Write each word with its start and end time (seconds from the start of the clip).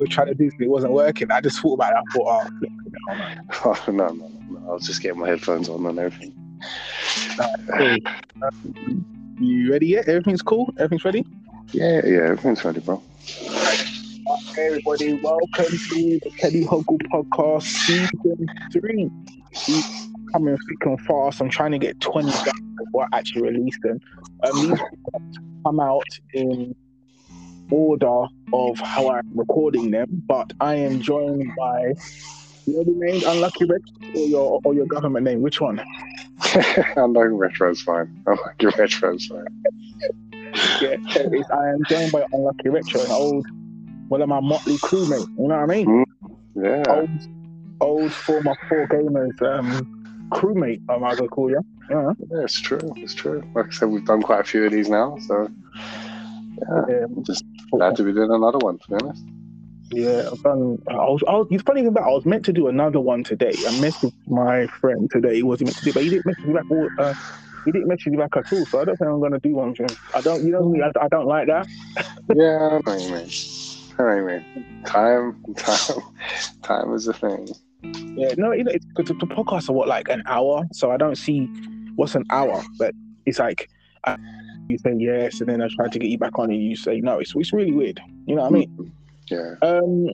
was 0.00 0.08
trying 0.10 0.28
to 0.28 0.34
do 0.34 0.50
something, 0.50 0.66
it 0.66 0.70
wasn't 0.70 0.92
working. 0.92 1.30
I 1.30 1.40
just 1.40 1.60
thought 1.60 1.74
about 1.74 1.92
that. 1.94 2.50
I 3.08 3.54
thought, 3.54 3.80
oh, 3.88 3.92
no, 3.92 4.08
no, 4.08 4.26
no, 4.26 4.60
no. 4.60 4.70
I 4.70 4.72
was 4.72 4.86
just 4.86 5.02
getting 5.02 5.20
my 5.20 5.28
headphones 5.28 5.68
on 5.68 5.84
and 5.86 5.98
everything. 5.98 6.34
cool. 7.76 7.96
Um, 8.42 9.04
you 9.38 9.70
ready 9.70 9.88
yet? 9.88 10.08
Everything's 10.08 10.42
cool? 10.42 10.72
Everything's 10.76 11.04
ready? 11.04 11.26
Yeah, 11.72 12.00
yeah, 12.04 12.18
everything's 12.24 12.64
ready, 12.64 12.80
bro. 12.80 13.02
Hey 14.54 14.66
everybody, 14.66 15.14
welcome 15.14 15.64
to 15.66 16.20
the 16.22 16.32
Teddy 16.38 16.64
Huggle 16.64 16.98
podcast, 17.12 17.62
season 17.62 18.46
three. 18.72 19.10
Coming 20.32 20.56
thick 20.56 20.86
and 20.86 21.00
fast. 21.00 21.40
I'm 21.40 21.48
trying 21.48 21.72
to 21.72 21.78
get 21.78 22.00
20 22.00 22.30
guys 22.30 22.52
before 22.84 23.08
I 23.12 23.18
actually 23.18 23.42
release 23.42 23.76
them. 23.82 24.00
Um, 24.44 24.68
these 24.68 24.80
come 25.64 25.80
out 25.80 26.04
in 26.32 26.74
order 27.70 28.26
of 28.52 28.78
how 28.78 29.10
I'm 29.10 29.30
recording 29.34 29.90
them, 29.90 30.22
but 30.26 30.52
I 30.60 30.74
am 30.74 31.00
joined 31.00 31.50
by 31.56 31.94
your 32.66 32.84
name, 32.86 33.22
Unlucky 33.26 33.64
Red, 33.64 33.82
or 34.14 34.26
your 34.26 34.60
or 34.64 34.74
your 34.74 34.86
government 34.86 35.24
name. 35.24 35.40
Which 35.42 35.60
one? 35.60 35.80
Unlucky 36.96 37.28
Retro's 37.28 37.82
fine. 37.82 38.22
Unlucky 38.26 38.66
Retro's 38.78 39.26
fine. 39.26 39.46
yeah, 40.80 40.96
I 41.52 41.68
am 41.68 41.84
joined 41.88 42.12
by 42.12 42.24
Unlucky 42.32 42.68
Retro, 42.68 43.02
an 43.02 43.10
old 43.10 43.46
one 44.08 44.22
of 44.22 44.28
my 44.28 44.40
motley 44.40 44.76
crewmates. 44.78 45.28
You 45.38 45.48
know 45.48 45.60
what 45.60 45.60
I 45.60 45.66
mean? 45.66 45.86
Mm, 45.86 46.04
yeah. 46.56 46.92
Old, 46.92 47.10
old 47.80 48.12
former 48.12 48.56
four 48.68 48.86
gamers 48.88 49.40
um, 49.42 50.28
crewmate. 50.30 50.82
I'm 50.88 51.00
gonna 51.00 51.28
call 51.28 51.50
you. 51.50 51.60
Yeah. 51.90 52.12
yeah, 52.30 52.44
it's 52.44 52.60
true. 52.60 52.80
It's 52.96 53.14
true. 53.14 53.42
Like 53.54 53.66
I 53.66 53.70
said, 53.70 53.88
we've 53.88 54.04
done 54.04 54.22
quite 54.22 54.40
a 54.40 54.44
few 54.44 54.64
of 54.64 54.72
these 54.72 54.88
now, 54.88 55.16
so 55.26 55.48
yeah, 56.68 56.82
yeah. 56.88 57.06
just 57.22 57.44
glad 57.70 57.96
to 57.96 58.02
be 58.02 58.12
doing 58.12 58.30
another 58.30 58.58
one. 58.58 58.78
To 58.78 58.88
be 58.88 58.94
honest. 59.02 59.24
Yeah, 59.92 60.28
I've 60.30 60.42
done. 60.42 60.78
I 60.88 60.94
was. 60.94 61.22
I 61.26 61.32
was 61.32 61.48
it's 61.50 61.62
funny 61.62 61.84
about. 61.84 62.04
I 62.04 62.10
was 62.10 62.24
meant 62.24 62.44
to 62.44 62.52
do 62.52 62.68
another 62.68 63.00
one 63.00 63.24
today. 63.24 63.50
I 63.50 63.72
messaged 63.80 64.12
my 64.28 64.66
friend 64.66 65.10
today. 65.10 65.36
He 65.36 65.42
wasn't 65.42 65.68
meant 65.68 65.78
to 65.78 65.84
do, 65.84 65.92
but 65.92 66.04
he 66.04 66.10
didn't 66.10 66.26
message 66.26 66.44
me 66.44 66.54
back. 66.54 66.70
All, 66.70 66.88
uh, 66.98 67.14
he 67.64 67.72
didn't 67.72 67.88
mention 67.88 68.12
you 68.12 68.18
back 68.18 68.36
at 68.36 68.52
all, 68.52 68.64
so 68.66 68.80
I 68.80 68.84
don't 68.84 68.96
think 68.96 69.10
I'm 69.10 69.18
going 69.18 69.32
to 69.32 69.38
do 69.38 69.54
one. 69.54 69.74
I 70.14 70.20
don't. 70.20 70.44
You 70.44 70.52
know 70.52 70.68
me. 70.68 70.80
I, 70.80 70.92
I 71.00 71.08
don't 71.08 71.26
like 71.26 71.48
that. 71.48 71.66
yeah, 72.34 72.78
I 72.86 72.90
know 72.90 72.96
you 72.96 73.12
mean. 73.12 73.30
Anyway, 73.98 74.44
time, 74.86 75.44
time, 75.56 76.02
time 76.62 76.94
is 76.94 77.06
a 77.06 77.12
thing. 77.12 77.48
Yeah, 77.82 78.34
no, 78.38 78.52
you 78.52 78.64
know, 78.64 78.72
it's 78.72 78.84
because 78.86 79.08
the 79.08 79.26
podcasts 79.26 79.68
are 79.68 79.72
what 79.72 79.88
like 79.88 80.08
an 80.08 80.22
hour, 80.26 80.64
so 80.72 80.90
I 80.90 80.96
don't 80.96 81.16
see 81.16 81.46
what's 81.96 82.14
an 82.14 82.24
hour, 82.30 82.62
but 82.78 82.94
it's 83.26 83.38
like 83.38 83.68
you 84.70 84.78
say 84.78 84.94
yes, 84.98 85.40
and 85.40 85.48
then 85.48 85.62
I 85.62 85.68
try 85.68 85.88
to 85.88 85.98
get 85.98 86.08
you 86.08 86.18
back 86.18 86.38
on, 86.38 86.50
and 86.50 86.62
you 86.62 86.76
say 86.76 87.00
no. 87.00 87.18
It's 87.18 87.34
it's 87.34 87.52
really 87.52 87.72
weird. 87.72 88.00
You 88.26 88.36
know 88.36 88.42
what 88.42 88.48
I 88.48 88.54
mean? 88.54 88.92
Yeah. 89.30 89.54
Um, 89.62 90.10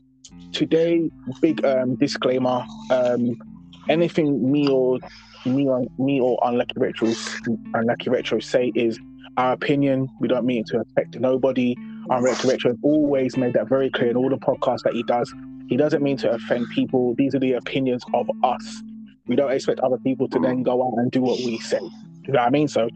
today, 0.53 1.11
big 1.41 1.65
um 1.65 1.97
disclaimer. 1.97 2.65
Um, 2.91 3.41
anything 3.89 4.51
me 4.51 4.69
or 4.69 4.99
me 5.45 5.69
or 5.69 5.84
me 5.99 6.21
or 6.21 6.39
unlucky 6.45 6.75
retros 6.75 7.39
unlucky 7.75 8.11
retro 8.11 8.41
say 8.41 8.73
is 8.75 8.99
our 9.37 9.53
opinion. 9.53 10.09
We 10.21 10.29
don't 10.29 10.47
mean 10.47 10.65
to 10.67 10.81
affect 10.81 11.19
nobody. 11.19 11.77
Our 12.11 12.23
retro 12.23 12.51
retro 12.51 12.71
has 12.71 12.79
always 12.83 13.37
made 13.37 13.55
that 13.55 13.69
very 13.69 13.91
clear 13.91 14.11
in 14.11 14.17
all 14.17 14.31
the 14.31 14.39
podcasts 14.39 14.83
that 14.84 14.95
he 14.95 15.03
does. 15.03 15.33
He 15.69 15.77
doesn't 15.77 16.03
mean 16.03 16.17
to 16.19 16.31
offend 16.31 16.69
people. 16.71 17.15
These 17.17 17.34
are 17.34 17.41
the 17.41 17.55
opinions 17.55 18.05
of 18.15 18.29
us. 18.45 18.83
We 19.27 19.34
don't 19.34 19.51
expect 19.51 19.81
other 19.81 19.99
people 19.99 20.29
to 20.29 20.39
then 20.39 20.62
go 20.62 20.87
out 20.87 20.95
and 20.99 21.11
do 21.11 21.21
what 21.21 21.39
we 21.39 21.59
say. 21.59 21.81
You 21.81 22.33
know 22.33 22.41
what 22.41 22.47
I 22.47 22.51
mean? 22.51 22.69
So, 22.69 22.89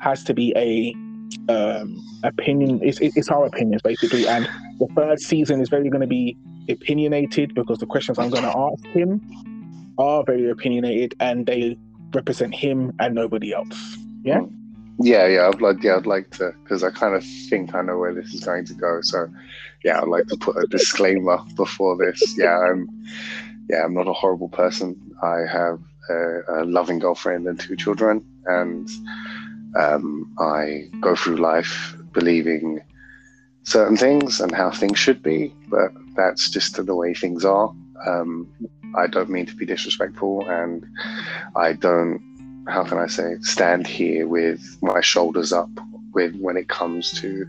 has 0.00 0.24
to 0.24 0.34
be 0.34 0.52
a 0.56 0.94
um, 1.52 2.02
opinion. 2.24 2.80
It's, 2.82 2.98
it's 3.00 3.28
our 3.28 3.46
opinions 3.46 3.82
basically, 3.82 4.26
and 4.26 4.48
the 4.78 4.86
third 4.96 5.20
season 5.20 5.60
is 5.60 5.68
very 5.68 5.88
going 5.88 6.00
to 6.00 6.06
be 6.06 6.36
opinionated 6.68 7.54
because 7.54 7.78
the 7.78 7.86
questions 7.86 8.18
I'm 8.18 8.30
going 8.30 8.44
to 8.44 8.56
ask 8.56 8.84
him 8.86 9.20
are 9.98 10.24
very 10.24 10.48
opinionated 10.48 11.14
and 11.20 11.46
they 11.46 11.78
represent 12.14 12.54
him 12.54 12.92
and 12.98 13.14
nobody 13.14 13.52
else. 13.52 13.98
Yeah. 14.22 14.40
Yeah, 15.02 15.26
yeah, 15.26 15.48
I'd 15.48 15.62
like, 15.62 15.82
yeah, 15.82 15.96
I'd 15.96 16.04
like 16.04 16.30
to, 16.32 16.52
because 16.62 16.84
I 16.84 16.90
kind 16.90 17.14
of 17.14 17.24
think 17.48 17.74
I 17.74 17.80
know 17.80 17.96
where 17.96 18.12
this 18.12 18.34
is 18.34 18.44
going 18.44 18.66
to 18.66 18.74
go. 18.74 19.00
So, 19.00 19.28
yeah, 19.82 19.98
I'd 19.98 20.08
like 20.08 20.26
to 20.26 20.36
put 20.36 20.62
a 20.62 20.66
disclaimer 20.66 21.38
before 21.56 21.96
this. 21.96 22.36
Yeah, 22.36 22.58
I'm, 22.58 22.86
yeah, 23.70 23.82
I'm 23.84 23.94
not 23.94 24.08
a 24.08 24.12
horrible 24.12 24.50
person. 24.50 25.00
I 25.22 25.38
have 25.50 25.80
a, 26.10 26.40
a 26.48 26.64
loving 26.66 26.98
girlfriend 26.98 27.46
and 27.46 27.58
two 27.58 27.76
children, 27.76 28.22
and 28.44 28.90
um, 29.76 30.34
I 30.38 30.88
go 31.00 31.14
through 31.14 31.36
life 31.36 31.94
believing 32.12 32.80
certain 33.62 33.96
things 33.96 34.40
and 34.40 34.54
how 34.54 34.70
things 34.70 34.98
should 34.98 35.22
be, 35.22 35.54
but 35.68 35.92
that's 36.16 36.50
just 36.50 36.84
the 36.84 36.94
way 36.94 37.14
things 37.14 37.44
are. 37.44 37.74
Um, 38.06 38.48
I 38.96 39.06
don't 39.06 39.30
mean 39.30 39.46
to 39.46 39.54
be 39.54 39.66
disrespectful, 39.66 40.48
and 40.48 40.84
I 41.54 41.74
don't 41.74 42.20
how 42.68 42.84
can 42.84 42.98
I 42.98 43.06
say, 43.06 43.36
stand 43.40 43.86
here 43.86 44.26
with 44.26 44.60
my 44.82 45.00
shoulders 45.00 45.52
up 45.52 45.70
with 46.12 46.34
when 46.36 46.56
it 46.56 46.68
comes 46.68 47.10
to 47.20 47.46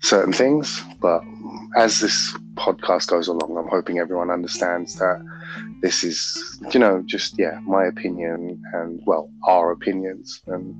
certain 0.00 0.32
things. 0.32 0.82
But 1.00 1.22
as 1.76 2.00
this 2.00 2.36
podcast 2.54 3.08
goes 3.08 3.28
along, 3.28 3.56
I'm 3.56 3.68
hoping 3.68 3.98
everyone 3.98 4.30
understands 4.30 4.96
that 4.96 5.24
this 5.82 6.04
is, 6.04 6.58
you 6.72 6.80
know, 6.80 7.02
just, 7.06 7.38
yeah, 7.38 7.58
my 7.62 7.86
opinion 7.86 8.62
and, 8.72 9.00
well, 9.06 9.30
our 9.46 9.70
opinions. 9.70 10.42
And 10.46 10.74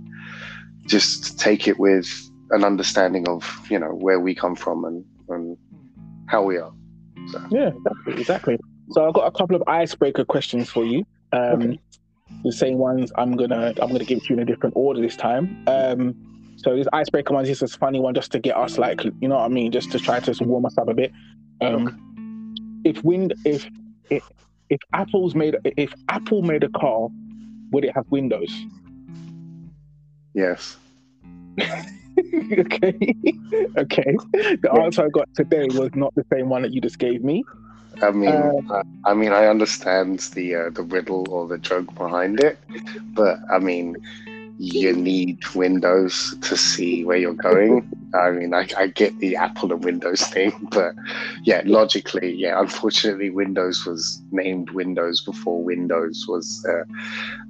just 0.87 1.39
take 1.39 1.69
it 1.69 1.79
with 1.79 2.09
an 2.51 2.65
understanding 2.65 3.29
of, 3.29 3.67
you 3.71 3.79
know, 3.79 3.91
where 3.91 4.21
we 4.21 4.35
come 4.35 4.57
from 4.57 4.85
and, 4.85 5.05
and 5.29 5.57
how 6.27 6.43
we 6.43 6.59
are. 6.59 6.73
So. 7.31 7.47
Yeah, 7.51 7.69
exactly, 7.69 8.21
exactly. 8.21 8.59
So 8.91 9.07
I've 9.07 9.15
got 9.15 9.27
a 9.27 9.31
couple 9.31 9.57
of 9.57 9.63
icebreaker 9.67 10.25
questions 10.25 10.69
for 10.69 10.85
you. 10.85 11.05
Um, 11.33 11.63
okay 11.63 11.81
the 12.45 12.53
same 12.53 12.79
ones 12.79 13.13
I'm 13.17 13.37
gonna 13.37 13.75
I'm 13.81 13.93
gonna 13.93 14.05
give 14.05 14.19
it 14.19 14.25
to 14.25 14.29
you 14.31 14.35
in 14.37 14.41
a 14.41 14.45
different 14.45 14.75
order 14.77 15.01
this 15.01 15.17
time. 15.17 15.63
Um, 15.67 16.15
so 16.57 16.77
this 16.77 16.87
icebreaker 16.93 17.35
one 17.35 17.45
is 17.45 17.59
just 17.59 17.75
a 17.75 17.79
funny 17.79 18.01
one 18.01 18.15
just 18.15 18.33
to 18.33 18.39
get 18.39 18.57
us 18.57 18.79
like 18.79 19.05
you 19.05 19.29
know 19.29 19.37
what 19.37 19.45
I 19.45 19.49
mean, 19.49 19.73
just 19.73 19.93
to 19.93 19.99
try 19.99 20.21
to 20.21 20.45
warm 20.45 20.67
us 20.67 20.77
up 20.79 20.89
a 20.89 20.95
bit. 20.95 21.13
Um, 21.61 22.55
if 22.85 23.03
wind 23.05 23.35
if 23.45 23.69
if 24.11 24.29
if 24.71 24.81
Apple's 24.93 25.35
made 25.35 25.57
if 25.65 25.93
Apple 26.09 26.43
made 26.43 26.65
a 26.65 26.69
car, 26.71 27.09
would 27.73 27.85
it 27.85 27.95
have 27.95 28.07
windows? 28.11 28.53
Yes. 30.35 30.77
okay. 31.61 32.95
okay. 33.77 34.17
The 34.33 34.71
yeah. 34.73 34.81
answer 34.81 35.05
I 35.05 35.09
got 35.09 35.29
today 35.35 35.67
was 35.73 35.91
not 35.95 36.15
the 36.15 36.25
same 36.33 36.49
one 36.49 36.63
that 36.63 36.73
you 36.73 36.81
just 36.81 36.99
gave 36.99 37.23
me. 37.23 37.45
I 38.03 38.13
mean, 38.13 38.29
uh, 38.29 38.83
I 39.05 39.15
mean, 39.15 39.33
I 39.33 39.47
understand 39.47 40.21
the 40.35 40.55
uh, 40.55 40.71
the 40.71 40.83
riddle 40.83 41.27
or 41.29 41.49
the 41.49 41.59
joke 41.59 41.93
behind 41.97 42.41
it, 42.41 42.59
but 43.15 43.39
I 43.51 43.59
mean, 43.59 43.97
you 44.63 44.93
need 44.93 45.39
Windows 45.55 46.37
to 46.43 46.57
see 46.57 47.05
where 47.05 47.17
you're 47.17 47.33
going. 47.33 47.91
I 48.15 48.31
mean, 48.31 48.53
I, 48.53 48.69
I 48.77 48.89
get 48.89 49.19
the 49.19 49.37
Apple 49.37 49.73
and 49.73 49.83
Windows 49.83 50.21
thing, 50.21 50.53
but 50.71 50.95
yeah, 51.45 51.63
logically, 51.65 52.35
yeah, 52.35 52.61
unfortunately, 52.61 53.31
Windows 53.31 53.87
was 53.87 54.21
named 54.31 54.71
Windows 54.71 55.23
before 55.23 55.63
Windows 55.63 56.27
was 56.29 56.65
uh, 56.69 56.85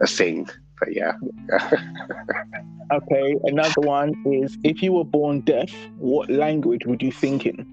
a 0.01 0.07
thing. 0.07 0.49
But 0.79 0.95
yeah. 0.95 1.13
okay, 2.93 3.37
another 3.45 3.81
one 3.81 4.15
is 4.25 4.57
if 4.63 4.83
you 4.83 4.93
were 4.93 5.05
born 5.05 5.41
deaf, 5.41 5.73
what 5.99 6.31
language 6.31 6.87
would 6.87 7.03
you 7.03 7.13
think 7.13 7.45
in? 7.45 7.67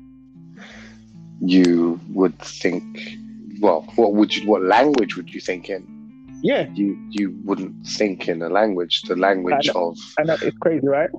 you 1.42 2.00
would 2.14 2.38
think 2.40 3.18
well 3.60 3.82
what 3.96 4.14
would 4.14 4.36
you 4.36 4.48
what 4.48 4.64
language 4.64 5.16
would 5.16 5.34
you 5.34 5.40
think 5.40 5.70
in 5.70 5.86
yeah. 6.42 6.68
You 6.74 6.98
you 7.10 7.36
wouldn't 7.44 7.86
think 7.86 8.28
in 8.28 8.42
a 8.42 8.50
language 8.50 9.02
the 9.04 9.16
language 9.16 9.70
I 9.70 9.80
of 9.80 9.98
I 10.20 10.24
know 10.24 10.38
it's 10.42 10.58
crazy 10.58 10.88
right? 10.88 11.10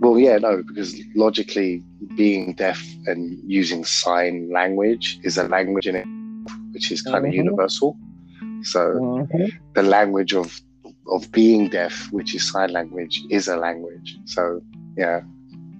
Well 0.00 0.18
yeah 0.18 0.38
no 0.38 0.62
because 0.62 0.98
logically 1.14 1.82
being 2.16 2.54
deaf 2.54 2.82
and 3.06 3.38
using 3.46 3.84
sign 3.84 4.50
language 4.50 5.18
is 5.22 5.36
a 5.38 5.44
language 5.44 5.86
in 5.86 5.96
it 5.96 6.06
which 6.72 6.90
is 6.90 7.02
kind 7.02 7.16
mm-hmm. 7.16 7.26
of 7.26 7.34
universal. 7.34 7.96
So 8.62 8.80
mm-hmm. 8.80 9.46
the 9.74 9.82
language 9.82 10.34
of 10.34 10.60
of 11.08 11.30
being 11.32 11.68
deaf 11.68 12.08
which 12.12 12.34
is 12.34 12.50
sign 12.50 12.72
language 12.72 13.20
is 13.30 13.48
a 13.48 13.56
language. 13.56 14.16
So 14.24 14.62
yeah 14.96 15.20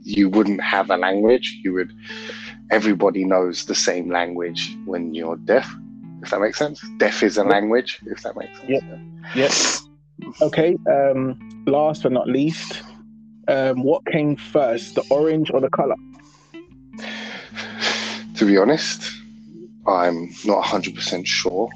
you 0.03 0.29
wouldn't 0.29 0.63
have 0.63 0.91
a 0.91 0.97
language. 0.97 1.61
You 1.63 1.75
would 1.75 1.93
everybody 2.71 3.25
knows 3.25 3.67
the 3.67 3.75
same 3.75 4.11
language 4.11 4.77
when 4.85 5.15
you're 5.15 5.37
deaf, 5.37 5.71
if 6.23 6.31
that 6.31 6.41
makes 6.41 6.59
sense. 6.59 6.83
Deaf 6.99 7.23
is 7.23 7.37
a 7.37 7.45
language, 7.45 8.01
if 8.07 8.23
that 8.23 8.37
makes 8.37 8.59
sense. 8.59 8.71
Yep. 8.71 8.83
Yes. 9.35 9.89
Okay. 10.41 10.77
Um, 10.91 11.65
last 11.67 12.03
but 12.03 12.13
not 12.13 12.29
least, 12.29 12.83
um, 13.49 13.83
what 13.83 14.05
came 14.07 14.37
first, 14.37 14.95
the 14.95 15.05
orange 15.11 15.51
or 15.53 15.61
the 15.61 15.71
color? 15.71 15.97
To 18.37 18.47
be 18.47 18.57
honest, 18.57 19.11
I'm 19.87 20.31
not 20.45 20.65
100% 20.65 21.27
sure. 21.27 21.69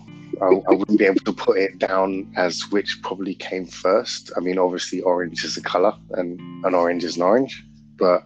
I, 0.43 0.46
I, 0.46 0.75
wouldn't 0.75 0.99
be 0.99 1.05
able 1.05 1.20
to 1.20 1.32
put 1.32 1.58
it 1.58 1.79
down 1.79 2.32
as 2.37 2.62
which 2.70 3.00
probably 3.02 3.35
came 3.35 3.67
first. 3.67 4.32
I 4.37 4.41
mean, 4.41 4.58
obviously, 4.58 5.00
orange 5.02 5.44
is 5.44 5.56
a 5.56 5.62
color 5.62 5.94
and 6.12 6.41
an 6.64 6.75
orange 6.75 7.05
is 7.05 7.17
an 7.17 7.23
orange, 7.23 7.64
but 7.96 8.25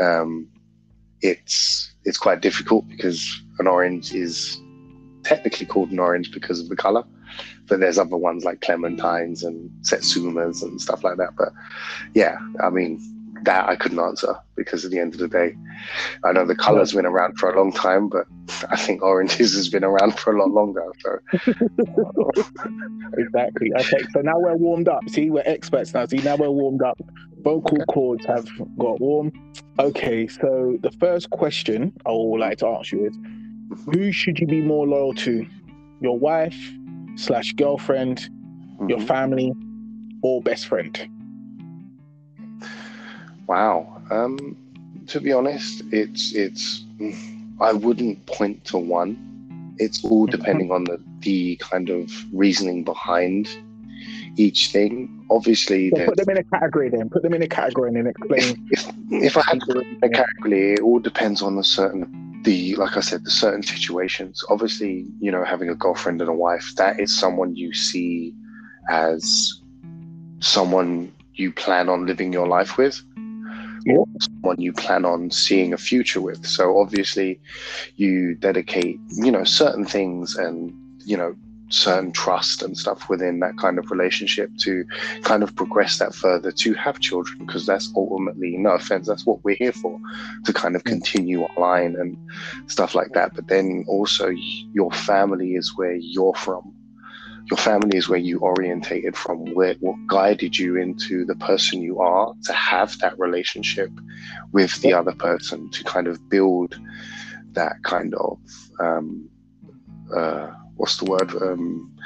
um, 0.00 0.48
it's 1.22 1.92
it's 2.04 2.18
quite 2.18 2.40
difficult 2.40 2.88
because 2.88 3.42
an 3.58 3.66
orange 3.66 4.14
is 4.14 4.60
technically 5.24 5.66
called 5.66 5.90
an 5.90 5.98
orange 5.98 6.30
because 6.32 6.60
of 6.60 6.68
the 6.68 6.76
color, 6.76 7.04
but 7.66 7.80
there's 7.80 7.98
other 7.98 8.16
ones 8.16 8.44
like 8.44 8.60
clementines 8.60 9.44
and 9.44 9.70
satsumas 9.82 10.62
and 10.62 10.80
stuff 10.80 11.02
like 11.02 11.16
that. 11.16 11.30
But 11.36 11.52
yeah, 12.14 12.38
I 12.62 12.70
mean 12.70 13.00
that 13.44 13.68
I 13.68 13.76
couldn't 13.76 13.98
answer 13.98 14.36
because 14.56 14.84
at 14.84 14.90
the 14.90 14.98
end 14.98 15.14
of 15.14 15.20
the 15.20 15.28
day, 15.28 15.54
I 16.24 16.32
know 16.32 16.46
the 16.46 16.54
color's 16.54 16.92
been 16.92 17.06
around 17.06 17.38
for 17.38 17.50
a 17.50 17.56
long 17.56 17.72
time, 17.72 18.08
but 18.08 18.26
I 18.70 18.76
think 18.76 19.02
oranges 19.02 19.54
has 19.54 19.68
been 19.68 19.84
around 19.84 20.18
for 20.18 20.34
a 20.34 20.38
lot 20.38 20.50
longer. 20.50 20.84
So 21.00 21.18
exactly. 23.18 23.72
Okay, 23.74 24.04
so 24.12 24.20
now 24.20 24.38
we're 24.38 24.56
warmed 24.56 24.88
up. 24.88 25.08
See, 25.08 25.30
we're 25.30 25.42
experts 25.46 25.94
now. 25.94 26.06
See, 26.06 26.18
now 26.18 26.36
we're 26.36 26.50
warmed 26.50 26.82
up. 26.82 27.00
Vocal 27.42 27.76
okay. 27.76 27.84
cords 27.88 28.24
have 28.26 28.48
got 28.78 29.00
warm. 29.00 29.30
Okay, 29.78 30.26
so 30.26 30.78
the 30.80 30.92
first 30.92 31.30
question 31.30 31.92
I 32.06 32.12
would 32.12 32.40
like 32.40 32.58
to 32.58 32.68
ask 32.68 32.90
you 32.92 33.06
is 33.06 33.16
who 33.86 34.12
should 34.12 34.38
you 34.38 34.46
be 34.46 34.60
more 34.60 34.86
loyal 34.86 35.14
to? 35.14 35.46
Your 36.00 36.18
wife 36.18 36.56
slash 37.16 37.52
girlfriend, 37.52 38.18
mm-hmm. 38.18 38.88
your 38.88 39.00
family, 39.00 39.52
or 40.22 40.42
best 40.42 40.66
friend? 40.66 40.98
Wow. 43.46 44.02
Um, 44.10 44.56
to 45.08 45.20
be 45.20 45.32
honest, 45.32 45.82
it's 45.92 46.34
it's 46.34 46.84
I 47.60 47.72
wouldn't 47.72 48.24
point 48.26 48.64
to 48.66 48.78
one. 48.78 49.74
It's 49.78 50.04
all 50.04 50.26
mm-hmm. 50.26 50.36
depending 50.36 50.70
on 50.70 50.84
the 50.84 51.00
the 51.20 51.56
kind 51.56 51.90
of 51.90 52.10
reasoning 52.32 52.84
behind 52.84 53.48
each 54.36 54.68
thing. 54.68 55.26
Obviously, 55.30 55.90
so 55.90 56.06
put 56.06 56.16
them 56.16 56.30
in 56.30 56.38
a 56.38 56.44
category. 56.44 56.88
Then 56.88 57.08
put 57.10 57.22
them 57.22 57.34
in 57.34 57.42
a 57.42 57.48
category 57.48 57.88
and 57.88 57.96
then 57.96 58.06
explain. 58.06 58.68
If, 58.70 58.86
if, 59.10 59.36
I 59.36 59.42
had 59.46 59.60
to 59.60 59.66
put 59.66 59.74
them 59.76 59.98
in 60.02 60.10
a 60.10 60.12
category, 60.12 60.72
it 60.74 60.80
all 60.80 60.98
depends 60.98 61.42
on 61.42 61.56
the 61.56 61.64
certain 61.64 62.23
the 62.44 62.76
like 62.76 62.96
I 62.96 63.00
said, 63.00 63.24
the 63.24 63.30
certain 63.30 63.62
situations. 63.62 64.44
Obviously, 64.48 65.06
you 65.20 65.30
know, 65.32 65.44
having 65.44 65.68
a 65.68 65.74
girlfriend 65.74 66.20
and 66.20 66.30
a 66.30 66.34
wife, 66.34 66.72
that 66.76 67.00
is 67.00 67.16
someone 67.16 67.56
you 67.56 67.74
see 67.74 68.34
as 68.90 69.60
someone 70.40 71.12
you 71.34 71.50
plan 71.52 71.88
on 71.88 72.06
living 72.06 72.32
your 72.32 72.46
life 72.46 72.76
with 72.76 73.02
or 73.88 74.06
someone 74.20 74.60
you 74.60 74.72
plan 74.72 75.04
on 75.04 75.30
seeing 75.30 75.72
a 75.72 75.76
future 75.76 76.20
with. 76.20 76.46
So 76.46 76.78
obviously 76.78 77.40
you 77.96 78.34
dedicate, 78.34 78.98
you 79.10 79.30
know, 79.30 79.44
certain 79.44 79.84
things 79.84 80.36
and, 80.36 80.72
you 81.04 81.16
know, 81.16 81.34
certain 81.68 82.12
trust 82.12 82.62
and 82.62 82.76
stuff 82.76 83.08
within 83.08 83.40
that 83.40 83.56
kind 83.58 83.78
of 83.78 83.90
relationship 83.90 84.50
to 84.58 84.84
kind 85.22 85.42
of 85.42 85.54
progress 85.56 85.98
that 85.98 86.14
further 86.14 86.52
to 86.52 86.74
have 86.74 87.00
children 87.00 87.46
because 87.46 87.66
that's 87.66 87.92
ultimately 87.96 88.56
no 88.56 88.70
offense 88.70 89.08
that's 89.08 89.26
what 89.26 89.42
we're 89.44 89.56
here 89.56 89.72
for 89.72 89.98
to 90.44 90.52
kind 90.52 90.76
of 90.76 90.84
continue 90.84 91.42
online 91.42 91.96
and 91.96 92.16
stuff 92.70 92.94
like 92.94 93.12
that. 93.12 93.34
But 93.34 93.48
then 93.48 93.84
also 93.88 94.28
your 94.72 94.90
family 94.92 95.54
is 95.54 95.76
where 95.76 95.94
you're 95.94 96.34
from. 96.34 96.74
Your 97.50 97.58
family 97.58 97.98
is 97.98 98.08
where 98.08 98.18
you 98.18 98.38
orientated 98.38 99.16
from. 99.16 99.52
Where 99.54 99.74
what 99.80 99.96
guided 100.06 100.58
you 100.58 100.76
into 100.76 101.26
the 101.26 101.34
person 101.36 101.82
you 101.82 102.00
are 102.00 102.32
to 102.44 102.52
have 102.54 102.98
that 103.00 103.18
relationship 103.18 103.90
with 104.52 104.80
the 104.80 104.94
other 104.94 105.12
person 105.12 105.70
to 105.70 105.84
kind 105.84 106.06
of 106.06 106.26
build 106.30 106.78
that 107.52 107.82
kind 107.82 108.14
of 108.14 108.38
um, 108.80 109.28
uh, 110.14 110.52
what's 110.76 110.96
the 110.98 111.04
word? 111.04 111.30
Um, 111.40 111.96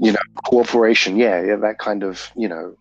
you 0.00 0.12
know, 0.12 0.18
cooperation. 0.44 1.16
Yeah, 1.16 1.42
yeah, 1.42 1.56
that 1.56 1.78
kind 1.78 2.02
of 2.02 2.30
you 2.36 2.48
know 2.48 2.76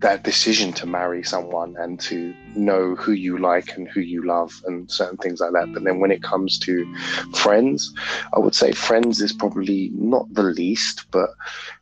that 0.00 0.24
decision 0.24 0.72
to 0.72 0.84
marry 0.84 1.22
someone 1.22 1.76
and 1.78 2.00
to 2.00 2.34
know 2.56 2.96
who 2.96 3.12
you 3.12 3.38
like 3.38 3.76
and 3.76 3.86
who 3.88 4.00
you 4.00 4.26
love 4.26 4.52
and 4.66 4.90
certain 4.90 5.16
things 5.18 5.40
like 5.40 5.52
that. 5.52 5.72
But 5.72 5.84
then 5.84 6.00
when 6.00 6.10
it 6.10 6.24
comes 6.24 6.58
to 6.60 6.92
friends, 7.36 7.94
I 8.34 8.40
would 8.40 8.54
say 8.54 8.72
friends 8.72 9.20
is 9.20 9.32
probably 9.32 9.90
not 9.94 10.26
the 10.34 10.42
least, 10.42 11.04
but 11.12 11.30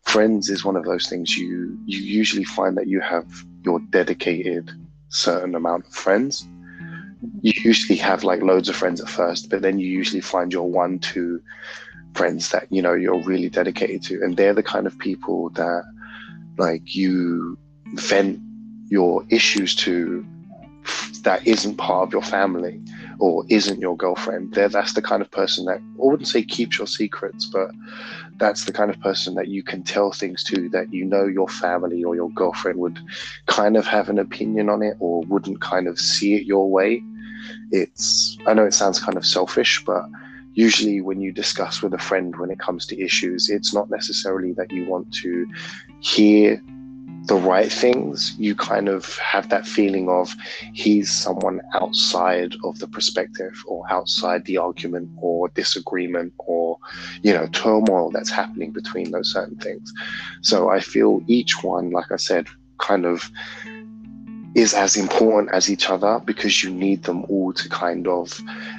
friends 0.02 0.50
is 0.50 0.66
one 0.66 0.76
of 0.76 0.84
those 0.84 1.08
things 1.08 1.36
you 1.36 1.78
you 1.86 2.00
usually 2.00 2.44
find 2.44 2.76
that 2.76 2.88
you 2.88 3.00
have 3.00 3.26
your 3.62 3.80
dedicated 3.90 4.70
certain 5.08 5.54
amount 5.54 5.86
of 5.86 5.92
friends 5.92 6.46
you 7.42 7.52
usually 7.64 7.98
have 7.98 8.24
like 8.24 8.42
loads 8.42 8.68
of 8.68 8.76
friends 8.76 9.00
at 9.00 9.08
first, 9.08 9.50
but 9.50 9.62
then 9.62 9.78
you 9.78 9.86
usually 9.86 10.20
find 10.20 10.52
your 10.52 10.68
one, 10.68 10.98
two 10.98 11.42
friends 12.14 12.50
that 12.50 12.66
you 12.70 12.82
know 12.82 12.94
you're 12.94 13.22
really 13.22 13.48
dedicated 13.48 14.02
to. 14.04 14.22
And 14.22 14.36
they're 14.36 14.54
the 14.54 14.62
kind 14.62 14.86
of 14.86 14.98
people 14.98 15.50
that 15.50 15.84
like 16.58 16.94
you 16.94 17.58
vent 17.94 18.40
your 18.88 19.24
issues 19.30 19.74
to 19.74 20.24
that 21.22 21.46
isn't 21.46 21.76
part 21.76 22.08
of 22.08 22.12
your 22.12 22.22
family 22.22 22.80
or 23.18 23.44
isn't 23.48 23.80
your 23.80 23.96
girlfriend. 23.96 24.54
There 24.54 24.68
that's 24.68 24.94
the 24.94 25.02
kind 25.02 25.22
of 25.22 25.30
person 25.30 25.64
that 25.66 25.78
i 25.78 25.82
wouldn't 25.96 26.28
say 26.28 26.42
keeps 26.42 26.78
your 26.78 26.86
secrets 26.86 27.46
but 27.46 27.70
that's 28.36 28.64
the 28.64 28.72
kind 28.72 28.90
of 28.90 28.98
person 29.00 29.34
that 29.34 29.48
you 29.48 29.62
can 29.62 29.82
tell 29.82 30.12
things 30.12 30.42
to 30.44 30.68
that 30.70 30.92
you 30.92 31.04
know 31.04 31.26
your 31.26 31.48
family 31.48 32.02
or 32.02 32.14
your 32.14 32.30
girlfriend 32.30 32.78
would 32.78 32.98
kind 33.46 33.76
of 33.76 33.86
have 33.86 34.08
an 34.08 34.18
opinion 34.18 34.70
on 34.70 34.82
it 34.82 34.96
or 34.98 35.20
wouldn't 35.22 35.60
kind 35.60 35.86
of 35.86 35.98
see 35.98 36.34
it 36.34 36.44
your 36.46 36.70
way. 36.70 37.02
It's 37.70 38.38
i 38.46 38.54
know 38.54 38.64
it 38.64 38.74
sounds 38.74 38.98
kind 39.00 39.16
of 39.16 39.26
selfish 39.26 39.82
but 39.84 40.04
usually 40.60 41.00
when 41.00 41.20
you 41.20 41.32
discuss 41.32 41.82
with 41.82 41.94
a 41.94 41.98
friend 42.08 42.36
when 42.38 42.50
it 42.50 42.58
comes 42.58 42.84
to 42.86 43.00
issues, 43.00 43.48
it's 43.48 43.72
not 43.72 43.88
necessarily 43.88 44.52
that 44.52 44.70
you 44.70 44.84
want 44.84 45.06
to 45.22 45.46
hear 46.00 46.62
the 47.30 47.34
right 47.52 47.72
things. 47.72 48.34
You 48.38 48.54
kind 48.54 48.88
of 48.88 49.16
have 49.18 49.48
that 49.48 49.66
feeling 49.66 50.08
of 50.08 50.34
he's 50.74 51.10
someone 51.10 51.60
outside 51.80 52.52
of 52.64 52.78
the 52.78 52.88
perspective 52.88 53.54
or 53.66 53.80
outside 53.90 54.44
the 54.44 54.58
argument 54.58 55.08
or 55.18 55.48
disagreement 55.62 56.32
or, 56.38 56.78
you 57.22 57.32
know, 57.32 57.46
turmoil 57.64 58.10
that's 58.10 58.30
happening 58.30 58.70
between 58.72 59.10
those 59.10 59.32
certain 59.32 59.58
things. 59.58 59.92
So 60.42 60.68
I 60.68 60.80
feel 60.80 61.22
each 61.26 61.62
one, 61.62 61.90
like 61.90 62.10
I 62.12 62.16
said, 62.16 62.48
kind 62.78 63.06
of 63.06 63.30
is 64.54 64.74
as 64.74 64.96
important 64.96 65.54
as 65.54 65.70
each 65.70 65.88
other 65.88 66.20
because 66.24 66.62
you 66.62 66.70
need 66.70 67.04
them 67.04 67.24
all 67.28 67.52
to 67.52 67.68
kind 67.68 68.08
of 68.08 68.26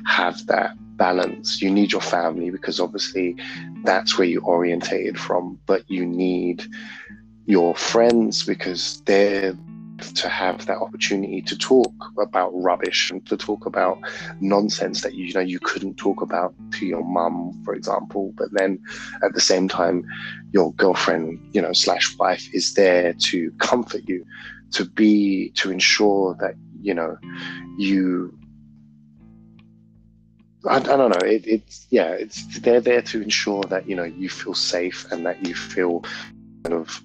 have 0.06 0.46
that 0.48 0.76
balance. 1.02 1.64
You 1.64 1.72
need 1.72 1.92
your 1.92 2.06
family 2.18 2.52
because 2.52 2.80
obviously 2.80 3.36
that's 3.84 4.20
where 4.20 4.28
you 4.28 4.40
orientated 4.42 5.18
from, 5.20 5.60
but 5.66 5.82
you 5.90 6.06
need 6.06 6.64
your 7.48 7.74
friends 7.76 8.44
because 8.46 9.02
they're 9.08 9.58
to 10.16 10.30
have 10.30 10.66
that 10.68 10.78
opportunity 10.78 11.42
to 11.42 11.56
talk 11.58 11.94
about 12.20 12.52
rubbish 12.54 13.10
and 13.12 13.26
to 13.26 13.36
talk 13.36 13.66
about 13.66 13.98
nonsense 14.40 15.02
that 15.02 15.14
you, 15.16 15.26
you 15.26 15.34
know 15.34 15.48
you 15.54 15.60
couldn't 15.60 15.96
talk 15.96 16.22
about 16.22 16.56
to 16.72 16.88
your 16.88 17.04
mum 17.04 17.36
for 17.64 17.76
example 17.76 18.34
but 18.36 18.50
then 18.54 18.80
at 19.22 19.32
the 19.36 19.46
same 19.52 19.68
time 19.68 20.04
your 20.54 20.74
girlfriend 20.74 21.40
you 21.54 21.62
know 21.62 21.72
slash 21.72 22.18
wife 22.18 22.46
is 22.52 22.74
there 22.74 23.14
to 23.30 23.52
comfort 23.60 24.02
you 24.08 24.26
to 24.72 24.86
be 24.86 25.52
to 25.52 25.70
ensure 25.70 26.36
that 26.40 26.56
you 26.82 26.96
know 26.96 27.16
you 27.78 28.34
I, 30.68 30.78
I 30.78 30.80
don't 30.80 31.10
know. 31.10 31.28
It, 31.28 31.46
it's 31.46 31.88
yeah. 31.90 32.12
It's 32.12 32.60
they're 32.60 32.82
there 32.82 33.02
to 33.02 33.22
ensure 33.22 33.64
that 33.64 33.88
you 33.88 33.96
know 33.96 34.04
you 34.04 34.30
feel 34.30 34.54
safe 34.54 35.06
and 35.12 35.26
that 35.26 35.46
you 35.46 35.56
feel 35.56 36.04
kind 36.64 36.74
of 36.74 37.02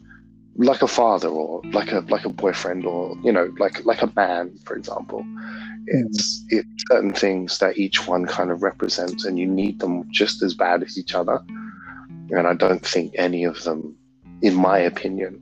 like 0.59 0.83
a 0.83 0.89
father 0.89 1.29
or 1.29 1.61
like 1.73 1.93
a 1.93 2.01
like 2.09 2.25
a 2.25 2.31
boyfriend 2.31 2.87
or 2.87 3.17
you 3.23 3.33
know 3.33 3.53
like 3.59 3.85
like 3.85 4.03
a 4.03 4.13
man, 4.17 4.57
for 4.65 4.77
example. 4.77 5.25
It's 5.87 6.41
mm. 6.41 6.59
it's 6.59 6.85
certain 6.91 7.13
things 7.13 7.59
that 7.59 7.79
each 7.79 8.07
one 8.07 8.27
kind 8.27 8.51
of 8.51 8.63
represents, 8.63 9.25
and 9.25 9.39
you 9.39 9.47
need 9.47 9.81
them 9.81 10.05
just 10.11 10.43
as 10.43 10.55
bad 10.55 10.83
as 10.83 10.99
each 10.99 11.15
other. 11.15 11.41
And 12.31 12.47
I 12.47 12.55
don't 12.55 12.85
think 12.85 13.15
any 13.17 13.45
of 13.45 13.63
them, 13.63 13.95
in 14.43 14.55
my 14.55 14.79
opinion, 14.79 15.41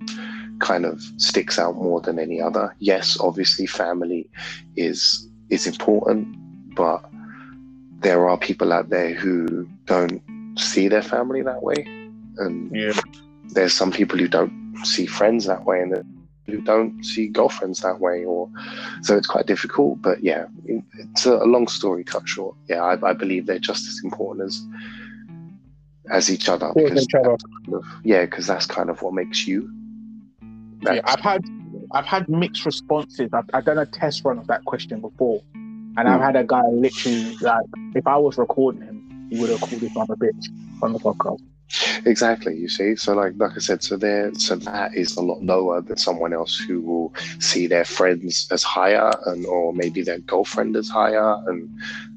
kind 0.58 0.84
of 0.84 1.00
sticks 1.16 1.58
out 1.58 1.76
more 1.76 2.00
than 2.00 2.18
any 2.18 2.40
other. 2.40 2.74
Yes, 2.78 3.18
obviously, 3.20 3.66
family 3.66 4.28
is 4.76 5.28
is 5.50 5.66
important, 5.66 6.36
but 6.74 7.04
there 8.04 8.28
are 8.28 8.38
people 8.38 8.72
out 8.72 8.90
there 8.90 9.14
who 9.14 9.66
don't 9.86 10.22
see 10.56 10.86
their 10.88 11.02
family 11.02 11.42
that 11.42 11.62
way, 11.62 11.84
and 12.36 12.70
yeah. 12.70 12.92
there's 13.48 13.72
some 13.72 13.90
people 13.90 14.18
who 14.18 14.28
don't 14.28 14.76
see 14.84 15.06
friends 15.06 15.46
that 15.46 15.64
way, 15.64 15.80
and 15.80 16.04
who 16.46 16.60
don't 16.60 17.02
see 17.02 17.26
girlfriends 17.28 17.80
that 17.80 17.98
way, 18.00 18.24
or 18.24 18.48
so 19.02 19.16
it's 19.16 19.26
quite 19.26 19.46
difficult. 19.46 20.02
But 20.02 20.22
yeah, 20.22 20.46
it's 20.66 21.24
a, 21.24 21.36
long 21.38 21.66
story 21.66 22.04
cut 22.04 22.28
short. 22.28 22.54
Yeah, 22.68 22.82
I, 22.84 23.10
I 23.10 23.12
believe 23.14 23.46
they're 23.46 23.58
just 23.58 23.88
as 23.88 24.00
important 24.04 24.46
as 24.46 24.62
as 26.10 26.30
each 26.30 26.50
other 26.50 26.70
because 26.74 27.04
each 27.04 27.14
other. 27.14 27.36
Kind 27.36 27.74
of, 27.74 27.84
yeah, 28.04 28.26
because 28.26 28.46
that's 28.46 28.66
kind 28.66 28.90
of 28.90 29.00
what 29.00 29.14
makes 29.14 29.46
you. 29.46 29.72
Yeah, 30.82 31.00
I've 31.04 31.20
had 31.20 31.42
I've 31.92 32.04
had 32.04 32.28
mixed 32.28 32.66
responses. 32.66 33.30
I've, 33.32 33.48
I've 33.54 33.64
done 33.64 33.78
a 33.78 33.86
test 33.86 34.22
run 34.26 34.38
of 34.38 34.46
that 34.48 34.62
question 34.66 35.00
before, 35.00 35.42
and 35.96 36.08
I've 36.08 36.20
hmm. 36.20 36.24
had 36.24 36.36
a 36.36 36.44
guy 36.44 36.66
literally 36.68 37.36
like, 37.40 37.66
if 37.94 38.06
I 38.06 38.16
was 38.16 38.38
recording 38.38 38.82
him, 38.82 39.28
he 39.30 39.40
would 39.40 39.50
have 39.50 39.60
called 39.60 39.80
his 39.80 39.94
mother 39.94 40.16
bitch 40.16 40.46
on 40.82 40.92
the 40.92 40.98
podcast. 40.98 41.40
Exactly. 42.04 42.56
You 42.56 42.68
see, 42.68 42.94
so 42.94 43.14
like 43.14 43.32
like 43.36 43.52
I 43.56 43.58
said, 43.58 43.82
so 43.82 43.96
there, 43.96 44.32
so 44.34 44.54
that 44.56 44.94
is 44.94 45.16
a 45.16 45.22
lot 45.22 45.42
lower 45.42 45.80
than 45.80 45.96
someone 45.96 46.32
else 46.32 46.56
who 46.56 46.80
will 46.80 47.14
see 47.40 47.66
their 47.66 47.84
friends 47.84 48.46
as 48.52 48.62
higher, 48.62 49.10
and 49.26 49.46
or 49.46 49.72
maybe 49.72 50.02
their 50.02 50.18
girlfriend 50.20 50.76
as 50.76 50.88
higher, 50.88 51.36
and 51.48 51.68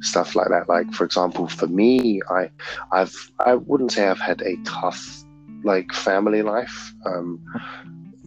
stuff 0.01 0.35
like 0.35 0.49
that. 0.49 0.67
Like 0.67 0.91
for 0.93 1.05
example, 1.05 1.47
for 1.47 1.67
me, 1.67 2.21
I, 2.29 2.49
I've 2.91 3.31
I 3.39 3.55
wouldn't 3.55 3.93
say 3.93 4.07
I've 4.07 4.19
had 4.19 4.41
a 4.41 4.57
tough 4.63 5.23
like 5.63 5.93
family 5.93 6.41
life. 6.43 6.93
Um, 7.05 7.43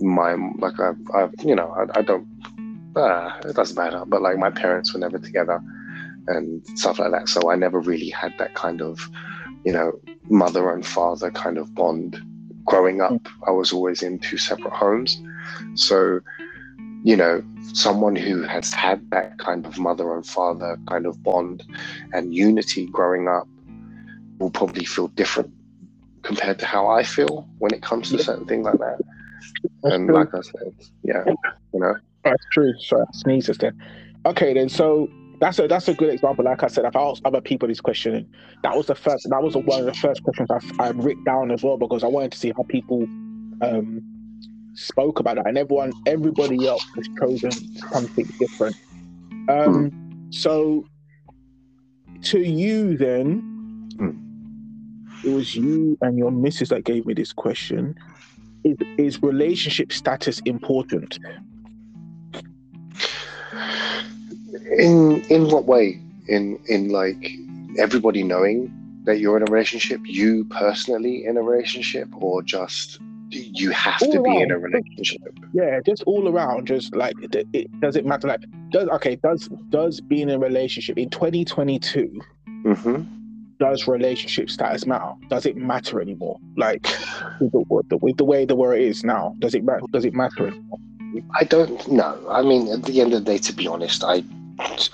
my 0.00 0.35
like 0.59 0.80
I've, 0.80 0.99
I've 1.14 1.35
you 1.45 1.54
know 1.54 1.71
I, 1.71 1.99
I 1.99 2.02
don't 2.02 2.26
uh, 2.97 3.40
it 3.44 3.54
doesn't 3.54 3.76
matter, 3.76 4.04
but 4.06 4.23
like 4.23 4.38
my 4.38 4.50
parents 4.50 4.92
were 4.92 5.00
never 5.00 5.18
together 5.18 5.61
and 6.26 6.66
stuff 6.78 6.99
like 6.99 7.11
that, 7.12 7.28
so 7.28 7.50
I 7.50 7.56
never 7.56 7.80
really 7.80 8.11
had 8.11 8.35
that 8.38 8.54
kind 8.54 8.82
of 8.82 9.09
you 9.64 9.73
know 9.73 9.92
mother 10.28 10.73
and 10.73 10.85
father 10.85 11.30
kind 11.30 11.59
of 11.59 11.75
bond. 11.75 12.20
Growing 12.66 13.00
up, 13.00 13.26
I 13.47 13.50
was 13.50 13.73
always 13.73 14.02
in 14.02 14.18
two 14.18 14.37
separate 14.37 14.73
homes, 14.73 15.20
so 15.75 16.20
you 17.02 17.16
know 17.16 17.42
someone 17.73 18.16
who 18.16 18.42
has 18.42 18.73
had 18.73 19.11
that 19.11 19.38
kind 19.38 19.66
of 19.66 19.78
mother 19.78 20.14
and 20.14 20.26
father 20.26 20.78
kind 20.88 21.06
of 21.06 21.23
bond 21.23 21.64
and 22.12 22.35
unity 22.35 22.87
growing 22.87 23.28
up 23.28 23.49
will 24.38 24.50
probably 24.50 24.85
feel 24.85 25.09
different 25.09 25.52
compared 26.23 26.59
to 26.59 26.66
how 26.66 26.88
I 26.88 27.02
feel 27.02 27.49
when 27.59 27.73
it 27.73 27.82
comes 27.82 28.11
to 28.11 28.23
certain 28.23 28.47
things 28.47 28.64
like 28.64 28.78
that. 28.78 29.00
And 29.85 30.09
like 30.12 30.35
I 30.35 30.40
said, 30.40 30.75
yeah, 31.02 31.25
you 31.73 31.80
know, 31.80 31.94
That's 32.24 32.44
true. 32.52 32.72
Sorry, 32.80 33.02
I 33.02 33.12
sneezed 33.12 33.60
then. 33.60 33.80
Okay, 34.26 34.54
then. 34.54 34.68
So 34.68 35.08
that's 35.40 35.58
a 35.58 35.66
that's 35.66 35.88
a 35.88 35.94
good 35.94 36.10
example. 36.10 36.44
Like 36.44 36.62
I 36.62 36.66
said, 36.66 36.84
I've 36.84 36.96
asked 36.96 37.22
other 37.24 37.40
people 37.40 37.68
this 37.68 37.80
question, 37.80 38.28
that 38.62 38.76
was 38.76 38.86
the 38.86 38.94
first. 38.94 39.26
That 39.30 39.42
was 39.42 39.56
one 39.56 39.80
of 39.80 39.86
the 39.86 39.94
first 39.94 40.22
questions 40.22 40.50
I 40.50 40.60
I 40.82 40.90
wrote 40.90 41.24
down 41.24 41.50
as 41.50 41.62
well 41.62 41.78
because 41.78 42.04
I 42.04 42.08
wanted 42.08 42.32
to 42.32 42.38
see 42.38 42.52
how 42.56 42.64
people 42.64 43.02
um 43.62 44.02
spoke 44.74 45.18
about 45.20 45.36
that, 45.36 45.46
and 45.46 45.58
everyone, 45.58 45.92
everybody 46.06 46.66
else 46.66 46.84
has 46.96 47.08
chosen 47.18 47.50
something 47.92 48.28
different. 48.38 48.76
Um. 49.48 50.28
So 50.30 50.84
to 52.22 52.40
you 52.40 52.96
then. 52.96 53.46
It 55.22 55.28
was 55.28 55.54
you 55.54 55.98
and 56.00 56.16
your 56.16 56.30
missus 56.30 56.70
that 56.70 56.84
gave 56.84 57.04
me 57.04 57.12
this 57.12 57.30
question. 57.30 57.94
Is, 58.64 58.76
is 58.96 59.22
relationship 59.22 59.92
status 59.92 60.40
important? 60.46 61.18
In 64.79 65.23
in 65.29 65.49
what 65.49 65.67
way? 65.67 66.00
In 66.29 66.59
in 66.67 66.90
like 66.90 67.33
everybody 67.79 68.23
knowing 68.23 68.73
that 69.05 69.19
you're 69.19 69.37
in 69.37 69.43
a 69.43 69.50
relationship, 69.50 70.00
you 70.05 70.45
personally 70.45 71.25
in 71.25 71.37
a 71.37 71.43
relationship, 71.43 72.09
or 72.17 72.43
just 72.43 72.99
you 73.31 73.71
have 73.71 73.99
to 73.99 74.19
All 74.19 74.25
be 74.25 74.40
in 74.40 74.50
a 74.50 74.59
relationship? 74.59 75.21
Yeah, 75.52 75.81
just 75.85 76.02
all 76.05 76.29
around, 76.29 76.67
just 76.67 76.95
like 76.95 77.14
it, 77.23 77.47
it 77.52 77.81
does 77.81 77.97
it 77.97 78.05
matter? 78.05 78.29
Like, 78.29 78.45
does 78.71 78.88
okay? 78.88 79.17
Does 79.17 79.49
does 79.71 80.00
being 80.00 80.29
in 80.29 80.37
a 80.37 80.38
relationship 80.38 80.99
in 80.99 81.11
2022 81.11 82.21
hmm 82.64 83.02
does 83.61 83.87
relationship 83.87 84.49
status 84.50 84.87
matter? 84.87 85.12
Does 85.29 85.45
it 85.45 85.55
matter 85.55 86.00
anymore? 86.00 86.38
Like 86.57 86.83
with 87.40 87.52
the, 87.52 87.64
with 87.69 87.88
the, 87.90 87.97
with 87.99 88.17
the 88.17 88.25
way 88.25 88.47
the 88.47 88.57
world 88.57 88.81
is 88.81 89.05
now, 89.05 89.37
does 89.38 89.55
it 89.55 89.62
matter? 89.62 89.83
Does 89.93 90.07
it 90.07 90.14
matter? 90.14 90.49
Anymore? 90.49 90.79
I 91.38 91.45
don't 91.45 91.90
know. 91.90 92.19
I 92.29 92.43
mean, 92.43 92.69
at 92.69 92.85
the 92.85 93.00
end 93.00 93.14
of 93.14 93.25
the 93.25 93.33
day, 93.33 93.38
to 93.38 93.52
be 93.52 93.67
honest, 93.67 94.05
I 94.05 94.25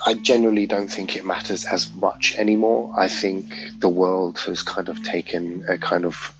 I 0.05 0.13
genuinely 0.13 0.65
don't 0.65 0.87
think 0.87 1.15
it 1.15 1.25
matters 1.25 1.65
as 1.65 1.93
much 1.95 2.35
anymore. 2.37 2.93
I 2.97 3.07
think 3.07 3.53
the 3.79 3.89
world 3.89 4.39
has 4.45 4.63
kind 4.63 4.87
of 4.87 5.03
taken 5.03 5.65
a 5.67 5.77
kind 5.77 6.05
of 6.05 6.33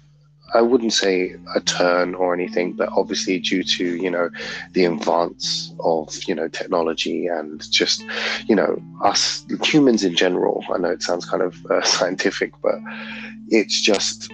I 0.53 0.61
wouldn't 0.61 0.93
say 0.93 1.35
a 1.55 1.59
turn 1.59 2.15
or 2.15 2.33
anything, 2.33 2.73
but 2.73 2.89
obviously 2.93 3.39
due 3.39 3.63
to 3.63 3.83
you 3.83 4.09
know 4.09 4.29
the 4.73 4.85
advance 4.85 5.73
of 5.81 6.17
you 6.27 6.35
know 6.35 6.47
technology 6.47 7.27
and 7.27 7.69
just 7.71 8.05
you 8.47 8.55
know 8.55 8.81
us 9.03 9.45
humans 9.63 10.03
in 10.03 10.15
general. 10.15 10.63
I 10.73 10.77
know 10.77 10.91
it 10.91 11.03
sounds 11.03 11.25
kind 11.25 11.43
of 11.43 11.65
uh, 11.65 11.81
scientific, 11.95 12.53
but 12.61 12.75
it's 13.49 13.79
just 13.81 14.31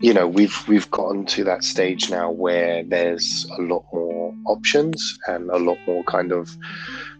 you 0.00 0.12
know 0.12 0.26
we've 0.26 0.56
we've 0.66 0.90
gotten 0.90 1.24
to 1.26 1.44
that 1.44 1.62
stage 1.62 2.10
now 2.10 2.30
where 2.30 2.82
there's 2.82 3.46
a 3.58 3.62
lot 3.62 3.84
more 3.92 4.13
options 4.46 5.18
and 5.26 5.50
a 5.50 5.56
lot 5.56 5.78
more 5.86 6.02
kind 6.04 6.32
of 6.32 6.56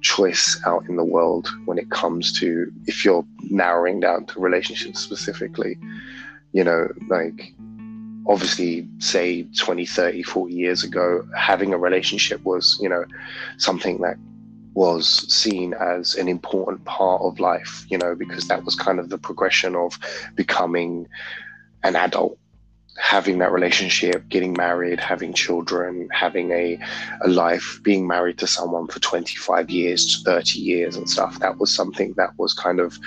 choice 0.01 0.61
out 0.67 0.85
in 0.89 0.97
the 0.97 1.05
world 1.05 1.49
when 1.65 1.79
it 1.79 1.91
comes 1.91 2.39
to 2.41 2.71
if 2.87 3.05
you're 3.05 3.25
narrowing 3.51 4.01
down 4.01 4.27
to 4.27 4.41
relationships 4.41 5.01
specifically 5.01 5.79
you 6.53 6.63
know 6.63 6.89
like 7.09 7.53
obviously 8.27 8.89
say 8.99 9.43
20 9.59 9.87
30 9.87 10.23
40 10.23 10.55
years 10.55 10.85
ago 10.85 11.27
having 11.37 11.73
a 11.73 11.79
relationship 11.79 12.43
was 12.45 12.79
you 12.81 12.89
know 12.89 13.05
something 13.59 14.01
that 14.01 14.17
was 14.75 15.07
seen 15.33 15.73
as 15.75 16.17
an 16.17 16.29
important 16.29 16.85
part 16.85 17.23
of 17.23 17.39
life 17.39 17.85
you 17.89 17.99
know 17.99 18.15
because 18.15 18.49
that 18.49 18.65
was 18.65 18.75
kind 18.75 18.99
of 18.99 19.09
the 19.09 19.19
progression 19.19 19.77
of 19.77 19.99
becoming 20.35 21.07
an 21.83 21.97
adult 21.97 22.39
having 22.97 23.39
that 23.39 23.51
relationship 23.51 24.29
getting 24.29 24.53
married 24.53 25.01
having 25.01 25.33
children 25.33 26.09
having 26.13 26.53
a, 26.53 26.79
a 27.23 27.29
life 27.29 27.81
being 27.83 28.07
married 28.07 28.39
to 28.39 28.47
someone 28.47 28.87
for 28.87 29.01
25 29.01 29.69
years 29.69 30.07
to 30.07 30.25
30 30.25 30.59
years 30.61 30.97
and 30.97 31.11
stuff 31.11 31.39
that 31.41 31.59
was 31.59 31.75
something 31.75 32.13
that 32.17 32.31
was 32.39 32.55
kind 32.55 32.79
of 32.79 32.99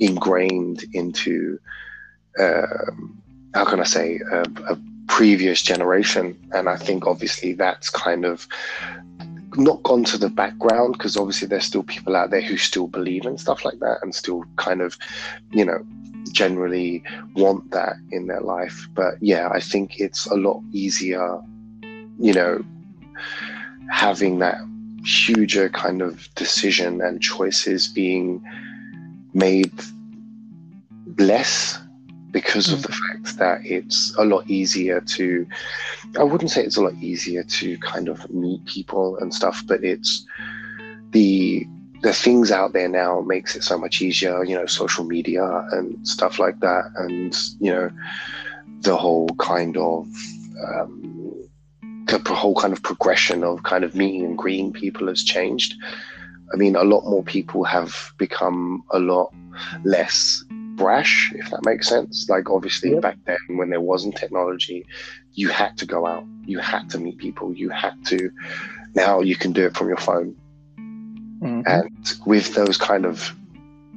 ingrained 0.00 0.84
into 0.94 1.58
um, 2.38 3.22
how 3.54 3.64
can 3.64 3.80
I 3.80 3.84
say, 3.84 4.20
a, 4.32 4.42
a 4.68 4.78
previous 5.06 5.62
generation. 5.62 6.36
And 6.52 6.68
I 6.68 6.76
think 6.76 7.06
obviously 7.06 7.52
that's 7.52 7.88
kind 7.88 8.24
of 8.24 8.46
not 9.56 9.82
gone 9.82 10.04
to 10.04 10.18
the 10.18 10.28
background 10.28 10.94
because 10.94 11.16
obviously 11.16 11.48
there's 11.48 11.64
still 11.64 11.82
people 11.82 12.16
out 12.16 12.30
there 12.30 12.42
who 12.42 12.56
still 12.56 12.86
believe 12.86 13.24
in 13.24 13.38
stuff 13.38 13.64
like 13.64 13.78
that 13.80 13.98
and 14.02 14.14
still 14.14 14.44
kind 14.56 14.80
of, 14.80 14.96
you 15.50 15.64
know, 15.64 15.84
generally 16.32 17.02
want 17.34 17.70
that 17.70 17.96
in 18.10 18.26
their 18.26 18.40
life. 18.40 18.88
But 18.94 19.14
yeah, 19.20 19.48
I 19.50 19.60
think 19.60 20.00
it's 20.00 20.26
a 20.26 20.34
lot 20.34 20.62
easier, 20.72 21.40
you 22.18 22.32
know, 22.32 22.64
having 23.90 24.38
that 24.40 24.58
huger 25.04 25.68
kind 25.68 26.00
of 26.02 26.28
decision 26.34 27.00
and 27.00 27.20
choices 27.20 27.88
being 27.88 28.42
made 29.34 29.72
less 31.18 31.78
because 32.34 32.70
of 32.70 32.82
the 32.82 32.92
fact 32.92 33.38
that 33.38 33.60
it's 33.64 34.14
a 34.18 34.24
lot 34.24 34.44
easier 34.50 35.00
to 35.00 35.46
i 36.18 36.22
wouldn't 36.22 36.50
say 36.50 36.62
it's 36.62 36.76
a 36.76 36.82
lot 36.82 36.94
easier 36.94 37.44
to 37.44 37.78
kind 37.78 38.08
of 38.08 38.28
meet 38.30 38.62
people 38.66 39.16
and 39.18 39.32
stuff 39.32 39.62
but 39.66 39.82
it's 39.82 40.26
the 41.10 41.64
the 42.02 42.12
things 42.12 42.50
out 42.50 42.74
there 42.74 42.88
now 42.88 43.20
makes 43.20 43.56
it 43.56 43.62
so 43.62 43.78
much 43.78 44.02
easier 44.02 44.44
you 44.44 44.54
know 44.54 44.66
social 44.66 45.04
media 45.04 45.46
and 45.72 46.06
stuff 46.06 46.38
like 46.38 46.58
that 46.60 46.84
and 46.96 47.34
you 47.60 47.72
know 47.72 47.88
the 48.80 48.96
whole 48.96 49.28
kind 49.38 49.76
of 49.76 50.06
um, 50.68 51.34
the 52.06 52.34
whole 52.34 52.54
kind 52.54 52.72
of 52.72 52.82
progression 52.82 53.42
of 53.42 53.62
kind 53.62 53.82
of 53.82 53.94
meeting 53.94 54.24
and 54.24 54.38
greeting 54.38 54.72
people 54.72 55.08
has 55.08 55.24
changed. 55.24 55.74
I 56.52 56.56
mean 56.56 56.76
a 56.76 56.84
lot 56.84 57.04
more 57.04 57.22
people 57.22 57.64
have 57.64 58.12
become 58.18 58.84
a 58.90 58.98
lot 58.98 59.32
less 59.84 60.44
brash, 60.76 61.32
if 61.34 61.50
that 61.50 61.64
makes 61.64 61.88
sense. 61.88 62.28
Like 62.28 62.50
obviously 62.50 62.92
Yep. 62.92 63.02
back 63.02 63.18
then 63.26 63.38
when 63.58 63.70
there 63.70 63.80
wasn't 63.80 64.16
technology, 64.16 64.84
you 65.32 65.48
had 65.48 65.76
to 65.78 65.86
go 65.86 66.06
out, 66.06 66.24
you 66.46 66.58
had 66.58 66.90
to 66.90 66.98
meet 66.98 67.18
people, 67.18 67.52
you 67.54 67.70
had 67.70 67.94
to. 68.06 68.30
Now 68.94 69.20
you 69.20 69.36
can 69.36 69.52
do 69.52 69.64
it 69.66 69.76
from 69.76 69.88
your 69.88 69.96
phone, 69.96 70.34
Mhm. 70.78 71.62
and 71.66 72.12
with 72.26 72.54
those 72.54 72.76
kind 72.76 73.04
of 73.04 73.34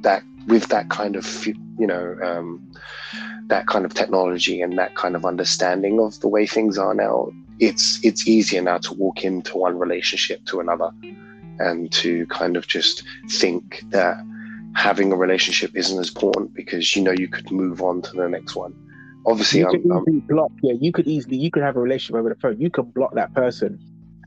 that 0.02 0.22
with 0.46 0.68
that 0.68 0.88
kind 0.88 1.14
of 1.16 1.46
you 1.46 1.86
know 1.86 2.16
um, 2.22 2.60
that 3.48 3.66
kind 3.66 3.84
of 3.84 3.94
technology 3.94 4.60
and 4.60 4.76
that 4.78 4.94
kind 4.94 5.14
of 5.16 5.24
understanding 5.24 6.00
of 6.00 6.18
the 6.20 6.28
way 6.28 6.46
things 6.46 6.78
are 6.78 6.94
now, 6.94 7.30
it's 7.60 7.98
it's 8.04 8.26
easier 8.26 8.62
now 8.62 8.78
to 8.78 8.94
walk 8.94 9.24
into 9.24 9.56
one 9.56 9.78
relationship 9.78 10.44
to 10.46 10.60
another, 10.60 10.90
and 11.58 11.92
to 11.92 12.26
kind 12.26 12.56
of 12.56 12.66
just 12.66 13.02
think 13.30 13.82
that 13.90 14.16
having 14.74 15.12
a 15.12 15.16
relationship 15.16 15.76
isn't 15.76 15.98
as 15.98 16.08
important 16.08 16.54
because 16.54 16.94
you 16.94 17.02
know 17.02 17.12
you 17.12 17.28
could 17.28 17.50
move 17.50 17.82
on 17.82 18.02
to 18.02 18.12
the 18.12 18.28
next 18.28 18.54
one. 18.56 18.74
Obviously, 19.26 19.60
you 19.60 19.66
could 19.66 19.82
I'm, 19.84 19.92
I'm 19.92 20.02
easily 20.08 20.20
block. 20.28 20.52
Yeah, 20.62 20.74
you 20.80 20.92
could 20.92 21.06
easily 21.06 21.36
you 21.36 21.50
could 21.50 21.62
have 21.62 21.76
a 21.76 21.80
relationship 21.80 22.16
over 22.16 22.28
the 22.28 22.34
phone. 22.40 22.60
You 22.60 22.70
could 22.70 22.92
block 22.94 23.14
that 23.14 23.34
person, 23.34 23.78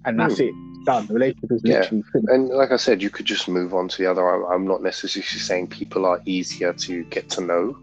and 0.05 0.19
that's 0.19 0.39
it. 0.39 0.53
Done. 0.85 1.05
The 1.07 1.13
relationship 1.13 1.51
is 1.51 1.61
Hmm. 1.61 1.67
Yeah. 1.67 1.79
literally 1.79 2.03
finished. 2.11 2.29
and 2.29 2.49
like 2.49 2.71
I 2.71 2.77
said, 2.77 3.01
you 3.03 3.09
could 3.11 3.25
just 3.27 3.47
move 3.47 3.73
on 3.73 3.87
to 3.87 3.97
the 3.97 4.07
other. 4.09 4.27
I'm, 4.27 4.51
I'm 4.51 4.67
not 4.67 4.81
necessarily 4.81 5.23
saying 5.25 5.67
people 5.67 6.05
are 6.05 6.19
easier 6.25 6.73
to 6.73 7.03
get 7.05 7.29
to 7.31 7.41
know. 7.41 7.77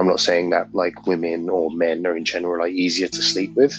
I'm 0.00 0.06
not 0.06 0.18
saying 0.18 0.48
that 0.48 0.74
like 0.74 1.06
women 1.06 1.50
or 1.50 1.70
men 1.72 2.06
are 2.06 2.16
in 2.16 2.24
general 2.24 2.64
are 2.64 2.68
easier 2.68 3.06
to 3.06 3.22
sleep 3.22 3.52
with. 3.54 3.78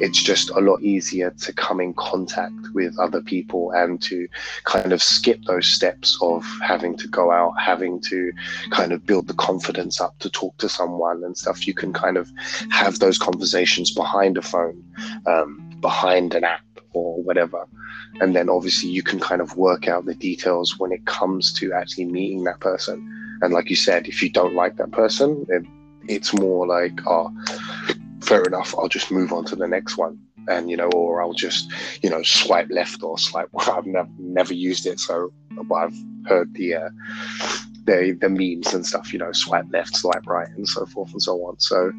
It's 0.00 0.22
just 0.22 0.48
a 0.48 0.60
lot 0.60 0.80
easier 0.80 1.30
to 1.30 1.52
come 1.52 1.78
in 1.78 1.92
contact 1.92 2.54
with 2.72 2.98
other 2.98 3.20
people 3.20 3.72
and 3.72 4.00
to 4.00 4.26
kind 4.64 4.94
of 4.94 5.02
skip 5.02 5.42
those 5.44 5.66
steps 5.66 6.18
of 6.22 6.42
having 6.62 6.96
to 6.96 7.06
go 7.08 7.30
out, 7.30 7.52
having 7.60 8.00
to 8.04 8.32
kind 8.70 8.92
of 8.92 9.04
build 9.04 9.28
the 9.28 9.34
confidence 9.34 10.00
up 10.00 10.18
to 10.20 10.30
talk 10.30 10.56
to 10.56 10.70
someone 10.70 11.22
and 11.22 11.36
stuff. 11.36 11.66
You 11.66 11.74
can 11.74 11.92
kind 11.92 12.16
of 12.16 12.32
have 12.70 12.98
those 12.98 13.18
conversations 13.18 13.90
behind 13.90 14.38
a 14.38 14.42
phone, 14.42 14.82
um, 15.26 15.70
behind 15.82 16.34
an 16.34 16.44
app 16.44 16.62
or 16.94 17.22
whatever. 17.22 17.66
And 18.22 18.34
then 18.34 18.48
obviously 18.48 18.88
you 18.88 19.02
can 19.02 19.20
kind 19.20 19.42
of 19.42 19.58
work 19.58 19.86
out 19.86 20.06
the 20.06 20.14
details 20.14 20.78
when 20.78 20.92
it 20.92 21.04
comes 21.04 21.52
to 21.54 21.74
actually 21.74 22.06
meeting 22.06 22.44
that 22.44 22.60
person. 22.60 23.17
And 23.40 23.52
like 23.52 23.70
you 23.70 23.76
said, 23.76 24.08
if 24.08 24.22
you 24.22 24.30
don't 24.30 24.54
like 24.54 24.76
that 24.76 24.92
person, 24.92 25.46
it, 25.48 25.64
it's 26.08 26.32
more 26.32 26.66
like, 26.66 26.98
oh, 27.06 27.30
fair 28.22 28.42
enough, 28.42 28.74
I'll 28.76 28.88
just 28.88 29.10
move 29.10 29.32
on 29.32 29.44
to 29.46 29.56
the 29.56 29.68
next 29.68 29.96
one. 29.96 30.18
And, 30.48 30.70
you 30.70 30.76
know, 30.76 30.88
or 30.94 31.20
I'll 31.20 31.34
just, 31.34 31.70
you 32.02 32.08
know, 32.08 32.22
swipe 32.22 32.68
left 32.70 33.02
or 33.02 33.18
swipe. 33.18 33.48
Well, 33.52 33.70
I've 33.70 33.86
never, 33.86 34.08
never 34.18 34.54
used 34.54 34.86
it. 34.86 34.98
So 34.98 35.32
but 35.64 35.74
I've 35.74 36.04
heard 36.26 36.54
the, 36.54 36.74
uh, 36.74 36.90
the, 37.84 38.16
the 38.20 38.28
memes 38.28 38.72
and 38.74 38.86
stuff, 38.86 39.12
you 39.12 39.18
know, 39.18 39.32
swipe 39.32 39.66
left, 39.70 39.96
swipe 39.96 40.26
right, 40.26 40.48
and 40.48 40.68
so 40.68 40.86
forth 40.86 41.12
and 41.12 41.22
so 41.22 41.36
on. 41.46 41.58
So, 41.58 41.92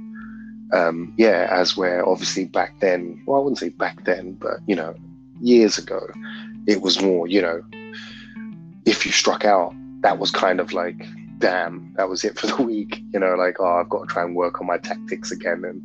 um, 0.73 1.13
yeah, 1.17 1.47
as 1.49 1.75
where 1.75 2.07
obviously 2.07 2.45
back 2.45 2.79
then, 2.79 3.21
well, 3.25 3.39
I 3.39 3.43
wouldn't 3.43 3.59
say 3.59 3.69
back 3.69 4.05
then, 4.05 4.33
but 4.33 4.59
you 4.67 4.75
know, 4.75 4.95
years 5.41 5.77
ago, 5.77 6.07
it 6.67 6.81
was 6.81 7.01
more, 7.01 7.27
you 7.27 7.41
know, 7.41 7.63
if 8.85 9.05
you 9.05 9.11
struck 9.11 9.45
out, 9.45 9.73
that 10.01 10.19
was 10.19 10.31
kind 10.31 10.59
of 10.59 10.73
like, 10.73 11.05
damn, 11.39 11.93
that 11.97 12.07
was 12.09 12.23
it 12.23 12.37
for 12.37 12.47
the 12.47 12.61
week. 12.63 13.01
You 13.13 13.19
know, 13.19 13.35
like, 13.35 13.55
oh, 13.59 13.65
I've 13.79 13.89
got 13.89 14.07
to 14.07 14.13
try 14.13 14.23
and 14.23 14.35
work 14.35 14.61
on 14.61 14.67
my 14.67 14.77
tactics 14.77 15.31
again. 15.31 15.63
And, 15.65 15.81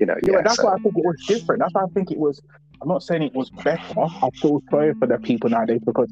you 0.00 0.06
know, 0.06 0.16
Yeah, 0.26 0.34
yeah. 0.34 0.42
that's 0.42 0.56
so- 0.56 0.64
why 0.64 0.74
I 0.74 0.78
think 0.78 0.96
it 0.96 1.04
was 1.04 1.24
different. 1.26 1.60
That's 1.62 1.74
why 1.74 1.82
I 1.82 1.88
think 1.94 2.10
it 2.10 2.18
was. 2.18 2.40
I'm 2.82 2.88
not 2.88 3.02
saying 3.02 3.22
it 3.22 3.34
was 3.34 3.48
better. 3.50 3.80
I 4.00 4.30
feel 4.40 4.62
sorry 4.70 4.92
for 4.94 5.06
the 5.06 5.16
people 5.18 5.48
nowadays 5.48 5.80
because 5.86 6.10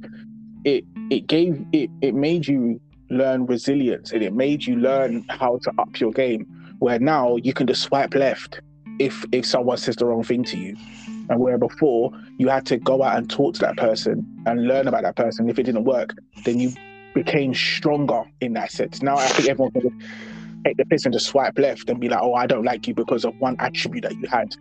it 0.64 0.85
it 1.11 1.26
gave 1.26 1.62
it 1.73 1.91
it 2.00 2.14
made 2.14 2.47
you 2.47 2.81
learn 3.11 3.45
resilience 3.45 4.12
and 4.12 4.23
it 4.23 4.33
made 4.33 4.64
you 4.64 4.76
learn 4.76 5.25
how 5.29 5.59
to 5.64 5.73
up 5.79 6.00
your 6.00 6.11
game. 6.11 6.47
Where 6.79 6.99
now 6.99 7.37
you 7.37 7.53
can 7.53 7.67
just 7.67 7.83
swipe 7.83 8.14
left 8.14 8.61
if 8.99 9.25
if 9.33 9.45
someone 9.45 9.76
says 9.76 9.97
the 9.97 10.07
wrong 10.07 10.23
thing 10.25 10.43
to 10.45 10.57
you, 10.57 10.75
and 11.29 11.38
where 11.38 11.59
before 11.59 12.11
you 12.38 12.49
had 12.49 12.64
to 12.67 12.79
go 12.79 13.03
out 13.03 13.19
and 13.19 13.29
talk 13.29 13.53
to 13.57 13.61
that 13.61 13.76
person 13.76 14.25
and 14.47 14.67
learn 14.67 14.88
about 14.88 15.03
that 15.03 15.17
person. 15.17 15.50
If 15.50 15.59
it 15.59 15.64
didn't 15.64 15.85
work, 15.85 16.14
then 16.47 16.61
you 16.61 16.73
became 17.14 17.54
stronger 17.54 18.25
in 18.40 18.52
that 18.54 18.71
sense. 18.71 19.02
Now 19.02 19.16
I 19.16 19.26
think 19.28 19.49
everyone 19.49 19.73
can 19.73 19.83
just 19.83 19.94
take 20.64 20.76
the 20.76 20.85
piss 20.87 21.04
and 21.04 21.12
just 21.12 21.26
swipe 21.26 21.59
left 21.59 21.88
and 21.88 22.00
be 22.00 22.09
like, 22.09 22.21
"Oh, 22.23 22.35
I 22.35 22.47
don't 22.47 22.64
like 22.64 22.87
you 22.87 22.94
because 22.94 23.25
of 23.25 23.38
one 23.40 23.56
attribute 23.59 24.02
that 24.04 24.16
you 24.16 24.26
had." 24.28 24.54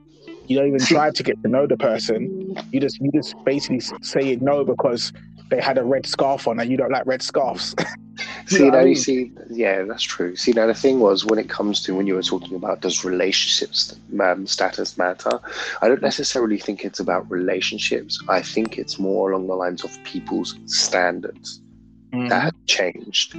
You 0.48 0.58
don't 0.58 0.68
even 0.68 0.80
try 0.80 1.10
to 1.12 1.24
get 1.24 1.42
to 1.44 1.50
know 1.50 1.68
the 1.68 1.78
person. 1.78 2.56
You 2.72 2.80
just 2.80 3.00
you 3.00 3.12
just 3.14 3.36
basically 3.46 3.80
say 4.02 4.36
no 4.38 4.64
because 4.64 5.12
they 5.50 5.62
had 5.62 5.78
a 5.78 5.84
red 5.84 6.06
scarf 6.06 6.48
on 6.48 6.60
and 6.60 6.70
you 6.70 6.78
don't 6.78 6.92
like 6.92 7.06
red 7.06 7.22
scarves. 7.22 7.76
You 8.52 8.58
See 8.58 8.64
know 8.66 8.70
now 8.70 8.78
I 8.78 8.82
you 8.82 8.86
mean? 8.88 8.96
see 8.96 9.32
yeah 9.50 9.82
that's 9.84 10.04
true. 10.04 10.36
See 10.36 10.52
now 10.52 10.68
the 10.68 10.76
thing 10.76 11.00
was 11.00 11.26
when 11.26 11.40
it 11.40 11.50
comes 11.50 11.82
to 11.84 11.96
when 11.96 12.06
you 12.06 12.14
were 12.14 12.22
talking 12.22 12.56
about 12.56 12.82
does 12.82 13.04
relationships 13.04 13.98
um, 14.20 14.46
status 14.46 14.98
matter? 15.00 15.40
I 15.82 15.88
don't 15.88 16.02
necessarily 16.02 16.60
think 16.60 16.86
it's 16.86 17.00
about 17.00 17.30
relationships. 17.32 18.22
I 18.30 18.42
think 18.44 18.78
it's 18.78 19.00
more 19.00 19.32
along 19.32 19.48
the 19.48 19.56
lines 19.56 19.84
of 19.84 19.98
people's 20.04 20.60
standards 20.68 21.62
Mm. 22.14 22.30
that 22.30 22.44
have 22.44 22.66
changed. 22.68 23.36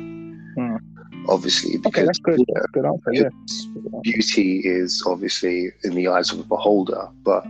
Obviously, 1.28 1.78
because 1.78 1.86
Okay, 1.94 2.04
that's 2.04 2.18
good. 2.18 2.38
you 2.38 2.46
know, 2.54 2.62
good 2.72 2.84
answer. 2.84 3.12
Yeah. 3.12 4.00
beauty 4.02 4.60
is 4.64 5.02
obviously 5.06 5.70
in 5.84 5.94
the 5.94 6.08
eyes 6.08 6.30
of 6.32 6.38
the 6.38 6.44
beholder, 6.44 7.08
but 7.22 7.44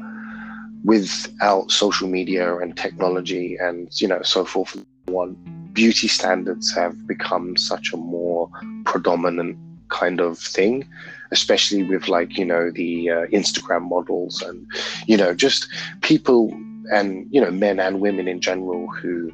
without 0.85 1.71
social 1.71 2.07
media 2.09 2.57
and 2.59 2.77
technology 2.77 3.57
and 3.57 3.89
you 4.01 4.07
know 4.07 4.21
so 4.23 4.45
forth 4.45 4.75
and 4.75 4.87
so 5.09 5.19
on, 5.19 5.37
beauty 5.73 6.07
standards 6.09 6.73
have 6.75 7.07
become 7.07 7.57
such 7.57 7.93
a 7.93 7.97
more 7.97 8.49
predominant 8.85 9.57
kind 9.89 10.21
of 10.21 10.39
thing, 10.39 10.87
especially 11.33 11.83
with 11.83 12.07
like 12.09 12.37
you 12.39 12.45
know 12.45 12.71
the 12.71 13.11
uh, 13.11 13.27
Instagram 13.27 13.83
models 13.89 14.41
and 14.43 14.67
you 15.07 15.17
know 15.17 15.35
just 15.35 15.67
people 16.03 16.53
and 16.93 17.27
you 17.31 17.41
know 17.41 17.51
men 17.51 17.81
and 17.81 18.01
women 18.01 18.29
in 18.29 18.41
general 18.41 18.89
who 18.89 19.33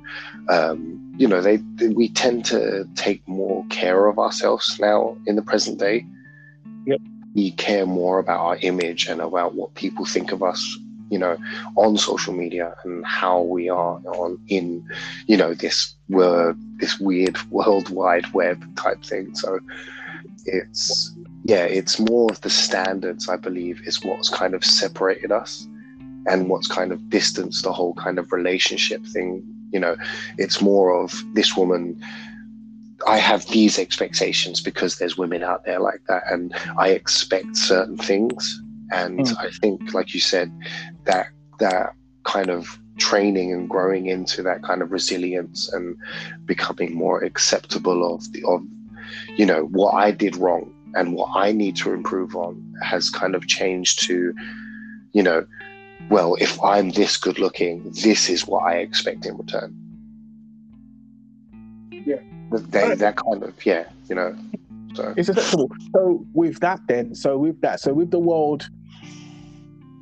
um, 0.49 1.15
you 1.17 1.27
know 1.27 1.41
they, 1.41 1.57
they 1.77 1.89
we 1.89 2.09
tend 2.09 2.45
to 2.47 2.89
take 2.95 3.27
more 3.29 3.65
care 3.69 4.07
of 4.07 4.19
ourselves 4.19 4.79
now 4.81 5.17
in 5.27 5.37
the 5.37 5.43
present 5.43 5.79
day. 5.79 6.07
Yep. 6.87 7.01
we 7.35 7.51
care 7.53 7.85
more 7.85 8.19
about 8.19 8.41
our 8.41 8.57
image 8.63 9.07
and 9.07 9.21
about 9.21 9.55
what 9.55 9.75
people 9.75 10.07
think 10.07 10.33
of 10.33 10.43
us 10.43 10.79
you 11.11 11.19
know 11.19 11.37
on 11.77 11.99
social 11.99 12.33
media 12.33 12.75
and 12.85 13.05
how 13.05 13.43
we 13.43 13.69
are 13.69 14.01
on 14.07 14.39
in 14.49 14.89
you 15.27 15.37
know 15.37 15.53
this 15.53 15.95
word 16.09 16.57
this 16.79 16.99
weird 16.99 17.37
world 17.51 17.91
wide 17.91 18.33
web 18.33 18.65
type 18.77 19.03
thing. 19.05 19.35
So 19.35 19.61
it's 20.47 21.15
yeah 21.45 21.65
it's 21.65 21.99
more 21.99 22.31
of 22.31 22.41
the 22.41 22.51
standards 22.51 23.29
i 23.29 23.37
believe 23.37 23.87
is 23.87 24.03
what's 24.05 24.29
kind 24.29 24.55
of 24.55 24.65
separated 24.65 25.33
us 25.33 25.67
and 26.27 26.49
what's 26.49 26.67
kind 26.69 26.93
of 26.93 27.09
distanced 27.11 27.63
the 27.65 27.73
whole 27.73 27.95
kind 27.95 28.19
of 28.19 28.33
relationship 28.33 29.05
thing 29.07 29.43
you 29.73 29.81
know 29.81 29.97
it's 30.39 30.61
more 30.61 30.93
of 31.03 31.25
this 31.35 31.57
woman 31.57 32.01
i 33.07 33.17
have 33.19 33.47
these 33.47 33.79
expectations 33.79 34.61
because 34.61 34.99
there's 34.99 35.17
women 35.17 35.43
out 35.43 35.65
there 35.65 35.81
like 35.81 36.01
that 36.09 36.23
and 36.31 36.55
i 36.79 36.89
expect 36.89 37.57
certain 37.57 37.97
things 37.97 38.63
and 38.93 39.21
Mm. 39.21 39.37
i 39.39 39.51
think 39.61 39.95
like 39.95 40.13
you 40.15 40.21
said 40.21 40.53
that 41.05 41.29
that 41.59 41.95
kind 42.25 42.51
of 42.51 42.79
training 42.99 43.53
and 43.53 43.69
growing 43.69 44.07
into 44.07 44.43
that 44.43 44.63
kind 44.63 44.83
of 44.83 44.93
resilience 44.93 45.73
and 45.73 45.97
becoming 46.45 46.95
more 46.95 47.23
acceptable 47.25 48.15
of 48.15 48.31
the 48.33 48.45
of 48.45 48.63
you 49.39 49.47
know 49.47 49.63
what 49.67 49.95
i 49.95 50.11
did 50.11 50.37
wrong 50.37 50.75
and 50.95 51.15
what 51.15 51.31
i 51.35 51.51
need 51.53 51.77
to 51.77 51.93
improve 51.93 52.37
on 52.37 52.75
has 52.83 53.09
kind 53.09 53.35
of 53.35 53.47
changed 53.47 54.03
to 54.03 54.35
you 55.13 55.23
know 55.23 55.47
well 56.11 56.37
if 56.41 56.63
i'm 56.63 56.91
this 56.91 57.17
good 57.17 57.39
looking 57.39 57.91
this 58.03 58.29
is 58.29 58.47
what 58.47 58.65
i 58.65 58.77
expect 58.77 59.25
in 59.27 59.37
return 59.37 59.75
Yeah. 62.05 62.17
they, 62.51 62.95
that 62.95 63.17
kind 63.17 63.43
of 63.43 63.55
yeah 63.65 63.85
you 64.09 64.15
know 64.15 64.37
so 64.95 65.15
It's 65.17 65.29
acceptable. 65.29 65.71
So 65.93 66.25
with 66.35 66.61
that, 66.61 66.81
then, 66.89 67.15
so 67.15 67.39
with 67.39 67.61
that, 67.61 67.81
so 67.81 67.93
with 67.93 68.11
the 68.11 68.19
world 68.19 68.69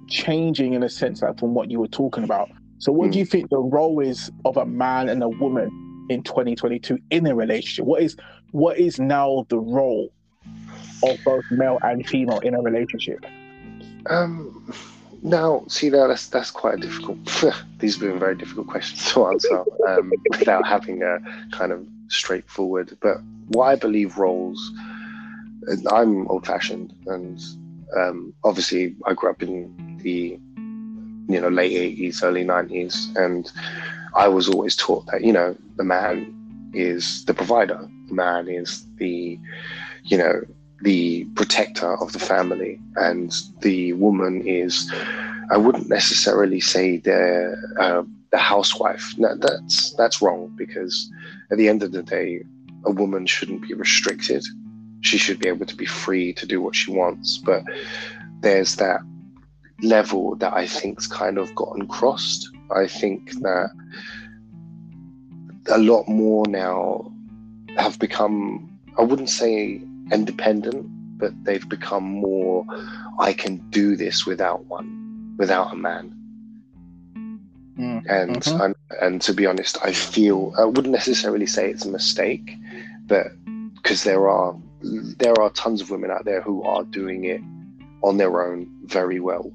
changing 0.08 0.72
in 0.72 0.82
a 0.82 0.88
sense, 0.88 1.22
like 1.22 1.38
from 1.38 1.54
what 1.54 1.70
you 1.70 1.80
were 1.80 1.88
talking 1.88 2.24
about. 2.24 2.48
So, 2.78 2.92
what 2.92 3.10
do 3.10 3.18
you 3.18 3.24
think 3.24 3.50
the 3.50 3.58
role 3.58 4.00
is 4.00 4.30
of 4.44 4.56
a 4.56 4.64
man 4.64 5.08
and 5.08 5.22
a 5.22 5.28
woman 5.28 6.06
in 6.08 6.22
2022 6.22 6.98
in 7.10 7.26
a 7.26 7.34
relationship? 7.34 7.84
What 7.84 8.02
is 8.02 8.16
what 8.52 8.78
is 8.78 8.98
now 8.98 9.46
the 9.48 9.58
role 9.58 10.10
of 11.02 11.18
both 11.24 11.44
male 11.50 11.78
and 11.82 12.06
female 12.08 12.38
in 12.38 12.54
a 12.54 12.62
relationship? 12.62 13.24
Um, 14.06 14.72
now, 15.22 15.64
see, 15.68 15.90
now 15.90 16.07
that's 16.07 16.28
that's 16.28 16.50
quite 16.50 16.74
a 16.74 16.76
difficult. 16.78 17.18
these 17.78 17.94
have 17.94 18.00
been 18.00 18.18
very 18.18 18.37
difficult 18.37 18.68
questions 18.68 19.12
to 19.12 19.26
answer 19.26 19.64
um, 19.88 20.12
without 20.31 20.66
having 20.66 21.02
a 21.02 21.18
kind 21.50 21.72
of 21.72 21.87
straightforward. 22.09 22.96
But 23.00 23.18
what 23.48 23.64
I 23.64 23.76
believe 23.76 24.16
roles, 24.16 24.72
I'm 25.90 26.28
old-fashioned, 26.28 26.94
and 27.07 27.40
um, 27.96 28.33
obviously 28.44 28.94
I 29.07 29.14
grew 29.14 29.31
up 29.31 29.42
in 29.42 29.98
the 30.02 30.38
you 31.33 31.40
know 31.40 31.48
late 31.48 31.72
'80s, 31.72 32.22
early 32.22 32.44
'90s, 32.44 33.14
and 33.16 33.50
I 34.14 34.28
was 34.28 34.48
always 34.48 34.76
taught 34.76 35.07
that 35.07 35.22
you 35.22 35.33
know 35.33 35.57
the 35.76 35.85
man 35.85 36.35
is 36.74 37.24
the 37.24 37.35
provider, 37.35 37.88
the 38.09 38.14
man 38.14 38.48
is 38.48 38.85
the 38.96 39.38
you 40.04 40.18
know 40.18 40.42
the 40.82 41.24
protector 41.34 41.96
of 42.00 42.12
the 42.12 42.18
family 42.18 42.80
and 42.96 43.34
the 43.60 43.92
woman 43.94 44.46
is 44.46 44.92
i 45.50 45.56
wouldn't 45.56 45.88
necessarily 45.88 46.60
say 46.60 46.98
the 46.98 47.56
uh, 47.80 48.02
the 48.30 48.38
housewife. 48.38 49.14
No, 49.16 49.34
that's 49.36 49.94
that's 49.94 50.20
wrong 50.20 50.52
because 50.56 51.10
at 51.50 51.58
the 51.58 51.68
end 51.68 51.82
of 51.82 51.92
the 51.92 52.02
day 52.02 52.42
a 52.84 52.90
woman 52.90 53.26
shouldn't 53.26 53.62
be 53.66 53.74
restricted. 53.74 54.44
She 55.00 55.18
should 55.18 55.38
be 55.38 55.48
able 55.48 55.66
to 55.66 55.76
be 55.76 55.86
free 55.86 56.32
to 56.34 56.46
do 56.46 56.60
what 56.60 56.74
she 56.74 56.90
wants 56.90 57.38
but 57.38 57.62
there's 58.40 58.76
that 58.76 59.00
level 59.82 60.34
that 60.36 60.52
i 60.52 60.66
think's 60.66 61.06
kind 61.06 61.38
of 61.38 61.54
gotten 61.54 61.86
crossed. 61.86 62.48
I 62.74 62.86
think 62.86 63.32
that 63.40 63.70
a 65.70 65.78
lot 65.78 66.08
more 66.08 66.46
now 66.46 67.12
have 67.76 67.98
become 67.98 68.78
i 68.98 69.02
wouldn't 69.02 69.30
say 69.30 69.80
independent, 70.12 70.86
but 71.18 71.32
they've 71.44 71.68
become 71.68 72.04
more. 72.04 72.64
I 73.18 73.32
can 73.32 73.56
do 73.70 73.96
this 73.96 74.26
without 74.26 74.64
one, 74.66 75.34
without 75.38 75.72
a 75.72 75.76
man. 75.76 76.14
Mm, 77.78 78.02
And 78.08 78.36
mhm. 78.42 78.64
and, 78.64 78.74
and 79.00 79.22
to 79.22 79.32
be 79.32 79.46
honest, 79.46 79.78
I 79.82 79.92
feel 79.92 80.52
I 80.58 80.64
wouldn't 80.64 80.92
necessarily 80.92 81.46
say 81.46 81.70
it's 81.70 81.84
a 81.84 81.90
mistake, 81.90 82.50
but 83.06 83.26
because 83.76 84.02
there 84.04 84.28
are 84.28 84.56
there 85.18 85.34
are 85.40 85.50
tons 85.50 85.80
of 85.80 85.90
women 85.90 86.10
out 86.10 86.24
there 86.24 86.40
who 86.40 86.62
are 86.62 86.84
doing 86.84 87.24
it 87.24 87.40
on 88.02 88.16
their 88.16 88.42
own 88.46 88.66
very 88.84 89.20
well. 89.20 89.52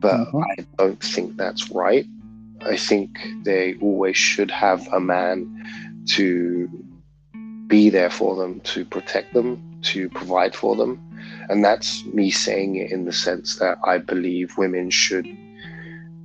But 0.00 0.20
Mhm. 0.20 0.42
I 0.50 0.66
don't 0.78 1.00
think 1.02 1.36
that's 1.36 1.70
right. 1.70 2.06
I 2.66 2.76
think 2.76 3.10
they 3.42 3.74
always 3.80 4.16
should 4.16 4.50
have 4.50 4.86
a 4.92 5.00
man 5.00 5.36
to 6.16 6.68
be 7.66 7.90
there 7.90 8.10
for 8.10 8.36
them, 8.36 8.60
to 8.60 8.84
protect 8.84 9.34
them, 9.34 9.80
to 9.82 10.08
provide 10.10 10.54
for 10.54 10.76
them. 10.76 11.00
And 11.48 11.64
that's 11.64 12.04
me 12.06 12.30
saying 12.30 12.76
it 12.76 12.90
in 12.90 13.04
the 13.04 13.12
sense 13.12 13.56
that 13.56 13.78
I 13.84 13.98
believe 13.98 14.56
women 14.58 14.90
should 14.90 15.26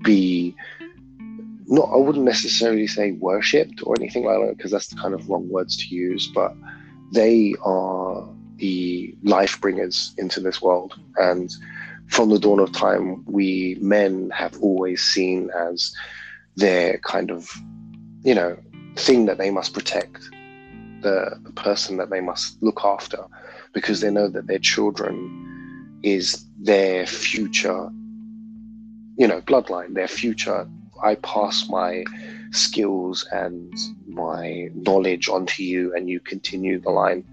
be 0.04 0.56
not 1.70 1.90
I 1.94 1.98
wouldn't 1.98 2.26
necessarily 2.26 2.88
say 2.88 3.12
worshipped 3.12 3.84
or 3.86 3.96
anything 4.00 4.26
like 4.26 4.40
that 4.40 4.58
because 4.58 4.72
that's 4.72 4.88
the 4.88 4.96
kind 4.96 5.14
of 5.14 5.30
wrong 5.30 5.48
words 5.50 5.78
to 5.78 5.96
use, 5.96 6.28
but 6.28 6.54
they 7.12 7.54
are 7.64 8.28
the 8.58 9.16
life 9.24 9.62
bringers 9.62 10.14
into 10.18 10.40
this 10.40 10.62
world. 10.62 11.00
And 11.18 11.52
from 12.08 12.30
the 12.30 12.40
dawn 12.40 12.60
of 12.60 12.72
time, 12.72 13.24
we 13.26 13.78
men 13.82 14.32
have 14.32 14.58
always 14.62 15.04
seen 15.04 15.52
as 15.56 15.94
their 16.56 16.98
kind 17.00 17.30
of, 17.30 17.50
you 18.24 18.34
know, 18.34 18.58
thing 18.96 19.26
that 19.28 19.38
they 19.38 19.52
must 19.52 19.74
protect, 19.74 20.30
the, 21.02 21.40
the 21.44 21.52
person 21.52 21.98
that 21.98 22.10
they 22.10 22.22
must 22.22 22.62
look 22.62 22.82
after, 22.84 23.24
because 23.74 24.02
they 24.02 24.12
know 24.12 24.28
that 24.28 24.48
their 24.48 24.60
children 24.60 26.00
is 26.04 26.46
their 26.60 27.06
future, 27.06 27.90
you 29.18 29.28
know, 29.28 29.42
bloodline, 29.42 29.94
their 29.94 30.08
future. 30.08 30.68
I 31.04 31.16
pass 31.16 31.70
my 31.70 32.04
skills 32.52 33.26
and 33.32 33.74
my 34.08 34.70
knowledge 34.76 35.30
onto 35.30 35.64
you, 35.64 35.94
and 35.96 36.10
you 36.10 36.20
continue 36.20 36.80
the 36.80 36.90
line. 36.90 37.24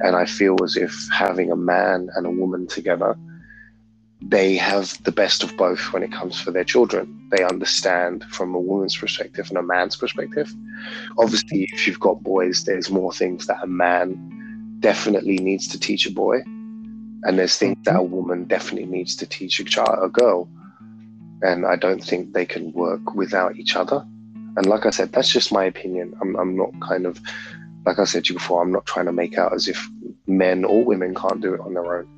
And 0.00 0.16
I 0.16 0.24
feel 0.24 0.56
as 0.64 0.76
if 0.76 0.94
having 1.12 1.50
a 1.50 1.56
man 1.56 2.08
and 2.14 2.26
a 2.26 2.30
woman 2.30 2.66
together, 2.66 3.16
they 4.30 4.54
have 4.54 5.02
the 5.02 5.10
best 5.10 5.42
of 5.42 5.56
both 5.56 5.92
when 5.92 6.04
it 6.04 6.12
comes 6.12 6.40
for 6.40 6.52
their 6.52 6.62
children. 6.62 7.28
They 7.32 7.42
understand 7.42 8.24
from 8.30 8.54
a 8.54 8.60
woman's 8.60 8.96
perspective 8.96 9.48
and 9.48 9.58
a 9.58 9.62
man's 9.62 9.96
perspective. 9.96 10.54
Obviously, 11.18 11.68
if 11.72 11.86
you've 11.86 11.98
got 11.98 12.22
boys, 12.22 12.62
there's 12.64 12.90
more 12.90 13.12
things 13.12 13.48
that 13.48 13.58
a 13.60 13.66
man 13.66 14.78
definitely 14.78 15.38
needs 15.38 15.66
to 15.68 15.80
teach 15.80 16.06
a 16.06 16.12
boy, 16.12 16.42
and 17.24 17.38
there's 17.38 17.56
things 17.56 17.76
that 17.84 17.96
a 17.96 18.02
woman 18.02 18.44
definitely 18.44 18.86
needs 18.86 19.16
to 19.16 19.26
teach 19.26 19.58
a 19.58 19.64
child, 19.64 19.98
a 20.00 20.08
girl. 20.08 20.48
And 21.42 21.66
I 21.66 21.74
don't 21.74 22.04
think 22.04 22.32
they 22.32 22.46
can 22.46 22.70
work 22.72 23.14
without 23.14 23.56
each 23.56 23.74
other. 23.74 24.06
And 24.56 24.66
like 24.66 24.86
I 24.86 24.90
said, 24.90 25.10
that's 25.10 25.32
just 25.32 25.52
my 25.52 25.64
opinion. 25.64 26.14
I'm, 26.20 26.36
I'm 26.36 26.56
not 26.56 26.70
kind 26.80 27.04
of, 27.04 27.20
like 27.84 27.98
I 27.98 28.04
said 28.04 28.26
to 28.26 28.32
you 28.32 28.38
before, 28.38 28.62
I'm 28.62 28.70
not 28.70 28.86
trying 28.86 29.06
to 29.06 29.12
make 29.12 29.38
out 29.38 29.52
as 29.52 29.66
if 29.66 29.88
men 30.28 30.64
or 30.64 30.84
women 30.84 31.14
can't 31.16 31.40
do 31.40 31.54
it 31.54 31.60
on 31.60 31.74
their 31.74 31.98
own. 31.98 32.08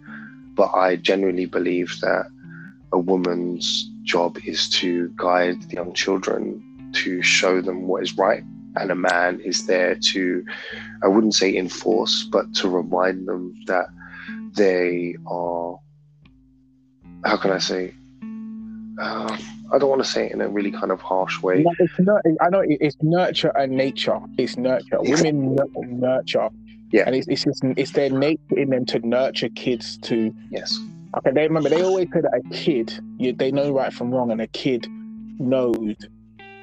But 0.55 0.75
I 0.75 0.97
genuinely 0.97 1.47
believe 1.47 1.99
that 2.01 2.27
a 2.93 2.99
woman's 2.99 3.89
job 4.03 4.39
is 4.45 4.69
to 4.71 5.13
guide 5.17 5.63
the 5.63 5.75
young 5.75 5.93
children 5.95 6.63
to 6.95 7.23
show 7.23 7.61
them 7.61 7.87
what 7.87 8.03
is 8.03 8.17
right. 8.17 8.43
And 8.77 8.91
a 8.91 8.95
man 8.95 9.41
is 9.41 9.67
there 9.67 9.97
to, 10.13 10.45
I 11.03 11.09
wouldn't 11.09 11.35
say 11.35 11.55
enforce, 11.57 12.25
but 12.31 12.55
to 12.57 12.69
remind 12.69 13.27
them 13.29 13.55
that 13.67 13.87
they 14.57 15.17
are, 15.27 15.79
how 17.25 17.37
can 17.37 17.51
I 17.51 17.59
say, 17.59 17.95
uh, 19.01 19.39
I 19.73 19.79
don't 19.79 19.89
want 19.89 20.05
to 20.05 20.09
say 20.09 20.27
it 20.27 20.33
in 20.33 20.43
a 20.43 20.49
really 20.49 20.71
kind 20.71 20.93
of 20.93 21.01
harsh 21.01 21.41
way. 21.43 21.63
No, 21.63 21.73
it's 21.79 21.99
nur- 21.99 22.23
I 22.43 22.51
know 22.51 22.63
it's 22.63 22.97
nurture 23.01 23.53
and 23.57 23.73
nature. 23.73 24.21
It's 24.37 24.59
nurture. 24.59 24.99
Women 25.01 25.57
nurture. 25.83 26.51
Yeah. 26.93 27.05
And 27.07 27.17
it's 27.17 27.27
it's 27.27 27.45
just, 27.45 27.63
it's 27.77 27.93
their 27.93 28.11
nature 28.11 28.39
in 28.57 28.71
them 28.71 28.85
to 28.87 28.99
nurture 29.07 29.49
kids 29.51 29.99
to. 30.03 30.35
Yes. 30.51 30.79
Okay, 31.19 31.31
they 31.35 31.43
remember 31.43 31.69
they 31.69 31.83
always 31.83 32.07
say 32.13 32.21
that 32.21 32.33
a 32.35 32.55
kid, 32.55 32.93
you, 33.19 33.33
they 33.33 33.51
know 33.51 33.71
right 33.73 33.93
from 33.93 34.11
wrong, 34.11 34.31
and 34.31 34.41
a 34.41 34.47
kid 34.49 34.87
knows 35.39 35.95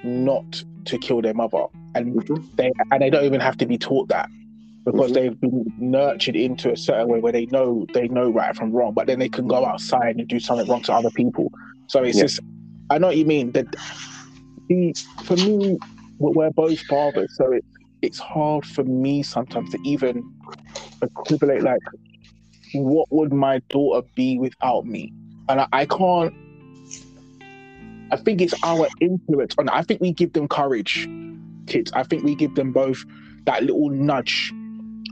not 0.04 0.64
to 0.86 0.98
kill 0.98 1.22
their 1.22 1.34
mother, 1.34 1.66
and 1.96 2.16
Mhm. 2.16 2.44
they 2.56 2.72
and 2.92 3.02
they 3.02 3.10
don't 3.10 3.26
even 3.26 3.40
have 3.42 3.58
to 3.58 3.66
be 3.66 3.78
taught 3.78 4.08
that 4.10 4.30
because 4.86 5.12
Mhm. 5.12 5.14
they've 5.14 5.42
been 5.42 5.74
nurtured 5.78 6.36
into 6.36 6.72
a 6.72 6.78
certain 6.78 7.08
way 7.10 7.20
where 7.20 7.32
they 7.32 7.46
know 7.48 7.86
they 7.94 8.08
know 8.08 8.30
right 8.30 8.56
from 8.56 8.72
wrong, 8.72 8.94
but 8.94 9.08
then 9.08 9.20
they 9.20 9.30
can 9.30 9.48
go 9.48 9.66
outside 9.66 10.16
and 10.16 10.28
do 10.28 10.40
something 10.40 10.68
wrong 10.68 10.82
to 10.84 10.94
other 10.94 11.12
people. 11.12 11.52
So 11.88 12.04
it's 12.04 12.18
Yeah. 12.18 12.24
just, 12.24 12.40
I 12.90 12.98
know 12.98 13.08
what 13.08 13.18
you 13.18 13.26
mean. 13.26 13.52
That 13.52 13.68
the 14.68 14.96
for 15.24 15.36
me, 15.36 15.78
we're 16.18 16.32
we're 16.32 16.52
both 16.52 16.80
fathers, 16.88 17.32
so 17.36 17.52
it, 17.52 17.66
it's 18.02 18.20
hard 18.20 18.66
for 18.66 18.84
me 18.84 19.24
sometimes 19.24 19.72
to 19.72 19.80
even 19.84 20.24
equivalent 21.02 21.64
like 21.64 21.82
what 22.74 23.08
would 23.12 23.34
my 23.34 23.60
daughter 23.70 24.08
be 24.16 24.38
without 24.38 24.86
me, 24.86 25.12
and 25.48 25.62
I, 25.62 25.68
I 25.72 25.86
can't. 25.86 26.34
I 28.12 28.18
think 28.18 28.42
it's 28.42 28.56
our 28.64 28.88
influence 29.02 29.56
on. 29.58 29.70
I 29.70 29.84
think 29.84 30.02
we 30.02 30.12
give 30.12 30.34
them 30.34 30.48
courage, 30.48 31.08
kids. 31.68 31.92
I 31.94 32.04
think 32.04 32.24
we 32.24 32.36
give 32.36 32.56
them 32.56 32.72
both 32.72 33.04
that 33.46 33.64
little 33.64 33.90
nudge 33.90 34.52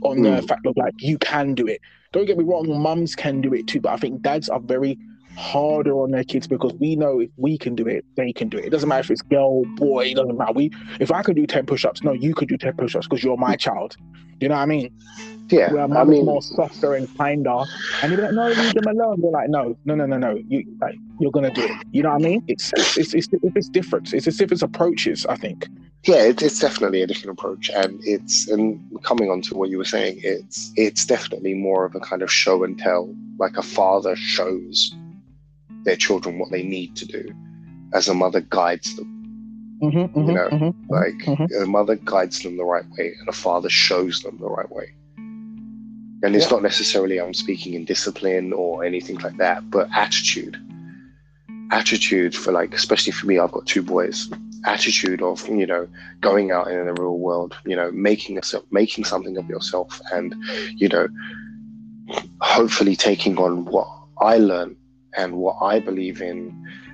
on 0.02 0.22
the 0.22 0.30
mm. 0.30 0.48
fact 0.48 0.66
of 0.66 0.76
like 0.76 0.94
you 0.98 1.18
can 1.18 1.54
do 1.54 1.66
it. 1.66 1.80
Don't 2.12 2.26
get 2.26 2.38
me 2.38 2.44
wrong, 2.44 2.80
mums 2.80 3.14
can 3.14 3.40
do 3.40 3.52
it 3.52 3.66
too, 3.66 3.80
but 3.80 3.92
I 3.92 3.96
think 3.96 4.22
dads 4.22 4.48
are 4.48 4.60
very 4.60 4.98
harder 5.38 5.92
on 6.02 6.10
their 6.10 6.24
kids 6.24 6.48
because 6.48 6.72
we 6.74 6.96
know 6.96 7.20
if 7.20 7.30
we 7.36 7.56
can 7.56 7.76
do 7.76 7.86
it, 7.86 8.04
they 8.16 8.32
can 8.32 8.48
do 8.48 8.58
it. 8.58 8.64
It 8.64 8.70
doesn't 8.70 8.88
matter 8.88 9.00
if 9.02 9.10
it's 9.10 9.22
girl, 9.22 9.64
boy, 9.76 10.06
it 10.06 10.16
doesn't 10.16 10.36
matter. 10.36 10.52
We 10.52 10.70
if 10.98 11.12
I 11.12 11.22
can 11.22 11.34
do 11.36 11.46
10 11.46 11.64
push-ups, 11.64 12.02
no, 12.02 12.12
you 12.12 12.34
could 12.34 12.48
do 12.48 12.58
10 12.58 12.74
push-ups 12.74 13.06
because 13.06 13.22
you're 13.22 13.36
my 13.36 13.54
child. 13.54 13.96
You 14.40 14.48
know 14.48 14.56
what 14.56 14.62
I 14.62 14.66
mean? 14.66 14.92
Yeah. 15.48 15.72
Where 15.72 15.84
I 15.84 15.86
mum 15.86 16.10
is 16.10 16.18
mean, 16.18 16.26
more 16.26 16.42
softer 16.42 16.94
and 16.94 17.08
kinder. 17.16 17.64
And 18.02 18.12
you're 18.12 18.20
like, 18.20 18.32
no, 18.32 18.48
leave 18.48 18.74
them 18.74 18.86
alone. 18.86 19.20
They're 19.20 19.30
like, 19.30 19.48
no, 19.48 19.76
no, 19.84 19.94
no, 19.94 20.06
no, 20.06 20.18
no. 20.18 20.42
You 20.48 20.64
like 20.80 20.96
you're 21.20 21.30
gonna 21.30 21.52
do 21.52 21.62
it. 21.62 21.86
You 21.92 22.02
know 22.02 22.10
what 22.10 22.22
I 22.22 22.28
mean? 22.28 22.44
It's 22.48 22.72
it's 22.76 22.98
it's, 22.98 23.14
it's, 23.14 23.28
it's 23.32 23.68
different. 23.68 24.12
It's 24.12 24.26
as 24.26 24.40
if 24.40 24.52
it's 24.52 24.62
approaches, 24.62 25.24
I 25.26 25.36
think. 25.36 25.68
yeah, 26.04 26.22
it, 26.22 26.42
it's 26.42 26.58
definitely 26.58 27.02
a 27.02 27.06
different 27.06 27.38
approach, 27.38 27.70
and 27.70 28.00
it's 28.04 28.48
and 28.48 28.80
coming 29.02 29.30
on 29.30 29.40
to 29.42 29.56
what 29.56 29.70
you 29.70 29.78
were 29.78 29.84
saying, 29.84 30.20
it's 30.22 30.72
it's 30.76 31.04
definitely 31.06 31.54
more 31.54 31.84
of 31.84 31.94
a 31.94 32.00
kind 32.00 32.22
of 32.22 32.30
show 32.30 32.64
and 32.64 32.78
tell. 32.78 33.14
Like 33.38 33.56
a 33.56 33.62
father 33.62 34.16
shows 34.16 34.92
their 35.84 35.96
children 35.96 36.38
what 36.38 36.50
they 36.50 36.62
need 36.62 36.96
to 36.96 37.06
do, 37.06 37.24
as 37.94 38.08
a 38.08 38.14
mother 38.14 38.40
guides 38.40 38.94
them. 38.96 39.14
Mm-hmm, 39.82 40.18
You 40.26 40.32
know, 40.32 40.48
mhm. 40.48 40.74
Like 40.88 41.14
Mhm. 41.24 41.62
a 41.62 41.66
mother 41.66 41.96
guides 41.96 42.42
them 42.42 42.56
the 42.56 42.64
right 42.64 42.84
way, 42.96 43.12
and 43.18 43.28
a 43.28 43.32
father 43.32 43.68
shows 43.70 44.20
them 44.22 44.38
the 44.40 44.48
right 44.48 44.70
way. 44.70 44.92
And 46.24 46.34
it's 46.34 46.46
Yeah. 46.46 46.52
not 46.56 46.62
necessarily 46.62 47.20
I'm 47.20 47.32
speaking 47.34 47.74
in 47.74 47.84
discipline 47.84 48.52
or 48.52 48.82
anything 48.84 49.18
like 49.18 49.36
that, 49.36 49.70
but 49.70 49.88
attitude. 49.94 50.56
Attitude 51.70 52.34
for 52.34 52.50
like, 52.50 52.74
especially 52.74 53.12
for 53.12 53.26
me, 53.26 53.38
I've 53.38 53.52
got 53.52 53.66
two 53.66 53.82
boys. 53.82 54.28
Attitude 54.64 55.22
of 55.22 55.46
you 55.48 55.66
know 55.66 55.86
going 56.20 56.50
out 56.50 56.66
in 56.68 56.84
the 56.86 56.94
real 56.94 57.18
world, 57.18 57.54
you 57.64 57.76
know, 57.76 57.92
making 57.92 58.34
yourself, 58.34 58.64
making 58.72 59.04
something 59.04 59.36
of 59.36 59.48
yourself, 59.48 60.00
and 60.12 60.34
you 60.74 60.88
know, 60.88 61.06
hopefully 62.40 62.96
taking 62.96 63.38
on 63.38 63.64
what 63.66 63.86
I 64.20 64.38
learn 64.38 64.74
and 65.18 65.30
what 65.36 65.56
I 65.60 65.80
believe 65.80 66.22
in, 66.22 66.38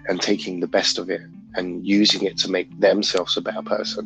and 0.08 0.20
taking 0.20 0.60
the 0.60 0.66
best 0.78 0.98
of 0.98 1.08
it 1.10 1.20
and 1.56 1.86
using 1.86 2.22
it 2.24 2.36
to 2.38 2.50
make 2.50 2.68
themselves 2.80 3.36
a 3.36 3.40
better 3.40 3.62
person. 3.62 4.04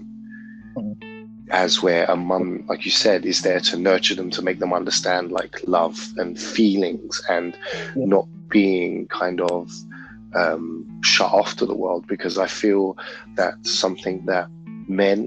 As 1.50 1.83
where 1.83 2.04
a 2.04 2.16
mum, 2.16 2.64
like 2.68 2.85
you 2.85 2.90
said, 2.90 3.24
is 3.24 3.40
there 3.40 3.61
to 3.61 3.78
nurture 3.78 4.14
them, 4.14 4.28
to 4.31 4.42
make 4.42 4.59
them 4.59 4.74
understand 4.74 5.33
like 5.33 5.54
love 5.66 5.96
and 6.18 6.38
feelings 6.38 7.22
and 7.31 7.57
Yeah. 7.96 8.04
not 8.14 8.26
being 8.50 9.07
kind 9.09 9.40
of 9.40 9.70
um, 10.35 10.85
shut 11.02 11.33
off 11.33 11.57
to 11.57 11.64
the 11.64 11.74
world. 11.74 12.07
Because 12.07 12.37
I 12.37 12.46
feel 12.46 12.98
that's 13.35 13.70
something 13.85 14.26
that 14.26 14.46
men 14.88 15.26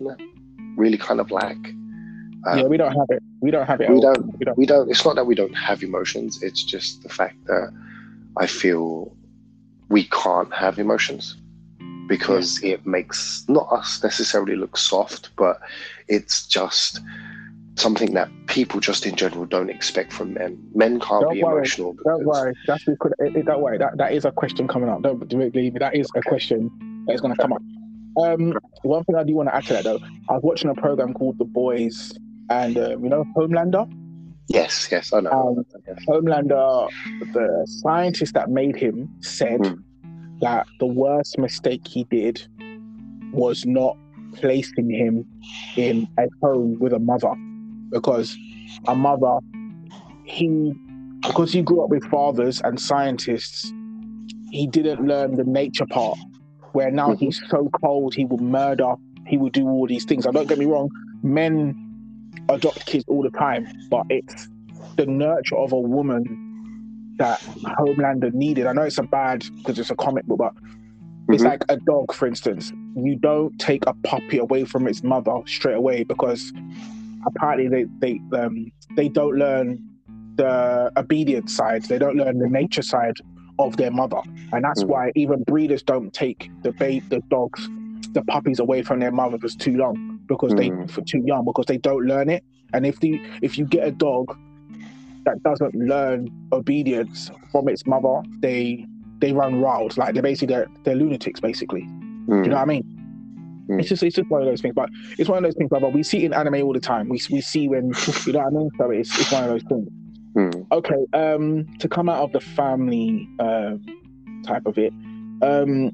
really 0.77 0.97
kind 0.97 1.19
of 1.19 1.31
lack. 1.31 1.57
Um, 2.47 2.59
yeah, 2.59 2.67
we 2.73 2.77
don't 2.77 2.95
have 3.01 3.09
it. 3.09 3.21
We 3.41 3.49
don't 3.49 3.65
have 3.65 3.81
it. 3.81 3.89
we 3.89 3.99
don't- 3.99 4.25
We 4.39 4.45
don't. 4.45 4.57
we 4.59 4.65
don't 4.67 4.89
it's 4.91 5.03
not 5.07 5.15
that 5.15 5.25
we 5.31 5.35
don't 5.35 5.53
have 5.69 5.79
emotions 5.89 6.41
it's 6.47 6.63
just 6.73 7.01
the 7.03 7.09
fact 7.09 7.37
that 7.45 7.67
i 8.37 8.47
feel 8.47 9.15
we 9.89 10.03
can't 10.05 10.53
have 10.53 10.79
emotions 10.79 11.35
because 12.07 12.61
it 12.63 12.85
makes 12.85 13.45
not 13.47 13.71
us 13.71 14.03
necessarily 14.03 14.55
look 14.55 14.77
soft 14.77 15.29
but 15.35 15.59
it's 16.07 16.45
just 16.47 16.99
something 17.75 18.13
that 18.13 18.29
people 18.47 18.79
just 18.79 19.05
in 19.05 19.15
general 19.15 19.45
don't 19.45 19.69
expect 19.69 20.11
from 20.11 20.33
men 20.33 20.57
men 20.75 20.99
can't 20.99 21.23
Don't 21.23 21.33
be 21.33 21.43
worry, 21.43 21.57
emotional 21.57 21.95
Don't 22.05 22.25
worry. 22.25 22.53
That's 22.67 22.83
because 22.83 23.13
don't 23.19 23.61
worry. 23.61 23.77
That 23.77 23.97
that 23.97 24.13
is 24.13 24.25
a 24.25 24.31
question 24.31 24.67
coming 24.67 24.89
up. 24.89 25.01
Don't 25.01 25.17
believe 25.27 25.73
me. 25.73 25.79
That 25.79 25.95
is 25.95 26.09
a 26.15 26.21
question 26.21 26.69
that 27.07 27.13
is 27.13 27.21
going 27.21 27.33
to 27.33 27.41
come 27.41 27.53
up. 27.53 27.61
Um, 28.21 28.57
one 28.83 29.03
thing 29.05 29.15
I 29.15 29.23
do 29.23 29.35
want 29.35 29.49
to 29.49 29.55
add 29.55 29.63
to 29.67 29.73
that 29.73 29.83
though, 29.85 29.99
I 30.29 30.33
was 30.33 30.43
watching 30.43 30.69
a 30.69 30.75
program 30.75 31.13
called 31.13 31.37
The 31.37 31.45
Boys, 31.45 32.13
and 32.49 32.77
uh, 32.77 32.89
you 32.89 33.09
know 33.09 33.23
Homelander. 33.35 33.89
Yes 34.53 34.89
yes 34.91 35.13
i 35.13 35.19
know 35.19 35.31
Um, 35.31 35.65
Homelander, 36.07 36.89
the 37.33 37.65
scientist 37.67 38.33
that 38.33 38.49
made 38.49 38.75
him, 38.75 39.09
said 39.21 39.65
Hmm. 39.65 39.75
that 40.41 40.65
the 40.79 40.85
worst 40.85 41.37
mistake 41.37 41.87
he 41.87 42.03
did 42.05 42.41
was 43.33 43.65
not 43.65 43.97
placing 44.33 44.89
him 44.89 45.25
in 45.75 46.07
a 46.17 46.27
home 46.41 46.77
with 46.79 46.93
a 46.93 46.99
mother, 46.99 47.33
because 47.89 48.35
a 48.87 48.95
mother 48.95 49.39
he 50.25 50.73
because 51.21 51.53
he 51.53 51.61
grew 51.61 51.83
up 51.83 51.89
with 51.89 52.03
fathers 52.05 52.61
and 52.63 52.79
scientists, 52.79 53.71
he 54.51 54.65
didn't 54.67 55.05
learn 55.05 55.35
the 55.35 55.43
nature 55.43 55.85
part. 55.85 56.17
Where 56.71 56.89
now 56.89 57.09
mm-hmm. 57.09 57.25
he's 57.25 57.41
so 57.49 57.69
cold, 57.83 58.15
he 58.15 58.25
will 58.25 58.39
murder, 58.39 58.93
he 59.27 59.37
will 59.37 59.49
do 59.49 59.67
all 59.67 59.85
these 59.87 60.05
things. 60.05 60.25
I 60.25 60.31
don't 60.31 60.47
get 60.47 60.57
me 60.57 60.65
wrong, 60.65 60.89
men 61.21 61.75
adopt 62.49 62.85
kids 62.85 63.05
all 63.07 63.23
the 63.23 63.29
time, 63.31 63.67
but 63.89 64.05
it's 64.09 64.49
the 64.97 65.05
nurture 65.05 65.57
of 65.57 65.71
a 65.71 65.79
woman 65.79 67.15
that 67.17 67.39
Homelander 67.39 68.33
needed. 68.33 68.67
I 68.67 68.73
know 68.73 68.83
it's 68.83 68.97
a 68.97 69.03
bad 69.03 69.45
because 69.57 69.79
it's 69.79 69.91
a 69.91 69.95
comic 69.95 70.25
book, 70.25 70.39
but 70.39 70.55
mm-hmm. 70.55 71.33
it's 71.33 71.43
like 71.43 71.63
a 71.69 71.77
dog, 71.77 72.13
for 72.13 72.27
instance. 72.27 72.71
You 72.95 73.15
don't 73.15 73.57
take 73.59 73.85
a 73.87 73.93
puppy 74.03 74.37
away 74.37 74.65
from 74.65 74.87
its 74.87 75.03
mother 75.03 75.33
straight 75.45 75.75
away 75.75 76.03
because 76.03 76.51
apparently 77.25 77.67
they 77.67 77.85
they 77.99 78.37
um, 78.37 78.71
they 78.95 79.07
don't 79.07 79.37
learn 79.37 79.87
the 80.35 80.91
obedience 80.97 81.55
side. 81.55 81.83
They 81.83 81.99
don't 81.99 82.15
learn 82.15 82.39
the 82.39 82.49
nature 82.49 82.81
side 82.81 83.17
of 83.59 83.77
their 83.77 83.91
mother, 83.91 84.21
and 84.51 84.63
that's 84.63 84.83
mm. 84.83 84.87
why 84.87 85.11
even 85.15 85.43
breeders 85.43 85.83
don't 85.83 86.11
take 86.13 86.49
the 86.63 86.71
babe, 86.71 87.07
the 87.09 87.19
dogs, 87.29 87.69
the 88.13 88.23
puppies 88.23 88.59
away 88.59 88.81
from 88.81 88.99
their 88.99 89.11
mother 89.11 89.37
for 89.37 89.47
too 89.47 89.77
long 89.77 90.10
because 90.27 90.53
mm. 90.53 90.57
they 90.87 90.93
for 90.93 91.01
too 91.01 91.21
young 91.25 91.45
because 91.45 91.65
they 91.65 91.77
don't 91.77 92.05
learn 92.05 92.29
it. 92.29 92.43
And 92.73 92.85
if 92.85 92.99
the 92.99 93.21
if 93.41 93.57
you 93.57 93.65
get 93.65 93.87
a 93.87 93.91
dog 93.91 94.37
that 95.25 95.41
doesn't 95.43 95.75
learn 95.75 96.29
obedience 96.51 97.31
from 97.51 97.67
its 97.67 97.85
mother, 97.85 98.21
they 98.39 98.85
they 99.19 99.33
run 99.33 99.61
wild. 99.61 99.97
Like 99.97 100.13
they're 100.13 100.23
basically 100.23 100.55
they're, 100.55 100.67
they're 100.83 100.95
lunatics, 100.95 101.39
basically. 101.39 101.81
Mm. 101.81 102.27
Do 102.27 102.35
you 102.35 102.41
know 102.43 102.55
what 102.55 102.61
I 102.61 102.65
mean? 102.65 103.65
Mm. 103.69 103.79
It's 103.79 103.89
just 103.89 104.03
it's 104.03 104.15
just 104.15 104.29
one 104.29 104.41
of 104.41 104.47
those 104.47 104.61
things. 104.61 104.73
But 104.75 104.89
it's 105.17 105.29
one 105.29 105.37
of 105.37 105.43
those 105.43 105.55
things, 105.55 105.69
brother. 105.69 105.89
We 105.89 106.03
see 106.03 106.25
in 106.25 106.33
anime 106.33 106.63
all 106.63 106.73
the 106.73 106.79
time. 106.79 107.09
We 107.09 107.21
we 107.29 107.41
see 107.41 107.67
when 107.67 107.93
you 108.25 108.33
know 108.33 108.39
what 108.39 108.47
I 108.47 108.49
mean. 108.49 108.69
So 108.77 108.91
it's 108.91 109.19
it's 109.19 109.31
one 109.31 109.43
of 109.43 109.49
those 109.49 109.63
things. 109.63 109.87
Mm. 110.35 110.67
Okay. 110.71 111.05
Um, 111.13 111.67
to 111.79 111.87
come 111.87 112.09
out 112.09 112.23
of 112.23 112.31
the 112.31 112.39
family 112.39 113.27
uh, 113.39 113.73
type 114.45 114.65
of 114.65 114.77
it, 114.77 114.93
um, 115.41 115.91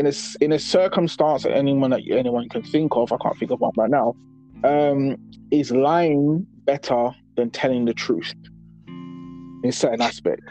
in 0.00 0.06
a 0.06 0.12
in 0.40 0.52
a 0.52 0.58
circumstance 0.58 1.42
that 1.42 1.52
anyone 1.52 1.90
that 1.90 2.00
anyone 2.10 2.48
can 2.48 2.62
think 2.62 2.96
of, 2.96 3.12
I 3.12 3.18
can't 3.18 3.38
think 3.38 3.50
of 3.50 3.60
one 3.60 3.72
right 3.76 3.90
now. 3.90 4.16
Um, 4.64 5.16
is 5.50 5.70
lying 5.70 6.46
better 6.64 7.14
than 7.36 7.50
telling 7.50 7.84
the 7.84 7.94
truth 7.94 8.34
in 9.62 9.70
certain 9.72 10.00
aspects? 10.00 10.46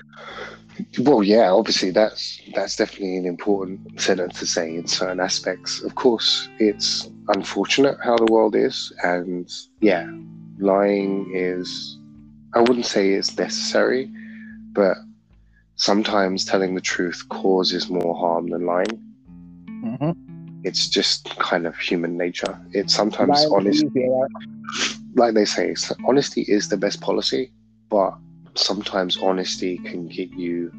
Well, 0.99 1.23
yeah, 1.23 1.51
obviously 1.51 1.89
that's 1.89 2.39
that's 2.53 2.75
definitely 2.75 3.17
an 3.17 3.25
important 3.25 3.99
sentence 3.99 4.39
to 4.39 4.45
say 4.45 4.75
in 4.75 4.87
certain 4.87 5.19
aspects. 5.19 5.81
Of 5.81 5.95
course, 5.95 6.47
it's 6.59 7.09
unfortunate 7.29 7.97
how 8.03 8.17
the 8.17 8.31
world 8.31 8.55
is, 8.55 8.93
and 9.03 9.51
yeah, 9.81 10.07
lying 10.59 11.31
is 11.33 11.97
I 12.53 12.59
wouldn't 12.59 12.85
say 12.85 13.13
it's 13.13 13.35
necessary, 13.37 14.11
but 14.73 14.97
sometimes 15.75 16.45
telling 16.45 16.75
the 16.75 16.81
truth 16.81 17.23
causes 17.29 17.89
more 17.89 18.15
harm 18.15 18.49
than 18.49 18.65
lying. 18.65 19.08
Mm-hmm. 19.83 20.11
It's 20.63 20.87
just 20.87 21.37
kind 21.39 21.65
of 21.65 21.77
human 21.77 22.17
nature. 22.17 22.59
It's 22.71 22.93
sometimes 22.93 23.45
honest, 23.45 23.85
like 25.15 25.33
they 25.33 25.45
say, 25.45 25.73
honesty 26.05 26.41
is 26.41 26.69
the 26.69 26.77
best 26.77 27.01
policy, 27.01 27.51
but 27.89 28.13
sometimes 28.55 29.17
honesty 29.17 29.77
can 29.79 30.07
get 30.07 30.31
you 30.31 30.71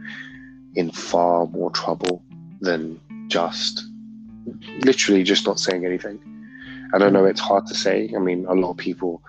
in 0.75 0.91
far 0.91 1.47
more 1.47 1.71
trouble 1.71 2.23
than 2.61 3.01
just 3.29 3.85
literally 4.85 5.23
just 5.23 5.47
not 5.47 5.59
saying 5.59 5.87
anything. 5.87 6.21
I 6.93 6.99
don't 6.99 7.13
know 7.13 7.25
it's 7.25 7.41
hard 7.41 7.67
to 7.67 7.75
say. 7.75 8.13
I 8.15 8.19
mean, 8.19 8.47
a 8.47 8.55
lot 8.55 8.71
of 8.73 8.77
people 8.77 9.23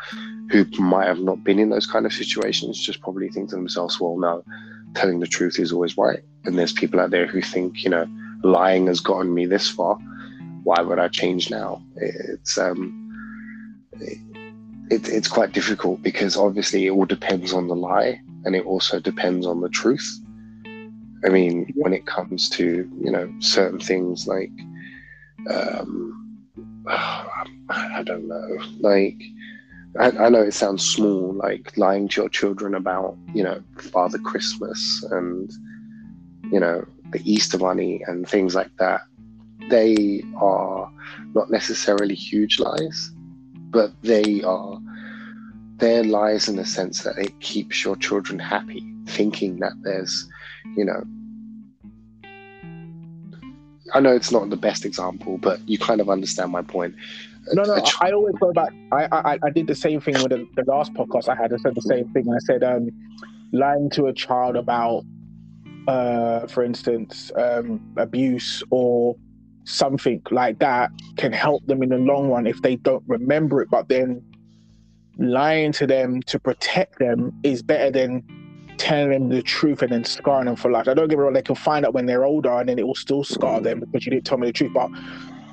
who 0.50 0.66
might 0.80 1.08
have 1.08 1.20
not 1.20 1.44
been 1.44 1.60
in 1.60 1.70
those 1.70 1.88
kind 1.88 2.06
of 2.06 2.14
situations 2.14 2.80
just 2.80 3.02
probably 3.02 3.30
think 3.30 3.50
to 3.50 3.56
themselves, 3.56 4.00
well, 4.00 4.18
no, 4.18 4.44
telling 4.96 5.20
the 5.20 5.28
truth 5.28 5.60
is 5.60 5.72
always 5.72 5.98
right. 5.98 6.20
And 6.44 6.58
there's 6.58 6.74
people 6.74 7.00
out 7.00 7.12
there 7.12 7.28
who 7.28 7.42
think, 7.42 7.84
you 7.84 7.90
know, 7.90 8.06
lying 8.44 8.88
has 8.88 9.00
gotten 9.00 9.34
me 9.34 9.46
this 9.46 9.70
far. 9.70 9.96
Why 10.64 10.82
would 10.82 11.00
I 11.00 11.08
change 11.08 11.50
now? 11.50 11.82
It's 11.96 12.58
um, 12.58 12.98
it, 14.92 15.08
it's 15.08 15.28
quite 15.28 15.54
difficult 15.54 16.02
because 16.02 16.36
obviously 16.36 16.86
it 16.86 16.92
all 16.92 17.06
depends 17.06 17.54
on 17.54 17.68
the 17.68 17.76
lie 17.76 18.22
and 18.44 18.56
it 18.56 18.66
also 18.66 19.00
depends 19.00 19.46
on 19.46 19.62
the 19.62 19.70
truth. 19.70 20.20
I 21.24 21.30
mean, 21.30 21.72
when 21.76 21.94
it 21.94 22.06
comes 22.06 22.50
to 22.52 22.90
you 23.00 23.12
know 23.12 23.32
certain 23.40 23.80
things 23.80 24.28
like, 24.28 24.52
um, 25.50 26.44
I 26.88 28.04
don't 28.04 28.28
know, 28.28 28.58
like 28.80 29.22
I, 30.00 30.26
I, 30.26 30.30
know 30.30 30.42
it 30.42 30.54
sounds 30.54 30.86
small, 30.86 31.34
like 31.34 31.78
lying 31.78 32.08
to 32.10 32.22
your 32.22 32.30
children 32.30 32.76
about 32.76 33.18
you 33.34 33.44
know 33.44 33.64
Father 33.78 34.18
Christmas 34.18 35.06
and 35.12 35.52
you 36.52 36.60
know 36.60 36.86
the 37.12 37.22
Easter 37.32 37.58
Bunny 37.58 38.04
and 38.08 38.28
things 38.28 38.56
like 38.56 38.76
that. 38.78 39.02
They 39.70 40.24
are 40.38 40.92
not 41.34 41.52
necessarily 41.52 42.16
huge 42.16 42.60
lies, 42.60 43.12
but 43.70 43.92
they 44.02 44.42
are 44.44 44.80
their 45.78 46.04
lies 46.04 46.48
in 46.48 46.56
the 46.56 46.66
sense 46.66 47.04
that 47.04 47.18
it 47.18 47.40
keeps 47.40 47.84
your 47.84 47.96
children 47.96 48.40
happy, 48.40 48.86
thinking 49.08 49.60
that 49.60 49.74
there's, 49.82 50.28
you 50.78 50.86
know, 50.86 51.04
I 53.94 54.00
know 54.00 54.16
it's 54.16 54.32
not 54.32 54.50
the 54.50 54.58
best 54.58 54.86
example, 54.86 55.38
but 55.38 55.60
you 55.68 55.78
kind 55.78 56.00
of 56.00 56.10
understand 56.10 56.52
my 56.52 56.62
point. 56.62 56.96
No, 57.54 57.64
no, 57.64 57.82
ch- 57.82 57.96
I 58.00 58.12
always 58.12 58.36
go 58.40 58.54
back. 58.54 58.70
I, 58.92 59.08
I, 59.12 59.40
I 59.44 59.50
did 59.50 59.68
the 59.68 59.76
same 59.76 60.00
thing 60.00 60.14
with 60.14 60.30
the, 60.30 60.48
the 60.56 60.64
last 60.72 60.94
podcast 60.94 61.28
I 61.28 61.36
had. 61.36 61.52
I 61.52 61.58
said 61.58 61.76
the 61.76 61.82
same 61.82 62.08
thing. 62.10 62.28
I 62.32 62.38
said, 62.40 62.64
um, 62.64 62.90
lying 63.52 63.90
to 63.92 64.06
a 64.06 64.14
child 64.14 64.56
about, 64.56 65.04
uh, 65.88 66.48
for 66.48 66.64
instance, 66.64 67.32
um, 67.36 67.82
abuse 67.98 68.64
or 68.70 69.16
something 69.64 70.22
like 70.32 70.60
that 70.60 70.92
can 71.18 71.32
help 71.32 71.66
them 71.68 71.84
in 71.84 71.90
the 71.90 71.98
long 71.98 72.30
run 72.30 72.48
if 72.48 72.62
they 72.62 72.76
don't 72.78 73.04
remember 73.08 73.62
it. 73.62 73.70
But 73.70 73.90
then 73.90 74.24
lying 75.18 75.72
to 75.74 75.88
them 75.88 76.22
to 76.24 76.40
protect 76.40 77.00
them 77.00 77.32
is 77.44 77.62
better 77.62 77.92
than 77.92 78.24
telling 78.78 79.12
them 79.12 79.30
the 79.30 79.44
truth 79.44 79.82
and 79.82 79.92
then 79.92 80.04
scarring 80.04 80.46
them 80.46 80.56
for 80.56 80.72
life. 80.72 80.88
I 80.88 80.94
don't 80.94 81.08
get 81.08 81.18
me 81.18 81.24
wrong, 81.24 81.34
they 81.34 81.42
can 81.42 81.56
find 81.56 81.86
out 81.86 81.94
when 81.94 82.06
they're 82.08 82.26
older 82.26 82.52
and 82.52 82.68
then 82.68 82.80
it 82.80 82.88
will 82.88 82.96
still 82.96 83.24
scar 83.24 83.62
them 83.62 83.80
because 83.80 84.06
you 84.06 84.12
didn't 84.12 84.26
tell 84.26 84.38
me 84.38 84.48
the 84.48 84.54
truth. 84.54 84.72
But 84.74 84.90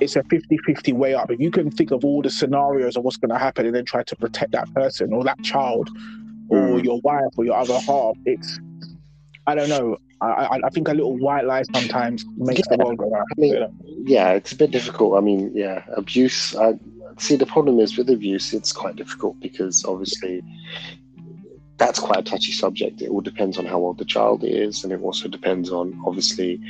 it's 0.01 0.17
a 0.17 0.23
50 0.25 0.59
50 0.65 0.93
way 0.93 1.15
up. 1.15 1.31
If 1.31 1.41
you 1.41 1.51
can 1.51 1.71
think 1.71 1.91
of 1.91 2.05
all 2.05 2.23
the 2.23 2.31
scenarios 2.31 2.97
of 2.97 3.05
what's 3.05 3.17
going 3.17 3.31
to 3.31 3.39
happen 3.39 3.67
and 3.67 3.75
then 3.75 3.85
try 3.85 4.03
to 4.03 4.17
protect 4.17 4.53
that 4.53 4.73
person 4.75 5.13
or 5.13 5.25
that 5.25 5.43
child 5.43 5.91
or 6.49 6.59
mm. 6.59 6.85
your 6.85 7.01
wife 7.03 7.33
or 7.37 7.45
your 7.45 7.57
other 7.57 7.79
half, 7.81 8.17
it's, 8.25 8.59
I 9.47 9.55
don't 9.55 9.69
know. 9.69 9.99
I, 10.21 10.61
I 10.65 10.71
think 10.71 10.89
a 10.89 10.95
little 10.95 11.17
white 11.17 11.45
lie 11.45 11.63
sometimes 11.75 12.25
makes 12.37 12.63
yeah. 12.71 12.77
the 12.77 12.85
world 12.85 12.99
go 12.99 13.11
round. 13.11 13.27
I 13.37 13.41
mean, 13.41 14.05
yeah, 14.05 14.33
it's 14.33 14.53
a 14.53 14.57
bit 14.57 14.71
difficult. 14.71 15.17
I 15.17 15.21
mean, 15.21 15.53
yeah, 15.55 15.85
abuse. 15.97 16.57
I, 16.57 16.75
see, 17.19 17.37
the 17.37 17.47
problem 17.47 17.79
is 17.79 17.97
with 17.97 18.11
abuse, 18.11 18.53
it's 18.53 18.73
quite 18.73 18.97
difficult 18.97 19.39
because 19.41 19.85
obviously 19.85 20.43
that's 21.77 22.01
quite 22.01 22.19
a 22.19 22.23
touchy 22.23 22.53
subject. 22.53 23.01
It 23.01 23.11
all 23.11 23.21
depends 23.21 23.59
on 23.59 23.67
how 23.67 23.79
old 23.79 23.99
the 23.99 24.05
child 24.05 24.43
is, 24.45 24.83
and 24.83 24.93
it 24.93 25.01
also 25.01 25.29
depends 25.29 25.71
on 25.71 26.01
obviously, 26.05 26.61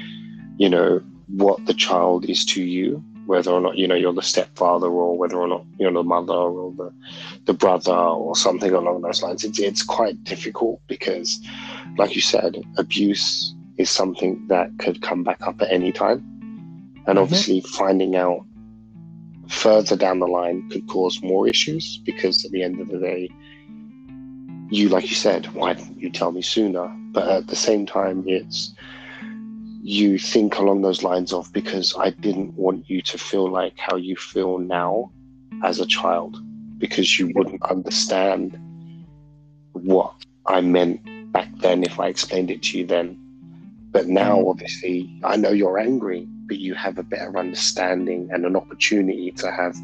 you 0.58 0.68
know, 0.68 1.02
what 1.28 1.64
the 1.66 1.74
child 1.74 2.26
is 2.26 2.44
to 2.46 2.62
you, 2.62 3.02
whether 3.26 3.50
or 3.50 3.60
not 3.60 3.76
you 3.76 3.86
know 3.86 3.94
you're 3.94 4.12
the 4.12 4.22
stepfather 4.22 4.88
or 4.88 5.16
whether 5.16 5.36
or 5.36 5.46
not 5.46 5.64
you're 5.78 5.92
the 5.92 6.02
mother 6.02 6.32
or 6.32 6.72
the 6.72 6.92
the 7.44 7.52
brother 7.52 7.92
or 7.92 8.34
something 8.36 8.72
along 8.72 9.02
those 9.02 9.22
lines. 9.22 9.44
It's 9.44 9.58
it's 9.58 9.82
quite 9.82 10.22
difficult 10.24 10.80
because, 10.88 11.38
like 11.98 12.14
you 12.14 12.22
said, 12.22 12.56
abuse 12.76 13.54
is 13.76 13.90
something 13.90 14.46
that 14.48 14.70
could 14.78 15.02
come 15.02 15.24
back 15.24 15.40
up 15.46 15.60
at 15.60 15.72
any 15.72 15.92
time, 15.92 16.18
and 16.18 17.06
mm-hmm. 17.06 17.18
obviously 17.18 17.60
finding 17.60 18.16
out 18.16 18.44
further 19.48 19.96
down 19.96 20.18
the 20.18 20.26
line 20.26 20.68
could 20.70 20.86
cause 20.88 21.22
more 21.22 21.48
issues 21.48 21.98
because 22.04 22.44
at 22.44 22.50
the 22.50 22.62
end 22.62 22.80
of 22.80 22.88
the 22.88 22.98
day, 22.98 23.28
you, 24.70 24.88
like 24.88 25.08
you 25.08 25.16
said, 25.16 25.46
why 25.54 25.72
didn't 25.72 25.98
you 25.98 26.10
tell 26.10 26.30
me 26.30 26.42
sooner? 26.42 26.88
But 27.12 27.28
at 27.28 27.46
the 27.46 27.56
same 27.56 27.86
time, 27.86 28.24
it's 28.26 28.74
you 29.82 30.18
think 30.18 30.58
along 30.58 30.82
those 30.82 31.02
lines 31.02 31.32
of 31.32 31.50
because 31.52 31.94
I 31.98 32.10
didn't 32.10 32.52
want 32.54 32.90
you 32.90 33.00
to 33.02 33.16
feel 33.16 33.50
like 33.50 33.78
how 33.78 33.96
you 33.96 34.16
feel 34.16 34.58
now 34.58 35.10
as 35.64 35.80
a 35.80 35.86
child 35.86 36.36
because 36.78 37.18
you 37.18 37.32
wouldn't 37.34 37.62
understand 37.62 38.58
what 39.72 40.12
I 40.46 40.60
meant 40.60 41.00
back 41.32 41.48
then 41.58 41.84
if 41.84 41.98
I 41.98 42.08
explained 42.08 42.50
it 42.50 42.62
to 42.64 42.78
you 42.78 42.86
then. 42.86 43.18
But 43.90 44.06
now, 44.06 44.38
mm. 44.38 44.50
obviously, 44.50 45.20
I 45.24 45.36
know 45.36 45.50
you're 45.50 45.78
angry 45.78 46.28
but 46.48 46.58
you 46.58 46.74
have 46.74 46.98
a 46.98 47.02
better 47.02 47.38
understanding 47.38 48.28
and 48.32 48.44
an 48.44 48.56
opportunity 48.56 49.30
to 49.32 49.52
have 49.52 49.76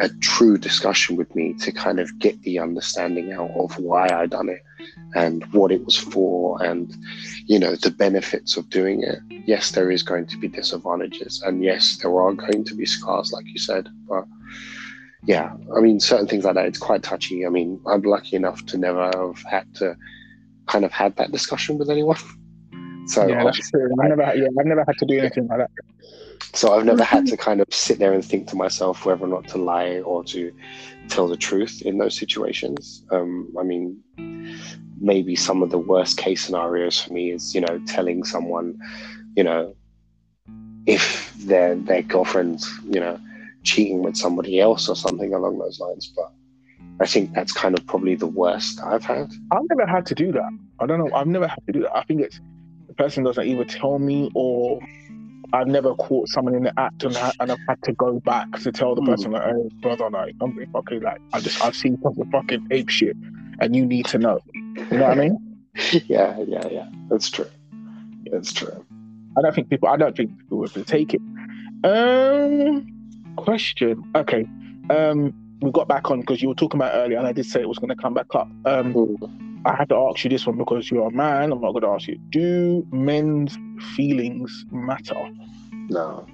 a 0.00 0.08
true 0.20 0.58
discussion 0.58 1.16
with 1.16 1.34
me 1.34 1.54
to 1.54 1.72
kind 1.72 1.98
of 1.98 2.18
get 2.18 2.40
the 2.42 2.58
understanding 2.58 3.32
out 3.32 3.50
of 3.52 3.76
why 3.78 4.08
I 4.12 4.26
done 4.26 4.48
it 4.48 4.62
and 5.14 5.44
what 5.52 5.72
it 5.72 5.84
was 5.84 5.96
for 5.96 6.62
and 6.62 6.94
you 7.46 7.58
know 7.58 7.74
the 7.74 7.90
benefits 7.90 8.56
of 8.56 8.68
doing 8.68 9.02
it. 9.02 9.18
Yes, 9.46 9.70
there 9.70 9.90
is 9.90 10.02
going 10.02 10.26
to 10.26 10.36
be 10.36 10.48
disadvantages 10.48 11.42
and 11.42 11.64
yes, 11.64 11.98
there 12.02 12.20
are 12.20 12.34
going 12.34 12.64
to 12.64 12.74
be 12.74 12.84
scars 12.84 13.32
like 13.32 13.46
you 13.46 13.58
said, 13.58 13.88
but 14.08 14.24
yeah, 15.24 15.52
I 15.76 15.80
mean, 15.80 15.98
certain 15.98 16.28
things 16.28 16.44
like 16.44 16.54
that, 16.54 16.66
it's 16.66 16.78
quite 16.78 17.02
touchy. 17.02 17.44
I 17.44 17.48
mean, 17.48 17.80
I'm 17.86 18.02
lucky 18.02 18.36
enough 18.36 18.64
to 18.66 18.78
never 18.78 19.10
have 19.12 19.42
had 19.42 19.74
to 19.76 19.96
kind 20.68 20.84
of 20.84 20.92
had 20.92 21.16
that 21.16 21.32
discussion 21.32 21.78
with 21.78 21.90
anyone. 21.90 22.18
So 23.08 23.26
yeah. 23.26 23.42
I've 23.42 24.08
never, 24.10 24.34
yeah, 24.36 24.48
I've 24.60 24.66
never 24.66 24.84
had 24.86 24.98
to 24.98 25.06
do 25.06 25.18
anything 25.18 25.46
like 25.46 25.60
that. 25.60 25.70
So 26.52 26.74
I've 26.74 26.84
never 26.84 27.02
had 27.02 27.26
to 27.28 27.38
kind 27.38 27.62
of 27.62 27.66
sit 27.70 27.98
there 27.98 28.12
and 28.12 28.22
think 28.22 28.48
to 28.48 28.56
myself 28.56 29.06
whether 29.06 29.24
or 29.24 29.28
not 29.28 29.48
to 29.48 29.56
lie 29.58 30.00
or 30.00 30.22
to 30.24 30.52
tell 31.08 31.26
the 31.26 31.36
truth 31.36 31.80
in 31.82 31.96
those 31.96 32.18
situations. 32.18 33.04
Um, 33.10 33.50
I 33.58 33.62
mean, 33.62 34.02
maybe 35.00 35.36
some 35.36 35.62
of 35.62 35.70
the 35.70 35.78
worst 35.78 36.18
case 36.18 36.44
scenarios 36.44 37.00
for 37.00 37.14
me 37.14 37.30
is, 37.30 37.54
you 37.54 37.62
know, 37.62 37.80
telling 37.86 38.24
someone, 38.24 38.78
you 39.36 39.44
know, 39.44 39.74
if 40.86 41.32
their 41.38 41.76
their 41.76 42.02
girlfriend's, 42.02 42.70
you 42.84 43.00
know, 43.00 43.18
cheating 43.62 44.02
with 44.02 44.16
somebody 44.16 44.60
else 44.60 44.88
or 44.88 44.96
something 44.96 45.32
along 45.32 45.58
those 45.58 45.80
lines. 45.80 46.12
But 46.14 46.30
I 47.00 47.06
think 47.06 47.32
that's 47.32 47.52
kind 47.52 47.78
of 47.78 47.86
probably 47.86 48.14
the 48.16 48.26
worst 48.26 48.80
I've 48.82 49.04
had. 49.04 49.30
I've 49.52 49.62
never 49.70 49.86
had 49.86 50.06
to 50.06 50.14
do 50.14 50.32
that. 50.32 50.58
I 50.80 50.86
don't 50.86 50.98
know. 50.98 51.14
I've 51.14 51.26
never 51.26 51.46
had 51.46 51.64
to 51.66 51.72
do 51.72 51.80
that. 51.82 51.96
I 51.96 52.02
think 52.04 52.22
it's 52.22 52.40
the 52.88 52.94
person 52.94 53.24
doesn't 53.24 53.46
either 53.46 53.64
tell 53.64 53.98
me 53.98 54.30
or 54.34 54.80
I've 55.52 55.66
never 55.66 55.94
caught 55.94 56.28
someone 56.28 56.54
in 56.54 56.64
the 56.64 56.78
act 56.78 57.04
and, 57.04 57.16
ha- 57.16 57.32
and 57.40 57.52
I've 57.52 57.58
had 57.68 57.82
to 57.84 57.92
go 57.92 58.20
back 58.20 58.50
to 58.60 58.72
tell 58.72 58.94
the 58.94 59.00
mm. 59.00 59.06
person 59.06 59.30
like, 59.30 59.44
hey, 59.44 59.68
brother, 59.80 60.10
like, 60.10 60.34
I'm 60.40 60.66
fucking 60.72 61.00
like, 61.00 61.20
I 61.32 61.40
just 61.40 61.64
I've 61.64 61.76
seen 61.76 61.98
some 62.02 62.14
fucking 62.30 62.66
ape 62.70 62.90
shit, 62.90 63.16
and 63.60 63.74
you 63.74 63.86
need 63.86 64.06
to 64.06 64.18
know. 64.18 64.40
You 64.54 64.98
know 64.98 65.08
what 65.08 65.18
I 65.18 65.20
mean? 65.20 65.58
yeah, 66.06 66.38
yeah, 66.46 66.66
yeah. 66.68 66.88
That's 67.08 67.30
true. 67.30 67.48
That's 68.30 68.52
true. 68.52 68.84
I 69.38 69.42
don't 69.42 69.54
think 69.54 69.70
people. 69.70 69.88
I 69.88 69.96
don't 69.96 70.16
think 70.16 70.36
people 70.38 70.58
would 70.58 70.86
take 70.86 71.14
it. 71.14 71.20
Um, 71.84 72.86
question. 73.36 74.04
Okay. 74.14 74.46
Um, 74.90 75.32
we 75.60 75.70
got 75.72 75.88
back 75.88 76.10
on 76.10 76.20
because 76.20 76.40
you 76.40 76.48
were 76.48 76.54
talking 76.54 76.80
about 76.80 76.94
earlier, 76.94 77.18
and 77.18 77.26
I 77.26 77.32
did 77.32 77.46
say 77.46 77.60
it 77.60 77.68
was 77.68 77.78
going 77.78 77.90
to 77.90 77.96
come 77.96 78.14
back 78.14 78.34
up. 78.34 78.48
Um. 78.64 78.94
Mm 78.94 79.44
I 79.64 79.74
had 79.74 79.88
to 79.88 79.96
ask 79.96 80.24
you 80.24 80.30
this 80.30 80.46
one 80.46 80.56
because 80.56 80.90
you're 80.90 81.08
a 81.08 81.10
man. 81.10 81.52
I'm 81.52 81.60
not 81.60 81.72
going 81.72 81.82
to 81.82 81.88
ask 81.88 82.06
you. 82.06 82.18
Do 82.30 82.86
men's 82.92 83.58
feelings 83.96 84.64
matter? 84.70 85.30
No, 85.88 86.26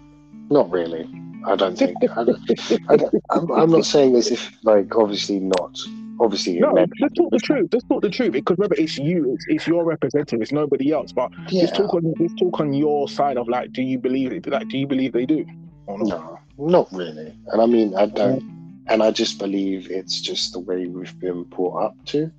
not 0.51 0.71
really. 0.71 1.09
I 1.47 1.57
don't 1.57 1.77
think. 1.77 1.97
I 2.17 2.95
am 3.37 3.51
I'm 3.53 3.71
not 3.71 3.87
saying 3.87 4.13
this 4.13 4.31
if, 4.31 4.53
like, 4.63 4.95
obviously 4.95 5.41
not. 5.41 5.79
Obviously, 6.21 6.61
no. 6.61 6.73
Let's 6.73 7.15
talk 7.17 7.31
the 7.33 7.41
truth. 7.41 7.71
Let's 7.73 7.85
talk 7.87 8.03
the 8.03 8.09
truth 8.09 8.33
because 8.33 8.57
remember, 8.57 8.77
it's 8.79 8.99
you. 8.99 9.35
It's, 9.35 9.47
it's 9.49 9.67
your 9.67 9.85
representative. 9.85 10.41
It's 10.41 10.53
nobody 10.53 10.93
else. 10.93 11.11
But 11.11 11.33
yeah. 11.49 11.63
let's 11.63 11.77
talk 11.77 11.93
on 11.93 12.15
let's 12.21 12.35
talk 12.35 12.61
on 12.61 12.73
your 12.73 13.09
side 13.09 13.37
of 13.37 13.49
like, 13.49 13.73
do 13.73 13.83
you 13.83 13.99
believe 13.99 14.33
it? 14.33 14.47
Like, 14.47 14.69
do 14.69 14.79
you 14.79 14.87
believe 14.87 15.13
they 15.13 15.27
do? 15.27 15.45
No, 15.89 16.39
not 16.57 16.89
really. 16.93 17.35
And 17.49 17.61
I 17.61 17.67
mean, 17.67 17.97
I 17.97 18.07
don't. 18.07 18.54
And 18.87 19.03
I 19.03 19.11
just 19.11 19.39
believe 19.39 19.91
it's 19.91 20.21
just 20.21 20.53
the 20.53 20.61
way 20.61 20.87
we've 20.87 21.19
been 21.19 21.45
brought 21.45 21.83
up 21.83 22.05
to. 22.07 22.31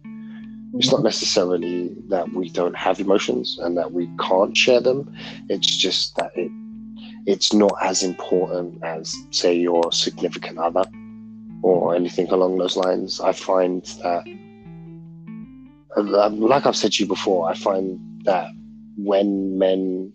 It's 0.77 0.91
not 0.91 1.03
necessarily 1.03 1.95
that 2.09 2.33
we 2.33 2.49
don't 2.49 2.75
have 2.75 2.99
emotions 2.99 3.57
and 3.59 3.77
that 3.77 3.93
we 3.93 4.09
can't 4.19 4.55
share 4.55 4.81
them. 4.81 5.15
It's 5.49 5.75
just 5.75 6.15
that 6.17 6.31
it 6.35 6.51
it's 7.25 7.53
not 7.53 7.73
as 7.81 8.03
important 8.03 8.83
as 8.83 9.15
say 9.31 9.55
your 9.55 9.91
significant 9.91 10.59
other 10.59 10.83
or 11.63 11.95
anything 11.95 12.27
along 12.29 12.57
those 12.57 12.77
lines. 12.77 13.19
I 13.19 13.31
find 13.31 13.83
that 14.03 14.23
um, 15.97 16.39
like 16.39 16.65
I've 16.65 16.75
said 16.75 16.91
to 16.93 17.03
you 17.03 17.07
before, 17.07 17.49
I 17.49 17.55
find 17.55 17.99
that 18.25 18.49
when 18.97 19.57
men 19.57 20.13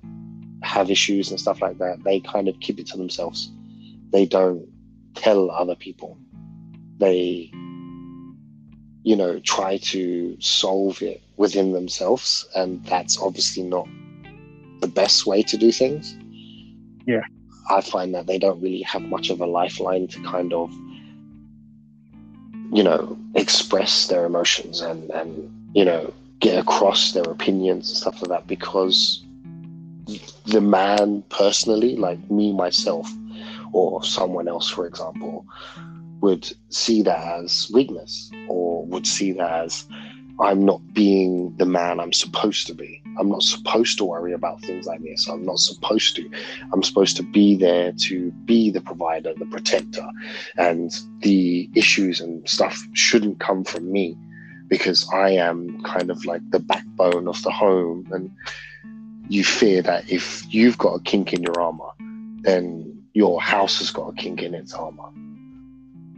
have 0.62 0.90
issues 0.90 1.30
and 1.30 1.40
stuff 1.40 1.62
like 1.62 1.78
that, 1.78 2.04
they 2.04 2.20
kind 2.20 2.48
of 2.48 2.60
keep 2.60 2.78
it 2.78 2.86
to 2.88 2.96
themselves. 2.96 3.50
They 4.12 4.26
don't 4.26 4.68
tell 5.14 5.50
other 5.50 5.74
people. 5.74 6.18
They 6.98 7.50
you 9.02 9.16
know, 9.16 9.38
try 9.40 9.78
to 9.78 10.36
solve 10.40 11.02
it 11.02 11.22
within 11.36 11.72
themselves. 11.72 12.46
And 12.54 12.84
that's 12.84 13.18
obviously 13.18 13.62
not 13.62 13.88
the 14.80 14.88
best 14.88 15.26
way 15.26 15.42
to 15.42 15.56
do 15.56 15.72
things. 15.72 16.16
Yeah. 17.06 17.24
I 17.70 17.80
find 17.80 18.14
that 18.14 18.26
they 18.26 18.38
don't 18.38 18.60
really 18.60 18.82
have 18.82 19.02
much 19.02 19.30
of 19.30 19.40
a 19.40 19.46
lifeline 19.46 20.08
to 20.08 20.22
kind 20.22 20.52
of, 20.52 20.70
you 22.72 22.82
know, 22.82 23.18
express 23.34 24.08
their 24.08 24.26
emotions 24.26 24.80
and, 24.80 25.10
and 25.10 25.50
you 25.74 25.84
know, 25.84 26.12
get 26.40 26.58
across 26.58 27.12
their 27.12 27.24
opinions 27.24 27.88
and 27.88 27.96
stuff 27.96 28.22
like 28.22 28.30
that 28.30 28.46
because 28.46 29.24
the 30.46 30.60
man 30.60 31.22
personally, 31.28 31.96
like 31.96 32.30
me 32.30 32.52
myself, 32.52 33.10
or 33.72 34.02
someone 34.04 34.48
else, 34.48 34.68
for 34.68 34.86
example, 34.86 35.46
would 36.20 36.50
see 36.68 37.02
that 37.02 37.42
as 37.42 37.70
weakness 37.72 38.30
or 38.48 38.84
would 38.86 39.06
see 39.06 39.32
that 39.32 39.64
as 39.64 39.86
I'm 40.40 40.64
not 40.64 40.80
being 40.94 41.54
the 41.58 41.66
man 41.66 42.00
I'm 42.00 42.14
supposed 42.14 42.66
to 42.68 42.74
be. 42.74 43.02
I'm 43.18 43.28
not 43.28 43.42
supposed 43.42 43.98
to 43.98 44.04
worry 44.04 44.32
about 44.32 44.62
things 44.62 44.86
like 44.86 45.02
this. 45.02 45.28
I'm 45.28 45.44
not 45.44 45.58
supposed 45.58 46.16
to. 46.16 46.30
I'm 46.72 46.82
supposed 46.82 47.16
to 47.18 47.22
be 47.22 47.56
there 47.56 47.92
to 48.06 48.30
be 48.46 48.70
the 48.70 48.80
provider, 48.80 49.34
the 49.34 49.44
protector. 49.46 50.06
And 50.56 50.90
the 51.18 51.68
issues 51.74 52.20
and 52.20 52.48
stuff 52.48 52.82
shouldn't 52.94 53.38
come 53.38 53.64
from 53.64 53.92
me 53.92 54.16
because 54.68 55.06
I 55.12 55.30
am 55.30 55.82
kind 55.82 56.10
of 56.10 56.24
like 56.24 56.48
the 56.50 56.60
backbone 56.60 57.28
of 57.28 57.42
the 57.42 57.50
home. 57.50 58.08
And 58.10 58.30
you 59.28 59.44
fear 59.44 59.82
that 59.82 60.10
if 60.10 60.42
you've 60.48 60.78
got 60.78 60.94
a 60.94 61.02
kink 61.02 61.34
in 61.34 61.42
your 61.42 61.60
armor, 61.60 61.90
then 62.42 62.99
your 63.12 63.40
house 63.40 63.78
has 63.78 63.90
got 63.90 64.08
a 64.08 64.12
kink 64.14 64.42
in 64.42 64.54
its 64.54 64.72
armor. 64.72 65.10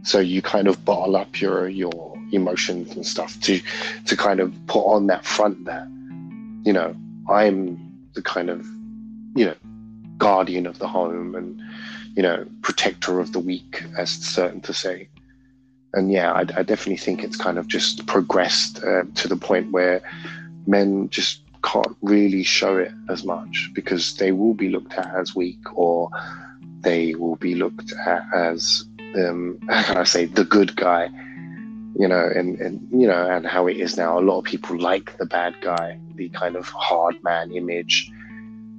So 0.03 0.19
you 0.19 0.41
kind 0.41 0.67
of 0.67 0.83
bottle 0.83 1.15
up 1.15 1.39
your 1.39 1.67
your 1.69 2.13
emotions 2.33 2.95
and 2.95 3.05
stuff 3.05 3.39
to 3.41 3.61
to 4.05 4.17
kind 4.17 4.39
of 4.39 4.53
put 4.67 4.81
on 4.81 5.07
that 5.07 5.25
front 5.25 5.65
that 5.65 5.87
you 6.65 6.73
know 6.73 6.95
i'm 7.29 7.77
the 8.13 8.21
kind 8.21 8.49
of 8.49 8.65
you 9.35 9.45
know 9.45 9.55
guardian 10.17 10.65
of 10.65 10.79
the 10.79 10.87
home 10.87 11.35
and 11.35 11.61
you 12.15 12.23
know 12.23 12.45
protector 12.61 13.19
of 13.19 13.31
the 13.33 13.39
weak 13.39 13.83
as 13.97 14.09
certain 14.09 14.61
to 14.61 14.73
say. 14.73 15.07
And 15.93 16.11
yeah 16.11 16.33
i, 16.33 16.39
I 16.39 16.63
definitely 16.63 16.97
think 16.97 17.23
it's 17.23 17.37
kind 17.37 17.57
of 17.57 17.67
just 17.67 18.05
progressed 18.07 18.83
uh, 18.83 19.03
to 19.13 19.27
the 19.27 19.37
point 19.37 19.71
where 19.71 20.01
men 20.65 21.09
just 21.09 21.41
can't 21.63 21.95
really 22.01 22.43
show 22.43 22.77
it 22.77 22.91
as 23.09 23.23
much 23.23 23.69
because 23.73 24.17
they 24.17 24.31
will 24.31 24.53
be 24.53 24.69
looked 24.69 24.93
at 24.93 25.13
as 25.15 25.35
weak 25.35 25.59
or 25.75 26.09
they 26.83 27.15
will 27.15 27.37
be 27.37 27.55
looked 27.55 27.93
at 28.05 28.23
as 28.33 28.85
um, 29.15 29.59
how 29.69 29.83
can 29.83 29.97
I 29.97 30.03
say 30.03 30.25
the 30.25 30.43
good 30.43 30.75
guy, 30.75 31.09
you 31.97 32.07
know, 32.07 32.29
and 32.35 32.59
and 32.59 32.87
you 32.91 33.07
know, 33.07 33.27
and 33.29 33.45
how 33.45 33.67
it 33.67 33.77
is 33.77 33.97
now. 33.97 34.19
A 34.19 34.21
lot 34.21 34.39
of 34.39 34.45
people 34.45 34.77
like 34.77 35.17
the 35.17 35.25
bad 35.25 35.55
guy, 35.61 35.99
the 36.15 36.29
kind 36.29 36.55
of 36.55 36.67
hard 36.67 37.21
man 37.23 37.51
image, 37.51 38.09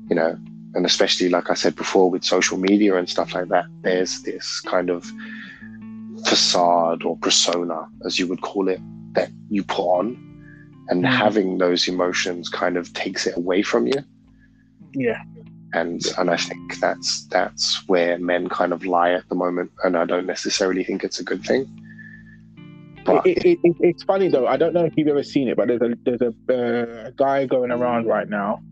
you 0.08 0.16
know, 0.16 0.38
and 0.74 0.86
especially 0.86 1.28
like 1.28 1.50
I 1.50 1.54
said 1.54 1.76
before 1.76 2.10
with 2.10 2.24
social 2.24 2.58
media 2.58 2.96
and 2.96 3.08
stuff 3.08 3.34
like 3.34 3.48
that. 3.48 3.66
There's 3.82 4.22
this 4.22 4.60
kind 4.60 4.90
of 4.90 5.10
facade 6.26 7.04
or 7.04 7.16
persona, 7.18 7.88
as 8.04 8.18
you 8.18 8.26
would 8.28 8.40
call 8.40 8.68
it, 8.68 8.80
that 9.14 9.30
you 9.50 9.62
put 9.62 9.84
on, 9.84 10.16
and 10.88 11.04
mm. 11.04 11.08
having 11.08 11.58
those 11.58 11.88
emotions 11.88 12.48
kind 12.48 12.76
of 12.76 12.92
takes 12.92 13.26
it 13.26 13.36
away 13.36 13.62
from 13.62 13.86
you. 13.86 14.02
Yeah 14.94 15.22
and 15.74 16.02
and 16.18 16.30
I 16.30 16.36
think 16.36 16.78
that's 16.80 17.26
that's 17.26 17.86
where 17.88 18.18
men 18.18 18.48
kind 18.48 18.72
of 18.72 18.84
lie 18.86 19.12
at 19.12 19.28
the 19.28 19.34
moment, 19.34 19.72
and 19.82 19.96
I 19.96 20.04
don't 20.04 20.26
necessarily 20.26 20.84
think 20.84 21.04
it's 21.04 21.18
a 21.18 21.24
good 21.24 21.44
thing. 21.44 21.66
But 23.04 23.26
it, 23.26 23.44
it, 23.44 23.58
it, 23.62 23.76
it's 23.80 24.02
funny 24.02 24.28
though. 24.28 24.46
I 24.46 24.56
don't 24.56 24.72
know 24.72 24.84
if 24.84 24.94
you've 24.96 25.08
ever 25.08 25.22
seen 25.22 25.48
it, 25.48 25.56
but 25.56 25.68
there's 25.68 25.82
a 25.82 25.94
there's 26.04 26.22
a 26.22 27.06
uh, 27.06 27.10
guy 27.16 27.46
going 27.46 27.70
around 27.70 28.06
right 28.06 28.28
now, 28.28 28.62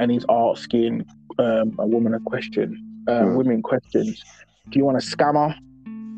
and 0.00 0.10
he's 0.10 0.24
asking 0.28 1.04
um, 1.38 1.76
a 1.78 1.86
woman 1.86 2.14
a 2.14 2.20
question, 2.20 2.82
uh, 3.06 3.20
mm. 3.20 3.36
women 3.36 3.62
questions. 3.62 4.22
Do 4.70 4.78
you 4.78 4.84
want 4.84 4.96
a 4.96 5.00
scammer, 5.00 5.54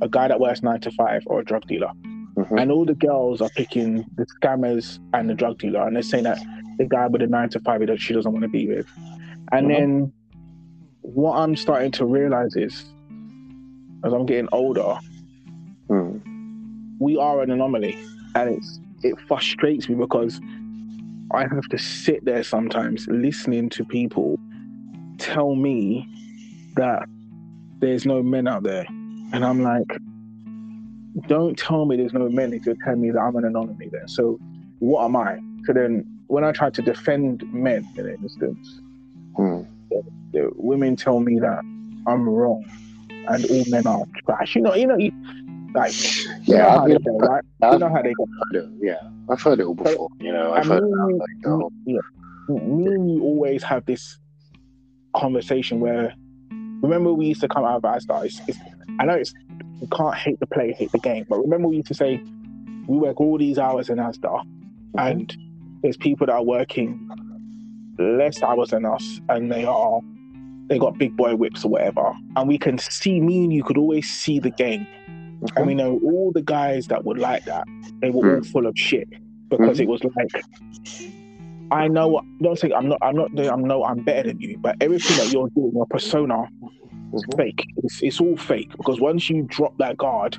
a 0.01 0.09
guy 0.09 0.29
that 0.29 0.41
works 0.41 0.63
nine 0.63 0.81
to 0.81 0.91
five, 0.93 1.23
or 1.27 1.41
a 1.41 1.45
drug 1.45 1.67
dealer? 1.67 1.91
Mm-hmm. 2.37 2.59
And 2.59 2.73
all 2.73 2.87
the 2.87 2.95
girls 2.95 3.43
are 3.43 3.51
picking 3.51 4.07
the 4.15 4.27
scammers 4.41 4.99
and 5.13 5.29
the 5.29 5.35
drug 5.35 5.59
dealer, 5.59 5.87
and 5.87 5.97
they're 5.97 6.03
saying 6.03 6.25
that 6.25 6.39
the 6.79 6.87
guy 6.87 7.07
with 7.07 7.21
the 7.21 7.27
nine 7.27 7.51
to 7.51 7.61
five 7.61 7.87
that 7.87 8.01
she 8.01 8.15
doesn't 8.15 8.33
want 8.33 8.43
to 8.43 8.49
be 8.49 8.67
with. 8.67 8.87
And 9.53 9.69
mm-hmm. 9.69 9.81
then 9.81 10.13
what 11.03 11.37
I'm 11.37 11.57
starting 11.57 11.91
to 11.93 12.07
realize 12.07 12.57
is, 12.57 12.85
as 14.05 14.13
I'm 14.13 14.27
getting 14.27 14.49
older, 14.53 14.99
mm. 15.89 16.21
we 16.99 17.17
are 17.19 17.43
an 17.43 17.51
anomaly, 17.51 17.99
and 18.35 18.51
it's 18.51 18.81
it 19.03 19.21
frustrates 19.29 19.89
me 19.89 19.95
because 19.95 20.41
I 21.33 21.43
have 21.43 21.69
to 21.71 21.79
sit 21.79 22.25
there 22.25 22.43
sometimes 22.43 23.07
listening 23.09 23.69
to 23.71 23.85
people 23.85 24.39
tell 25.19 25.55
me 25.55 26.09
that 26.77 27.09
there's 27.81 28.07
no 28.07 28.23
men 28.23 28.49
out 28.49 28.63
there, 28.63 28.87
and 29.33 29.45
I'm 29.45 29.63
like, 29.63 29.99
don't 31.27 31.59
tell 31.59 31.85
me 31.85 31.97
there's 31.97 32.15
no 32.15 32.29
men 32.29 32.53
if 32.53 32.65
you're 32.65 32.77
telling 32.85 33.03
me 33.03 33.11
that 33.11 33.21
I'm 33.21 33.37
an 33.37 33.45
anomaly. 33.45 33.91
Then, 33.93 34.09
so 34.09 34.39
what 34.79 35.05
am 35.05 35.17
I? 35.17 35.39
So 35.67 35.73
then, 35.73 36.05
when 36.29 36.43
I 36.43 36.53
try 36.53 36.71
to 36.71 36.83
defend 36.83 37.45
men 37.53 37.87
in 37.97 38.07
an 38.07 38.17
instance, 38.23 38.82
Hmm. 39.37 39.63
The, 39.91 40.03
the 40.33 40.51
women 40.57 40.97
tell 40.97 41.21
me 41.21 41.39
that 41.41 41.59
I'm 42.07 42.29
wrong 42.29 42.65
and 43.11 43.45
all 43.47 43.65
men 43.69 43.87
are 43.87 44.05
trash. 44.27 44.55
You 44.57 44.63
know, 44.63 44.75
you 44.75 44.87
know, 44.87 44.97
you, 44.97 45.13
Like, 45.75 45.93
Yeah, 46.47 46.57
you 46.57 46.59
know 46.59 46.69
I 46.85 46.89
they 46.89 46.99
go, 46.99 47.19
right? 47.19 47.45
I've 47.63 47.73
You 47.75 47.79
know 47.79 47.89
how 47.89 48.03
they 48.03 48.13
go. 48.15 48.27
heard 48.53 48.65
it, 48.65 48.71
yeah, 48.81 48.97
I've 49.31 49.41
heard 49.41 49.61
it 49.61 49.65
all 49.67 49.75
before. 49.75 50.09
You 50.21 50.33
know, 50.33 50.53
I've 50.53 50.67
heard 50.67 50.83
me, 50.83 51.15
like 51.15 51.29
whole, 51.45 51.73
yeah, 51.87 51.99
me 52.49 52.87
and 52.87 53.11
you 53.11 53.23
always 53.23 53.63
have 53.63 53.85
this 53.87 54.19
conversation 55.15 55.81
where 55.81 56.15
remember 56.83 57.13
we 57.13 57.27
used 57.27 57.41
to 57.43 57.49
come 57.49 57.65
out 57.65 57.77
of 57.77 57.83
Asda. 57.83 58.25
It's, 58.25 58.41
it's, 58.49 58.59
I 58.99 59.05
know 59.05 59.15
it's 59.15 59.33
you 59.81 59.89
can't 59.89 60.15
hate 60.15 60.41
the 60.41 60.47
play, 60.47 60.73
hate 60.73 60.93
the 60.93 60.99
game, 60.99 61.27
but 61.29 61.39
remember 61.39 61.69
we 61.69 61.77
used 61.77 61.89
to 61.89 61.95
say 61.95 62.21
we 62.87 62.99
work 62.99 63.21
all 63.21 63.39
these 63.39 63.59
hours 63.59 63.89
in 63.89 63.99
Asda, 63.99 64.43
and 64.99 65.35
there's 65.83 65.97
people 65.97 66.27
that 66.27 66.35
are 66.35 66.45
working 66.45 67.09
less 67.99 68.43
hours 68.43 68.71
than 68.71 68.85
us, 68.85 69.21
and 69.29 69.51
they 69.51 69.65
are 69.65 70.01
they 70.69 70.79
got 70.79 70.97
big 70.99 71.17
boy 71.17 71.35
whips 71.37 71.65
or 71.65 71.69
whatever, 71.71 72.13
and 72.37 72.49
we 72.49 72.59
can 72.59 72.79
see 72.79 73.21
me 73.21 73.45
and 73.45 73.53
you 73.53 73.63
could 73.63 73.77
always 73.77 74.09
see 74.09 74.39
the 74.39 74.51
game, 74.51 74.87
and 75.57 75.67
we 75.67 75.75
know 75.75 76.01
all 76.05 76.33
the 76.33 76.43
guys 76.43 76.87
that 76.87 77.05
would 77.05 77.19
like 77.19 77.45
that 77.45 77.65
they 78.01 78.11
were 78.11 78.37
all 78.37 78.43
full 78.45 78.67
of 78.67 78.75
shit 78.77 79.09
because 79.49 79.79
it 79.81 79.89
was 79.89 80.03
like. 80.05 80.43
I 81.71 81.89
know. 81.89 82.21
Don't 82.43 82.59
say 82.59 82.71
I'm 82.73 82.89
not. 82.89 82.99
I'm 83.01 83.17
not. 83.17 83.31
I'm 83.39 83.65
no. 83.65 83.83
I'm 83.85 84.03
better 84.05 84.29
than 84.29 84.41
you. 84.41 84.59
But 84.59 84.77
everything 84.83 85.17
that 85.17 85.33
you're 85.33 85.49
doing, 85.51 85.73
your 85.75 85.87
persona, 85.87 86.43
is 87.15 87.25
Mhm. 87.25 87.37
fake. 87.39 87.65
It's, 87.79 88.03
it's 88.03 88.21
all 88.21 88.37
fake 88.37 88.71
because 88.77 89.01
once 89.01 89.31
you 89.31 89.45
drop 89.49 89.79
that 89.79 89.97
guard, 89.97 90.37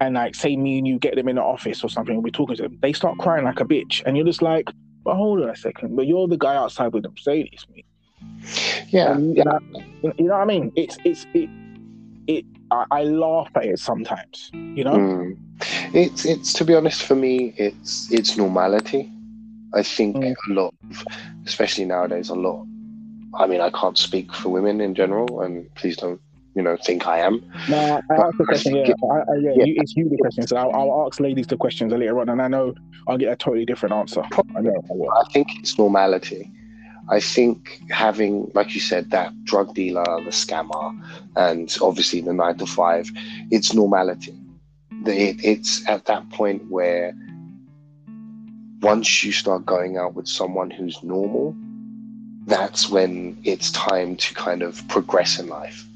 and 0.00 0.14
like 0.14 0.36
say 0.36 0.56
me 0.56 0.78
and 0.78 0.86
you 0.86 0.98
get 1.00 1.16
them 1.16 1.28
in 1.28 1.36
the 1.36 1.42
office 1.42 1.82
or 1.82 1.88
something, 1.88 2.14
and 2.14 2.22
we're 2.22 2.30
talking 2.30 2.54
to 2.56 2.62
them, 2.64 2.78
they 2.82 2.92
start 2.92 3.18
crying 3.18 3.44
like 3.44 3.58
a 3.60 3.64
bitch, 3.64 4.00
and 4.06 4.16
you're 4.16 4.26
just 4.26 4.40
like, 4.42 4.70
"But 5.04 5.14
hold 5.16 5.42
on 5.42 5.50
a 5.50 5.56
second, 5.56 5.96
but 5.96 6.06
you're 6.06 6.28
the 6.28 6.36
guy 6.36 6.54
outside 6.56 6.92
with 6.92 7.02
the 7.04 7.10
Mercedes, 7.10 7.64
me." 7.74 7.84
yeah, 8.88 9.12
And, 9.12 9.36
yeah, 9.36 9.44
you 9.72 9.82
know, 10.02 10.12
you 10.18 10.24
know 10.24 10.34
what 10.34 10.42
I 10.42 10.44
mean? 10.44 10.72
It's 10.76 10.98
it's 11.04 11.26
it. 11.34 11.48
It. 12.26 12.44
I, 12.70 12.84
I 12.90 13.02
laugh 13.04 13.50
at 13.54 13.64
it 13.64 13.78
sometimes. 13.78 14.50
You 14.52 14.84
know. 14.84 14.92
Mm. 14.96 15.38
It's 15.94 16.24
it's 16.24 16.52
to 16.54 16.64
be 16.64 16.74
honest 16.74 17.02
for 17.02 17.14
me, 17.14 17.54
it's 17.56 18.12
it's 18.12 18.36
normality. 18.36 19.10
I 19.74 19.82
think 19.82 20.16
Mm. 20.16 20.34
a 20.48 20.52
lot, 20.52 20.74
of, 20.90 21.04
especially 21.46 21.84
nowadays, 21.84 22.30
a 22.30 22.34
lot. 22.34 22.66
I 23.34 23.46
mean, 23.46 23.60
I 23.60 23.70
can't 23.70 23.98
speak 23.98 24.32
for 24.34 24.48
women 24.48 24.80
in 24.80 24.94
general, 24.94 25.42
and 25.42 25.72
please 25.74 25.96
don't, 25.96 26.20
you 26.54 26.62
know, 26.62 26.76
think 26.84 27.06
I 27.06 27.18
am. 27.18 27.42
No, 27.68 28.00
I 28.10 28.14
asked 28.14 28.38
the 28.38 28.44
question. 28.44 28.76
Yeah, 28.76 28.92
I, 29.02 29.16
I, 29.16 29.36
yeah, 29.40 29.50
Yeah. 29.56 29.64
You, 29.64 29.74
it's 29.78 29.96
you 29.96 30.08
the 30.08 30.16
question. 30.16 30.46
So 30.46 30.56
I'll, 30.56 30.72
I'll 30.72 31.06
ask 31.06 31.20
ladies 31.20 31.46
the 31.46 31.56
questions 31.56 31.92
later 31.92 32.18
on, 32.20 32.28
and 32.28 32.42
I 32.42 32.48
know 32.48 32.74
I'll 33.06 33.18
get 33.18 33.32
a 33.32 33.36
totally 33.36 33.64
different 33.64 33.94
answer. 33.94 34.22
I 34.56 34.60
know. 34.60 34.82
I. 34.90 35.20
I 35.20 35.32
think 35.32 35.48
it's 35.60 35.78
normality. 35.78 36.50
I 37.10 37.20
think 37.20 37.80
having, 37.90 38.50
like 38.54 38.74
you 38.74 38.80
said, 38.80 39.10
that 39.10 39.32
drug 39.44 39.74
dealer, 39.74 40.04
the 40.24 40.30
scammer, 40.30 40.94
and 41.36 41.74
obviously 41.80 42.20
the 42.20 42.34
nine 42.34 42.58
to 42.58 42.66
five, 42.66 43.10
it's 43.50 43.72
normality. 43.72 44.36
It, 45.06 45.36
it's 45.42 45.88
at 45.88 46.04
that 46.06 46.28
point 46.30 46.70
where 46.70 47.14
once 48.80 49.24
you 49.24 49.32
start 49.32 49.64
going 49.64 49.96
out 49.96 50.14
with 50.14 50.28
someone 50.28 50.70
who's 50.70 51.02
normal, 51.02 51.56
that's 52.46 52.88
when 52.90 53.38
it's 53.44 53.70
time 53.72 54.16
to 54.16 54.34
kind 54.34 54.62
of 54.62 54.86
progress 54.88 55.38
in 55.38 55.48
life. 55.48 55.86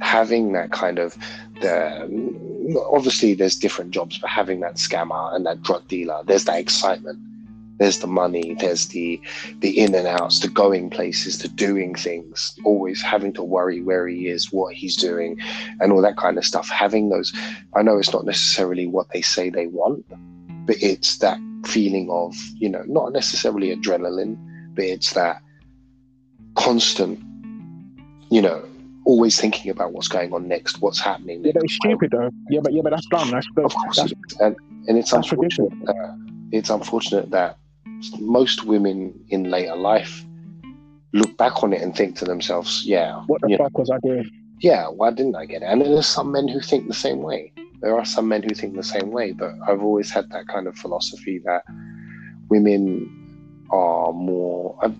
Having 0.00 0.52
that 0.52 0.72
kind 0.72 0.98
of 0.98 1.16
the 1.60 2.08
obviously 2.92 3.34
there's 3.34 3.56
different 3.56 3.90
jobs, 3.90 4.18
but 4.18 4.30
having 4.30 4.60
that 4.60 4.76
scammer 4.76 5.34
and 5.34 5.44
that 5.46 5.62
drug 5.62 5.86
dealer, 5.88 6.22
there's 6.24 6.44
that 6.44 6.58
excitement. 6.58 7.18
There's 7.78 8.00
the 8.00 8.06
money 8.06 8.54
there's 8.60 8.88
the 8.88 9.18
the 9.60 9.80
in 9.80 9.94
and 9.94 10.06
outs 10.06 10.40
the 10.40 10.48
going 10.48 10.90
places 10.90 11.38
the 11.38 11.48
doing 11.48 11.94
things 11.94 12.54
always 12.62 13.00
having 13.00 13.32
to 13.32 13.42
worry 13.42 13.80
where 13.80 14.06
he 14.06 14.28
is 14.28 14.52
what 14.52 14.74
he's 14.74 14.96
doing 14.96 15.38
and 15.80 15.90
all 15.90 16.02
that 16.02 16.18
kind 16.18 16.36
of 16.36 16.44
stuff. 16.44 16.68
Having 16.68 17.08
those 17.08 17.32
i 17.74 17.80
know 17.80 17.96
it's 17.96 18.12
not 18.12 18.26
necessarily 18.26 18.86
what 18.86 19.08
they 19.14 19.22
say 19.22 19.48
they 19.48 19.66
want 19.66 20.04
but 20.66 20.76
it's 20.82 21.18
that 21.18 21.38
feeling 21.64 22.10
of 22.10 22.36
you 22.56 22.68
know 22.68 22.84
not 22.86 23.12
necessarily 23.12 23.74
adrenaline 23.74 24.36
but 24.74 24.84
it's 24.84 25.14
that 25.14 25.40
constant 26.54 27.18
you 28.30 28.42
know 28.42 28.62
always 29.04 29.40
thinking 29.40 29.70
about 29.70 29.92
what's 29.92 30.08
going 30.08 30.32
on 30.32 30.46
next 30.46 30.80
what's 30.80 31.00
happening 31.00 31.42
Yeah, 31.44 31.52
it's 31.56 31.74
stupid 31.74 32.10
though. 32.10 32.30
Yeah, 32.50 32.60
but 32.62 32.72
yeah, 32.72 32.82
but 32.82 32.90
that's 32.90 33.06
done. 33.06 33.30
That's 33.30 33.46
of 33.56 33.74
course 33.74 33.96
that's, 33.96 34.12
and, 34.40 34.56
and 34.88 34.98
it's 34.98 35.10
that's 35.10 35.30
unfortunate 35.30 35.72
that 35.86 36.18
it's 36.52 36.70
unfortunate 36.70 37.30
that 37.30 37.56
most 38.18 38.64
women 38.64 39.18
in 39.28 39.44
later 39.50 39.76
life 39.76 40.24
look 41.12 41.36
back 41.36 41.62
on 41.62 41.72
it 41.72 41.82
and 41.82 41.96
think 41.96 42.16
to 42.16 42.24
themselves, 42.24 42.84
yeah, 42.86 43.22
what 43.26 43.40
the 43.40 43.50
you 43.50 43.58
know, 43.58 43.64
fuck 43.64 43.78
was 43.78 43.90
I 43.90 43.98
doing? 44.06 44.28
yeah, 44.60 44.86
why 44.88 45.10
didn't 45.10 45.36
I 45.36 45.46
get 45.46 45.62
it? 45.62 45.66
And 45.66 45.80
there's 45.80 46.06
some 46.06 46.32
men 46.32 46.48
who 46.48 46.60
think 46.60 46.86
the 46.86 46.94
same 46.94 47.22
way. 47.22 47.52
There 47.80 47.98
are 47.98 48.04
some 48.04 48.28
men 48.28 48.42
who 48.42 48.54
think 48.54 48.76
the 48.76 48.82
same 48.82 49.10
way, 49.10 49.32
but 49.32 49.54
I've 49.66 49.82
always 49.82 50.10
had 50.10 50.30
that 50.30 50.46
kind 50.48 50.66
of 50.66 50.76
philosophy 50.76 51.40
that 51.44 51.64
women 52.48 53.19
are 53.70 54.12
more. 54.12 54.76
I, 54.82 54.92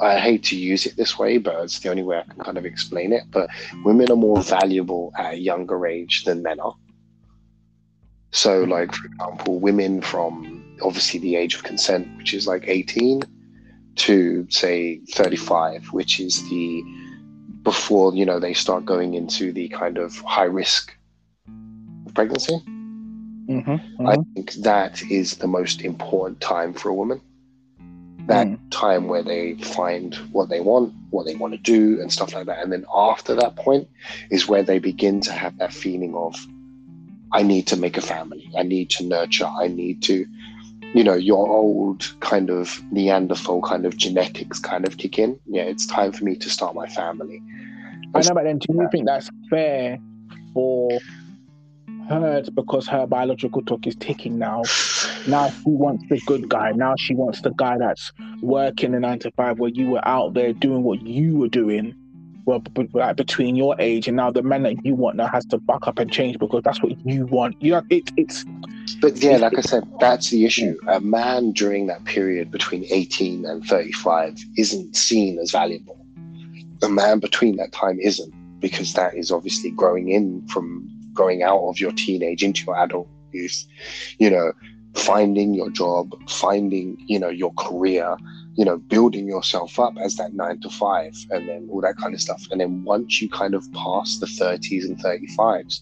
I 0.00 0.18
hate 0.18 0.44
to 0.44 0.56
use 0.56 0.86
it 0.86 0.96
this 0.96 1.18
way, 1.18 1.38
but 1.38 1.62
it's 1.62 1.78
the 1.78 1.90
only 1.90 2.02
way 2.02 2.18
I 2.18 2.22
can 2.22 2.42
kind 2.42 2.58
of 2.58 2.64
explain 2.64 3.12
it. 3.12 3.24
But 3.30 3.50
women 3.84 4.10
are 4.10 4.16
more 4.16 4.42
valuable 4.42 5.12
at 5.18 5.34
a 5.34 5.38
younger 5.38 5.86
age 5.86 6.24
than 6.24 6.42
men 6.42 6.60
are. 6.60 6.74
So, 8.30 8.64
like 8.64 8.92
for 8.92 9.06
example, 9.06 9.60
women 9.60 10.00
from 10.00 10.76
obviously 10.82 11.20
the 11.20 11.36
age 11.36 11.54
of 11.54 11.62
consent, 11.62 12.08
which 12.16 12.34
is 12.34 12.46
like 12.46 12.64
18, 12.66 13.22
to 13.96 14.46
say 14.50 15.00
35, 15.12 15.86
which 15.92 16.18
is 16.18 16.42
the 16.50 16.82
before 17.62 18.14
you 18.14 18.26
know 18.26 18.38
they 18.38 18.52
start 18.52 18.84
going 18.84 19.14
into 19.14 19.52
the 19.52 19.68
kind 19.68 19.98
of 19.98 20.16
high 20.20 20.44
risk 20.44 20.94
of 22.06 22.14
pregnancy. 22.14 22.60
Mm-hmm, 23.48 24.06
I 24.06 24.16
think 24.34 24.52
that 24.54 25.02
is 25.10 25.36
the 25.36 25.46
most 25.46 25.82
important 25.82 26.40
time 26.40 26.72
for 26.72 26.88
a 26.88 26.94
woman. 26.94 27.20
That 28.26 28.46
Mm. 28.46 28.58
time 28.70 29.08
where 29.08 29.22
they 29.22 29.54
find 29.54 30.14
what 30.32 30.48
they 30.48 30.60
want, 30.60 30.94
what 31.10 31.26
they 31.26 31.34
want 31.34 31.52
to 31.54 31.58
do, 31.58 32.00
and 32.00 32.12
stuff 32.12 32.34
like 32.34 32.46
that. 32.46 32.62
And 32.62 32.72
then 32.72 32.86
after 32.94 33.34
that 33.34 33.56
point 33.56 33.88
is 34.30 34.48
where 34.48 34.62
they 34.62 34.78
begin 34.78 35.20
to 35.22 35.32
have 35.32 35.56
that 35.58 35.72
feeling 35.72 36.14
of, 36.14 36.34
I 37.32 37.42
need 37.42 37.66
to 37.68 37.76
make 37.76 37.96
a 37.96 38.00
family. 38.00 38.50
I 38.56 38.62
need 38.62 38.90
to 38.90 39.04
nurture. 39.04 39.50
I 39.58 39.68
need 39.68 40.02
to, 40.02 40.24
you 40.94 41.04
know, 41.04 41.14
your 41.14 41.46
old 41.48 42.14
kind 42.20 42.48
of 42.48 42.80
Neanderthal 42.92 43.60
kind 43.62 43.84
of 43.84 43.96
genetics 43.96 44.58
kind 44.58 44.86
of 44.86 44.96
kick 44.96 45.18
in. 45.18 45.38
Yeah, 45.46 45.62
it's 45.62 45.86
time 45.86 46.12
for 46.12 46.24
me 46.24 46.36
to 46.36 46.48
start 46.48 46.74
my 46.74 46.86
family. 46.86 47.42
I 48.14 48.20
know, 48.20 48.34
but 48.34 48.44
then 48.44 48.58
do 48.58 48.66
you 48.72 48.88
think 48.92 49.06
that's 49.06 49.28
fair 49.50 49.98
for 50.52 51.00
her 52.08 52.42
because 52.54 52.86
her 52.88 53.06
biological 53.06 53.62
clock 53.62 53.86
is 53.86 53.96
ticking 53.96 54.38
now? 54.38 54.62
Now 55.26 55.48
she 55.48 55.70
wants 55.70 56.04
the 56.10 56.20
good 56.26 56.48
guy. 56.48 56.72
Now 56.72 56.94
she 56.98 57.14
wants 57.14 57.40
the 57.40 57.52
guy 57.56 57.78
that's 57.78 58.12
working 58.42 58.92
the 58.92 59.00
nine 59.00 59.18
to 59.20 59.30
five, 59.32 59.58
where 59.58 59.70
you 59.70 59.88
were 59.88 60.06
out 60.06 60.34
there 60.34 60.52
doing 60.52 60.82
what 60.82 61.00
you 61.06 61.36
were 61.36 61.48
doing, 61.48 61.94
well, 62.46 62.58
b- 62.58 62.82
b- 62.82 62.88
like 62.92 63.16
between 63.16 63.56
your 63.56 63.74
age 63.78 64.06
and 64.06 64.16
now 64.16 64.30
the 64.30 64.42
man 64.42 64.64
that 64.64 64.84
you 64.84 64.94
want 64.94 65.16
now 65.16 65.28
has 65.28 65.46
to 65.46 65.58
buck 65.58 65.88
up 65.88 65.98
and 65.98 66.12
change 66.12 66.38
because 66.38 66.62
that's 66.62 66.82
what 66.82 66.92
you 67.04 67.26
want. 67.26 67.56
You 67.60 67.72
know, 67.72 67.82
it, 67.88 68.10
it's 68.16 68.44
But 69.00 69.16
yeah, 69.16 69.38
like 69.38 69.56
I 69.58 69.62
said, 69.62 69.84
that's 69.98 70.30
the 70.30 70.44
issue. 70.44 70.76
A 70.88 71.00
man 71.00 71.52
during 71.52 71.86
that 71.86 72.04
period 72.04 72.50
between 72.50 72.84
18 72.90 73.46
and 73.46 73.64
35 73.64 74.36
isn't 74.58 74.94
seen 74.94 75.38
as 75.38 75.50
valuable. 75.52 76.04
A 76.82 76.88
man 76.88 77.18
between 77.18 77.56
that 77.56 77.72
time 77.72 77.98
isn't, 77.98 78.32
because 78.60 78.92
that 78.92 79.14
is 79.14 79.30
obviously 79.30 79.70
growing 79.70 80.10
in 80.10 80.46
from 80.48 80.90
growing 81.14 81.42
out 81.42 81.60
of 81.60 81.78
your 81.80 81.92
teenage 81.92 82.42
into 82.42 82.64
your 82.66 82.78
adult 82.78 83.08
youth, 83.32 83.64
you 84.18 84.30
know, 84.30 84.52
finding 84.94 85.54
your 85.54 85.70
job, 85.70 86.14
finding, 86.28 86.96
you 87.06 87.18
know, 87.18 87.28
your 87.28 87.52
career, 87.54 88.16
you 88.56 88.64
know, 88.64 88.78
building 88.78 89.26
yourself 89.26 89.78
up 89.80 89.94
as 90.00 90.16
that 90.16 90.34
nine 90.34 90.60
to 90.60 90.70
five 90.70 91.14
and 91.30 91.48
then 91.48 91.68
all 91.70 91.80
that 91.80 91.96
kind 91.96 92.14
of 92.14 92.20
stuff. 92.20 92.46
And 92.50 92.60
then 92.60 92.84
once 92.84 93.20
you 93.20 93.28
kind 93.28 93.54
of 93.54 93.70
pass 93.72 94.18
the 94.18 94.26
30s 94.26 94.84
and 94.84 94.96
35s, 94.98 95.80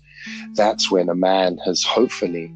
that's 0.54 0.90
when 0.90 1.08
a 1.08 1.14
man 1.14 1.58
has 1.64 1.82
hopefully 1.82 2.52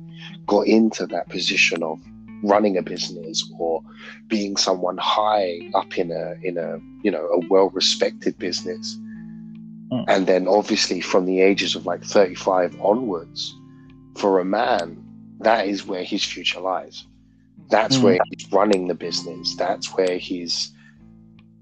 got 0.47 0.67
into 0.67 1.07
that 1.07 1.29
position 1.29 1.83
of 1.83 2.01
running 2.43 2.77
a 2.77 2.83
business 2.83 3.49
or 3.59 3.83
being 4.29 4.57
someone 4.57 4.99
high 4.99 5.59
up 5.75 5.99
in 5.99 6.11
a 6.11 6.35
in 6.43 6.59
a 6.59 6.79
you 7.03 7.11
know 7.11 7.27
a 7.27 7.47
well 7.49 7.71
respected 7.71 8.39
business 8.39 8.99
Mm. 9.93 10.05
and 10.09 10.27
then 10.27 10.49
obviously 10.49 11.01
from 11.01 11.27
the 11.27 11.41
ages 11.41 11.75
of 11.77 11.87
like 11.87 12.03
35 12.03 12.77
onwards 12.81 13.55
for 14.17 14.41
a 14.41 14.45
man 14.45 15.03
that 15.41 15.69
is 15.69 15.87
where 15.87 16.03
his 16.03 16.25
future 16.25 16.61
lies 16.61 17.07
that's 17.71 17.97
Mm. 17.99 18.03
where 18.03 18.19
he's 18.31 18.51
running 18.53 18.89
the 18.89 18.95
business 18.95 19.55
that's 19.57 19.95
where 19.97 20.19
he's 20.19 20.73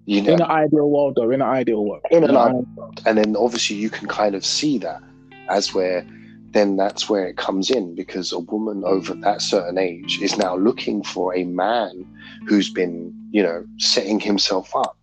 you 0.06 0.20
know 0.22 0.34
in 0.34 0.42
an 0.42 0.50
ideal 0.50 0.90
world, 0.90 1.14
though. 1.16 1.30
In 1.30 1.40
an 1.40 1.48
ideal 1.48 1.84
world. 1.84 2.02
in 2.10 2.24
In 2.24 2.30
an 2.30 2.36
ideal 2.36 2.66
world. 2.76 3.02
And 3.06 3.16
then 3.18 3.36
obviously 3.36 3.76
you 3.76 3.88
can 3.90 4.06
kind 4.06 4.34
of 4.34 4.44
see 4.44 4.76
that 4.78 5.00
as 5.48 5.72
where 5.74 6.06
then 6.52 6.76
that's 6.76 7.08
where 7.08 7.26
it 7.26 7.36
comes 7.36 7.70
in 7.70 7.94
because 7.96 8.30
a 8.32 8.38
woman 8.38 8.84
over 8.84 9.14
that 9.14 9.42
certain 9.42 9.76
age 9.76 10.20
is 10.22 10.36
now 10.38 10.56
looking 10.56 11.02
for 11.02 11.34
a 11.34 11.44
man 11.44 12.06
who's 12.46 12.70
been, 12.70 13.12
you 13.32 13.42
know, 13.42 13.64
setting 13.78 14.20
himself 14.20 14.74
up. 14.76 14.96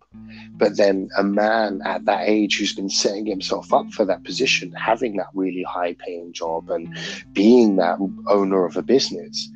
But 0.62 0.76
then 0.76 1.08
a 1.18 1.24
man 1.24 1.82
at 1.84 2.04
that 2.04 2.28
age 2.28 2.56
who's 2.56 2.72
been 2.72 2.88
setting 2.88 3.26
himself 3.26 3.72
up 3.72 3.90
for 3.92 4.04
that 4.04 4.22
position, 4.22 4.70
having 4.74 5.16
that 5.16 5.26
really 5.34 5.64
high 5.64 5.94
paying 5.94 6.32
job 6.32 6.70
and 6.70 6.96
being 7.32 7.74
that 7.78 7.98
owner 8.28 8.64
of 8.64 8.76
a 8.76 8.82
business, 8.82 9.50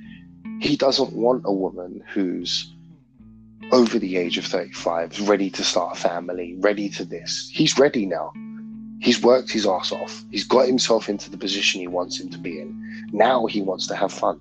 he 0.59 0.77
doesn't 0.77 1.13
want 1.13 1.45
a 1.45 1.53
woman 1.53 2.03
who's 2.13 2.75
over 3.71 4.01
the 4.01 4.17
age 4.17 4.37
of 4.37 4.47
35, 4.47 5.29
ready 5.29 5.49
to 5.49 5.63
start 5.63 5.97
a 5.97 6.01
family, 6.01 6.57
ready 6.59 6.89
to 6.89 7.05
this. 7.05 7.49
He's 7.53 7.79
ready 7.79 8.05
now. 8.05 8.33
He's 8.99 9.23
worked 9.23 9.53
his 9.53 9.65
ass 9.65 9.93
off. 9.93 10.25
He's 10.33 10.43
got 10.43 10.67
himself 10.67 11.09
into 11.09 11.31
the 11.31 11.39
position 11.39 11.81
he 11.81 11.87
wants 11.87 12.19
him 12.19 12.31
to 12.31 12.39
be 12.39 12.59
in. 12.59 13.09
Now 13.13 13.47
he 13.47 13.63
wants 13.63 13.87
to 13.87 13.95
have 13.95 14.13
fun. 14.13 14.41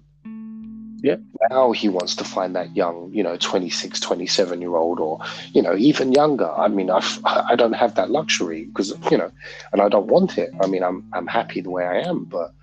Yeah. 1.06 1.18
Now 1.52 1.72
he 1.72 1.88
wants 1.88 2.16
to 2.16 2.24
find 2.24 2.56
that 2.56 2.76
young, 2.76 3.12
you 3.14 3.22
know, 3.22 3.38
26, 3.38 4.00
27 4.00 4.60
year 4.60 4.76
old 4.76 5.00
or, 5.00 5.20
you 5.54 5.62
know, 5.62 5.76
even 5.76 6.14
younger. 6.14 6.52
I 6.52 6.68
mean, 6.68 6.90
I've, 6.90 7.20
I 7.24 7.56
don't 7.56 7.74
have 7.74 7.94
that 7.94 8.10
luxury 8.10 8.64
because, 8.64 8.92
you 9.12 9.18
know, 9.20 9.30
and 9.72 9.84
I 9.84 9.88
don't 9.88 10.08
want 10.08 10.40
it. 10.40 10.50
I 10.64 10.66
mean, 10.66 10.82
I'm, 10.82 11.08
I'm 11.14 11.28
happy 11.28 11.62
the 11.62 11.70
way 11.70 11.86
I 11.86 12.00
am, 12.00 12.24
but 12.24 12.56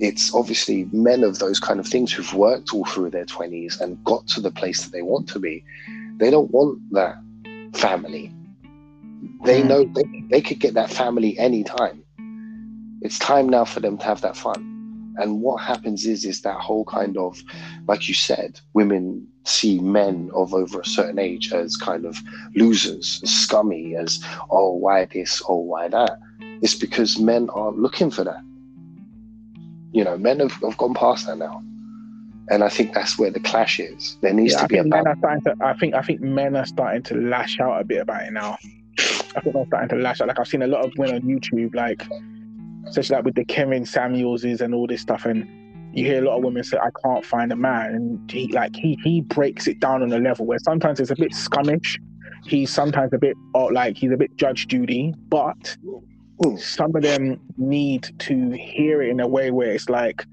it's 0.00 0.34
obviously 0.34 0.86
men 0.92 1.24
of 1.24 1.38
those 1.38 1.58
kind 1.58 1.80
of 1.80 1.86
things 1.86 2.12
who've 2.12 2.34
worked 2.34 2.74
all 2.74 2.84
through 2.84 3.08
their 3.08 3.24
20s 3.24 3.80
and 3.80 4.04
got 4.04 4.26
to 4.28 4.42
the 4.42 4.50
place 4.50 4.82
that 4.82 4.92
they 4.92 5.00
want 5.00 5.26
to 5.30 5.38
be. 5.38 5.64
They 6.18 6.28
don't 6.28 6.50
want 6.50 6.78
that 6.92 7.16
family. 7.72 8.34
They 9.46 9.62
mm. 9.62 9.66
know 9.66 9.84
they, 9.84 10.24
they 10.28 10.42
could 10.42 10.58
get 10.58 10.74
that 10.74 10.90
family 10.90 11.38
anytime. 11.38 12.04
It's 13.00 13.18
time 13.18 13.48
now 13.48 13.64
for 13.64 13.80
them 13.80 13.96
to 13.96 14.04
have 14.04 14.20
that 14.20 14.36
fun. 14.36 14.71
And 15.16 15.40
what 15.40 15.62
happens 15.62 16.06
is 16.06 16.24
is 16.24 16.42
that 16.42 16.58
whole 16.58 16.84
kind 16.84 17.16
of 17.16 17.42
like 17.86 18.08
you 18.08 18.14
said, 18.14 18.60
women 18.72 19.26
see 19.44 19.80
men 19.80 20.30
of 20.34 20.54
over 20.54 20.80
a 20.80 20.86
certain 20.86 21.18
age 21.18 21.52
as 21.52 21.76
kind 21.76 22.04
of 22.04 22.16
losers, 22.54 23.20
as 23.22 23.30
scummy, 23.30 23.96
as 23.96 24.24
oh 24.50 24.72
why 24.72 25.04
this, 25.06 25.42
oh 25.48 25.56
why 25.56 25.88
that. 25.88 26.18
It's 26.62 26.74
because 26.74 27.18
men 27.18 27.50
aren't 27.50 27.78
looking 27.78 28.10
for 28.10 28.24
that 28.24 28.42
you 29.92 30.02
know, 30.02 30.16
men 30.16 30.40
have, 30.40 30.52
have 30.54 30.76
gone 30.78 30.94
past 30.94 31.26
that 31.26 31.38
now. 31.38 31.62
And 32.48 32.64
I 32.64 32.68
think 32.68 32.92
that's 32.92 33.18
where 33.18 33.30
the 33.30 33.40
clash 33.40 33.78
is. 33.78 34.18
There 34.20 34.32
needs 34.32 34.54
yeah, 34.54 34.62
to 34.62 34.68
be 34.68 34.76
a 34.78 34.84
men 34.84 35.06
are 35.06 35.16
starting 35.18 35.42
to, 35.44 35.56
I 35.60 35.74
think 35.74 35.94
I 35.94 36.02
think 36.02 36.20
men 36.20 36.56
are 36.56 36.66
starting 36.66 37.02
to 37.04 37.14
lash 37.14 37.60
out 37.60 37.80
a 37.80 37.84
bit 37.84 38.00
about 38.00 38.22
it 38.22 38.32
now. 38.32 38.58
I 39.36 39.40
think 39.40 39.54
they're 39.54 39.66
starting 39.66 39.88
to 39.90 39.96
lash 39.96 40.20
out. 40.20 40.28
Like 40.28 40.40
I've 40.40 40.48
seen 40.48 40.62
a 40.62 40.66
lot 40.66 40.84
of 40.84 40.92
women 40.98 41.16
on 41.16 41.22
YouTube, 41.22 41.74
like 41.74 42.02
especially 42.86 43.16
like 43.16 43.24
with 43.24 43.34
the 43.34 43.44
Kevin 43.44 43.84
Samuelses 43.84 44.60
and 44.60 44.74
all 44.74 44.86
this 44.86 45.00
stuff, 45.00 45.24
and 45.24 45.46
you 45.96 46.04
hear 46.04 46.22
a 46.22 46.26
lot 46.26 46.38
of 46.38 46.44
women 46.44 46.64
say, 46.64 46.78
"I 46.78 46.90
can't 47.04 47.24
find 47.24 47.52
a 47.52 47.56
man," 47.56 47.94
and 47.94 48.30
he 48.30 48.48
like 48.52 48.74
he 48.74 48.98
he 49.04 49.20
breaks 49.20 49.66
it 49.66 49.80
down 49.80 50.02
on 50.02 50.12
a 50.12 50.18
level 50.18 50.46
where 50.46 50.58
sometimes 50.58 51.00
it's 51.00 51.10
a 51.10 51.16
bit 51.16 51.32
scummish. 51.32 51.98
He's 52.44 52.70
sometimes 52.70 53.12
a 53.12 53.18
bit 53.18 53.36
oh, 53.54 53.66
like 53.66 53.96
he's 53.96 54.10
a 54.10 54.16
bit 54.16 54.36
Judge 54.36 54.66
Judy, 54.68 55.14
but 55.28 55.76
some 56.56 56.94
of 56.96 57.02
them 57.02 57.40
need 57.56 58.10
to 58.18 58.50
hear 58.50 59.02
it 59.02 59.10
in 59.10 59.20
a 59.20 59.28
way 59.28 59.50
where 59.50 59.70
it's 59.70 59.88
like, 59.88 60.24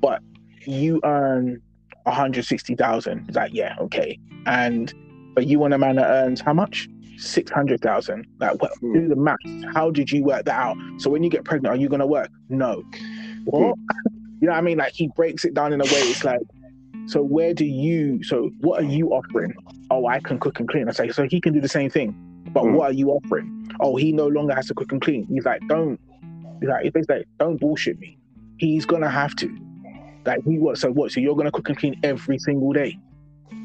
but 0.00 0.20
you 0.66 1.00
earn 1.04 1.60
160,000. 2.04 3.24
It's 3.28 3.36
like, 3.36 3.52
yeah, 3.54 3.76
okay. 3.80 4.18
And, 4.46 4.92
but 5.34 5.46
you 5.46 5.58
want 5.58 5.74
a 5.74 5.78
man 5.78 5.96
that 5.96 6.06
earns 6.06 6.40
how 6.40 6.52
much? 6.52 6.88
600,000. 7.18 8.26
Like, 8.40 8.60
what, 8.60 8.72
mm. 8.82 8.94
do 8.94 9.08
the 9.08 9.16
math. 9.16 9.36
How 9.74 9.90
did 9.90 10.10
you 10.10 10.24
work 10.24 10.44
that 10.46 10.58
out? 10.58 10.76
So 10.98 11.10
when 11.10 11.22
you 11.22 11.30
get 11.30 11.44
pregnant, 11.44 11.74
are 11.74 11.78
you 11.78 11.88
going 11.88 12.00
to 12.00 12.06
work? 12.06 12.30
No. 12.48 12.82
What? 13.44 13.76
you 14.40 14.46
know 14.46 14.52
what 14.52 14.58
I 14.58 14.60
mean? 14.60 14.78
Like, 14.78 14.92
he 14.92 15.08
breaks 15.16 15.44
it 15.44 15.54
down 15.54 15.72
in 15.72 15.80
a 15.80 15.84
way 15.84 15.90
it's 15.92 16.24
like, 16.24 16.40
so 17.06 17.22
where 17.22 17.52
do 17.52 17.64
you, 17.64 18.22
so 18.22 18.50
what 18.60 18.82
are 18.82 18.86
you 18.86 19.10
offering? 19.10 19.52
Oh, 19.90 20.06
I 20.06 20.20
can 20.20 20.38
cook 20.38 20.58
and 20.60 20.68
clean. 20.68 20.88
I 20.88 20.92
say, 20.92 21.10
so 21.10 21.26
he 21.28 21.40
can 21.40 21.52
do 21.52 21.60
the 21.60 21.68
same 21.68 21.90
thing. 21.90 22.14
But 22.52 22.64
mm. 22.64 22.72
what 22.72 22.90
are 22.90 22.94
you 22.94 23.10
offering? 23.10 23.54
oh, 23.80 23.96
he 23.96 24.12
no 24.12 24.26
longer 24.26 24.54
has 24.54 24.66
to 24.68 24.74
cook 24.74 24.92
and 24.92 25.00
clean. 25.00 25.26
He's 25.26 25.44
like, 25.44 25.66
don't, 25.68 25.98
he's 26.60 26.68
like, 26.68 26.84
he's 26.94 27.08
like, 27.08 27.26
don't 27.38 27.58
bullshit 27.58 27.98
me. 27.98 28.18
He's 28.58 28.86
gonna 28.86 29.10
have 29.10 29.34
to. 29.36 29.56
Like 30.24 30.42
he 30.44 30.58
what? 30.58 30.78
So 30.78 30.90
what? 30.90 31.12
So 31.12 31.20
you're 31.20 31.36
gonna 31.36 31.50
cook 31.50 31.68
and 31.68 31.78
clean 31.78 31.98
every 32.02 32.38
single 32.38 32.72
day? 32.72 32.98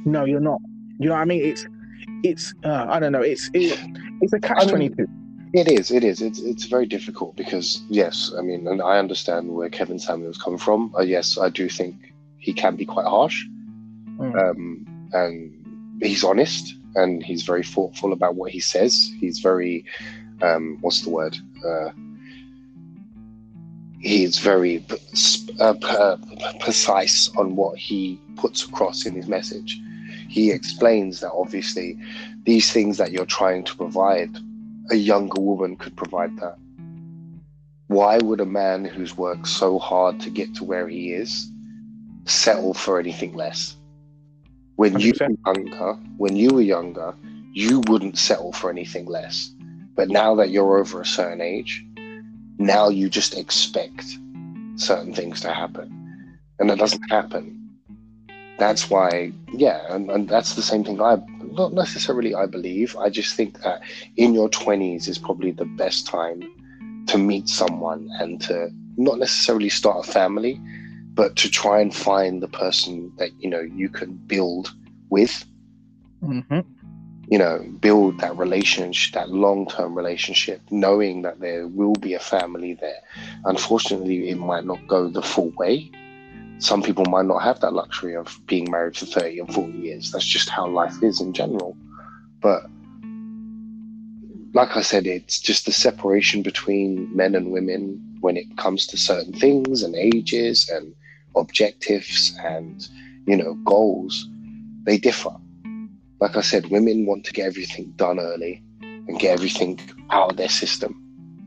No, 0.05 0.25
you're 0.25 0.39
not. 0.39 0.59
You 0.99 1.07
know 1.09 1.15
what 1.15 1.21
I 1.21 1.25
mean? 1.25 1.45
It's, 1.45 1.65
it's, 2.23 2.53
uh, 2.63 2.85
I 2.89 2.99
don't 2.99 3.11
know. 3.11 3.21
It's, 3.21 3.49
it, 3.53 3.79
it's 4.21 4.33
a 4.33 4.39
catch 4.39 4.67
twenty 4.67 4.89
two. 4.89 5.07
It 5.53 5.67
is. 5.67 5.89
It 5.89 6.03
is. 6.03 6.21
It's 6.21 6.39
it's 6.39 6.65
very 6.65 6.85
difficult 6.85 7.35
because 7.35 7.81
yes, 7.89 8.31
I 8.37 8.41
mean, 8.41 8.67
and 8.67 8.81
I 8.81 8.99
understand 8.99 9.49
where 9.49 9.69
Kevin 9.69 9.97
Samuels 9.97 10.37
come 10.37 10.57
from. 10.57 10.93
Uh, 10.95 11.01
yes, 11.01 11.37
I 11.39 11.49
do 11.49 11.67
think 11.69 11.95
he 12.37 12.53
can 12.53 12.75
be 12.75 12.85
quite 12.85 13.07
harsh, 13.07 13.45
mm. 14.19 14.39
um, 14.39 14.85
and 15.13 15.99
he's 16.01 16.23
honest 16.23 16.75
and 16.95 17.23
he's 17.23 17.43
very 17.43 17.63
thoughtful 17.63 18.13
about 18.13 18.35
what 18.35 18.51
he 18.51 18.59
says. 18.59 19.11
He's 19.19 19.39
very, 19.39 19.85
um, 20.41 20.77
what's 20.81 21.01
the 21.01 21.09
word? 21.09 21.37
Uh, 21.65 21.89
he's 23.99 24.39
very 24.39 24.85
uh, 25.59 26.17
precise 26.59 27.29
on 27.37 27.55
what 27.55 27.77
he 27.77 28.19
puts 28.35 28.63
across 28.63 29.05
in 29.05 29.13
his 29.13 29.27
message. 29.27 29.79
He 30.29 30.51
explains 30.51 31.21
that 31.21 31.31
obviously 31.31 31.97
these 32.43 32.71
things 32.71 32.97
that 32.97 33.11
you're 33.11 33.25
trying 33.25 33.63
to 33.63 33.75
provide, 33.75 34.37
a 34.91 34.95
younger 34.95 35.41
woman 35.41 35.75
could 35.75 35.97
provide 35.97 36.37
that. 36.37 36.55
Why 37.87 38.19
would 38.19 38.39
a 38.39 38.45
man 38.45 38.85
who's 38.85 39.17
worked 39.17 39.47
so 39.47 39.79
hard 39.79 40.19
to 40.19 40.29
get 40.29 40.53
to 40.55 40.63
where 40.63 40.87
he 40.87 41.13
is 41.13 41.51
settle 42.25 42.75
for 42.75 42.99
anything 42.99 43.33
less? 43.33 43.75
When 44.75 44.93
100%. 44.93 45.01
you 45.03 45.13
were 45.19 45.53
younger, 45.53 45.93
when 46.17 46.35
you 46.35 46.53
were 46.53 46.61
younger, 46.61 47.15
you 47.51 47.81
wouldn't 47.87 48.17
settle 48.17 48.53
for 48.53 48.69
anything 48.69 49.07
less. 49.07 49.51
But 49.95 50.09
now 50.09 50.35
that 50.35 50.51
you're 50.51 50.77
over 50.77 51.01
a 51.01 51.05
certain 51.05 51.41
age, 51.41 51.83
now 52.59 52.89
you 52.89 53.09
just 53.09 53.35
expect 53.37 54.05
certain 54.75 55.13
things 55.13 55.41
to 55.41 55.51
happen. 55.51 56.37
And 56.59 56.69
it 56.69 56.77
doesn't 56.77 57.09
happen. 57.09 57.58
That's 58.59 58.89
why, 58.89 59.31
yeah, 59.53 59.81
and, 59.89 60.11
and 60.11 60.27
that's 60.27 60.55
the 60.55 60.61
same 60.61 60.83
thing 60.83 61.01
I 61.01 61.17
not 61.51 61.73
necessarily 61.73 62.35
I 62.35 62.45
believe. 62.45 62.95
I 62.97 63.09
just 63.09 63.35
think 63.35 63.61
that 63.61 63.81
in 64.17 64.33
your 64.33 64.49
20s 64.49 65.07
is 65.07 65.17
probably 65.17 65.51
the 65.51 65.65
best 65.65 66.05
time 66.05 66.43
to 67.07 67.17
meet 67.17 67.49
someone 67.49 68.07
and 68.19 68.39
to 68.41 68.69
not 68.97 69.17
necessarily 69.17 69.69
start 69.69 70.07
a 70.07 70.11
family, 70.11 70.59
but 71.13 71.35
to 71.37 71.49
try 71.49 71.81
and 71.81 71.93
find 71.93 72.41
the 72.41 72.47
person 72.47 73.11
that 73.17 73.31
you 73.39 73.49
know 73.49 73.61
you 73.61 73.89
can 73.89 74.13
build 74.13 74.73
with 75.09 75.45
mm-hmm. 76.23 76.59
you 77.27 77.37
know 77.37 77.59
build 77.79 78.19
that 78.19 78.37
relationship 78.37 79.13
that 79.13 79.29
long-term 79.29 79.95
relationship 79.95 80.61
knowing 80.71 81.23
that 81.23 81.39
there 81.39 81.67
will 81.67 81.93
be 81.95 82.13
a 82.13 82.19
family 82.19 82.73
there 82.75 83.01
unfortunately 83.45 84.29
it 84.29 84.37
might 84.37 84.65
not 84.65 84.79
go 84.87 85.09
the 85.09 85.21
full 85.21 85.51
way 85.57 85.91
some 86.59 86.83
people 86.83 87.05
might 87.05 87.25
not 87.25 87.41
have 87.41 87.61
that 87.61 87.73
luxury 87.73 88.15
of 88.15 88.37
being 88.45 88.69
married 88.69 88.97
for 88.97 89.05
30 89.05 89.39
and 89.39 89.53
40 89.53 89.77
years. 89.77 90.11
That's 90.11 90.25
just 90.25 90.49
how 90.49 90.67
life 90.67 91.01
is 91.01 91.21
in 91.21 91.33
general. 91.33 91.75
But 92.41 92.63
like 94.53 94.75
I 94.75 94.81
said, 94.81 95.07
it's 95.07 95.39
just 95.39 95.65
the 95.65 95.71
separation 95.71 96.41
between 96.41 97.15
men 97.15 97.33
and 97.33 97.51
women 97.51 98.03
when 98.19 98.35
it 98.35 98.57
comes 98.57 98.85
to 98.87 98.97
certain 98.97 99.31
things 99.31 99.83
and 99.83 99.95
ages 99.95 100.69
and 100.69 100.93
objectives 101.35 102.37
and 102.43 102.87
you 103.25 103.37
know 103.37 103.53
goals 103.63 104.27
they 104.83 104.97
differ. 104.97 105.31
Like 106.19 106.35
i 106.35 106.41
said 106.41 106.65
women 106.67 107.05
want 107.05 107.23
to 107.25 107.31
get 107.31 107.45
everything 107.45 107.93
done 107.95 108.19
early 108.19 108.61
and 108.81 109.19
get 109.19 109.31
everything 109.31 109.79
out 110.09 110.31
of 110.31 110.37
their 110.37 110.49
system 110.49 111.01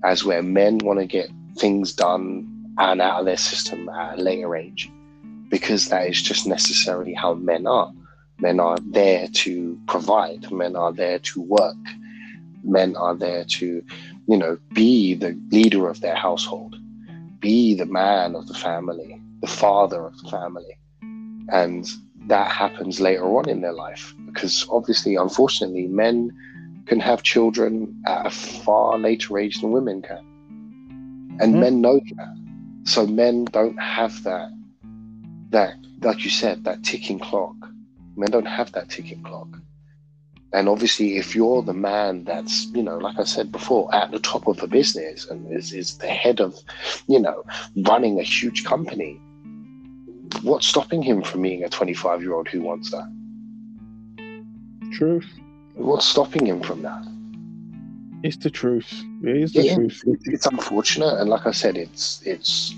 as 0.04 0.24
where 0.24 0.42
men 0.42 0.78
want 0.78 0.98
to 1.00 1.06
get 1.06 1.28
things 1.58 1.92
done 1.92 2.48
and 2.78 3.02
out 3.02 3.20
of 3.20 3.26
their 3.26 3.36
system 3.36 3.88
at 3.90 4.18
a 4.18 4.22
later 4.22 4.56
age 4.56 4.90
because 5.52 5.88
that 5.88 6.08
is 6.08 6.20
just 6.20 6.46
necessarily 6.46 7.14
how 7.14 7.34
men 7.34 7.66
are 7.66 7.92
men 8.40 8.58
are 8.58 8.78
there 8.90 9.28
to 9.28 9.78
provide 9.86 10.50
men 10.50 10.74
are 10.74 10.92
there 10.92 11.20
to 11.20 11.40
work 11.42 11.84
men 12.64 12.96
are 12.96 13.14
there 13.14 13.44
to 13.44 13.66
you 14.26 14.36
know 14.36 14.58
be 14.72 15.14
the 15.14 15.38
leader 15.50 15.88
of 15.88 16.00
their 16.00 16.16
household 16.16 16.74
be 17.38 17.74
the 17.74 17.86
man 17.86 18.34
of 18.34 18.48
the 18.48 18.54
family 18.54 19.22
the 19.42 19.48
father 19.48 20.06
of 20.06 20.16
the 20.22 20.30
family. 20.30 20.78
And 21.50 21.86
that 22.28 22.50
happens 22.50 23.00
later 23.00 23.24
on 23.24 23.48
in 23.48 23.60
their 23.60 23.72
life 23.72 24.14
because 24.24 24.66
obviously, 24.70 25.16
unfortunately, 25.16 25.88
men 25.88 26.30
can 26.86 27.00
have 27.00 27.22
children 27.22 28.00
at 28.06 28.26
a 28.26 28.30
far 28.30 28.98
later 28.98 29.38
age 29.38 29.60
than 29.60 29.72
women 29.72 30.00
can. 30.00 30.24
And 31.40 31.52
mm-hmm. 31.52 31.60
men 31.60 31.80
know 31.80 32.00
that. 32.16 32.36
So 32.84 33.06
men 33.06 33.44
don't 33.46 33.76
have 33.78 34.22
that, 34.22 34.50
that, 35.52 35.74
like 36.02 36.24
you 36.24 36.30
said, 36.30 36.64
that 36.64 36.82
ticking 36.82 37.18
clock. 37.18 37.54
Men 38.16 38.30
don't 38.30 38.46
have 38.46 38.72
that 38.72 38.90
ticking 38.90 39.22
clock. 39.22 39.48
And 40.54 40.68
obviously, 40.68 41.16
if 41.16 41.34
you're 41.34 41.62
the 41.62 41.72
man 41.72 42.24
that's, 42.24 42.66
you 42.74 42.82
know, 42.82 42.98
like 42.98 43.18
I 43.18 43.24
said 43.24 43.50
before, 43.50 43.94
at 43.94 44.10
the 44.10 44.18
top 44.18 44.46
of 44.48 44.58
the 44.58 44.66
business 44.66 45.26
and 45.28 45.50
is, 45.50 45.72
is 45.72 45.96
the 45.96 46.08
head 46.08 46.40
of, 46.40 46.54
you 47.06 47.18
know, 47.18 47.44
running 47.86 48.20
a 48.20 48.22
huge 48.22 48.64
company, 48.64 49.18
what's 50.42 50.66
stopping 50.66 51.00
him 51.00 51.22
from 51.22 51.42
being 51.42 51.64
a 51.64 51.70
25 51.70 52.20
year 52.20 52.34
old 52.34 52.48
who 52.48 52.60
wants 52.60 52.90
that? 52.90 53.08
Truth. 54.92 55.30
What's 55.74 56.06
stopping 56.06 56.46
him 56.46 56.62
from 56.62 56.82
that? 56.82 57.02
It's 58.22 58.36
the 58.36 58.50
truth. 58.50 58.92
It 59.22 59.36
is 59.36 59.52
the 59.52 59.64
Yeah. 59.64 59.74
truth. 59.74 60.02
It's 60.26 60.46
unfortunate, 60.46 61.18
and 61.18 61.30
like 61.30 61.46
I 61.46 61.50
said, 61.50 61.76
it's 61.76 62.22
it's. 62.24 62.74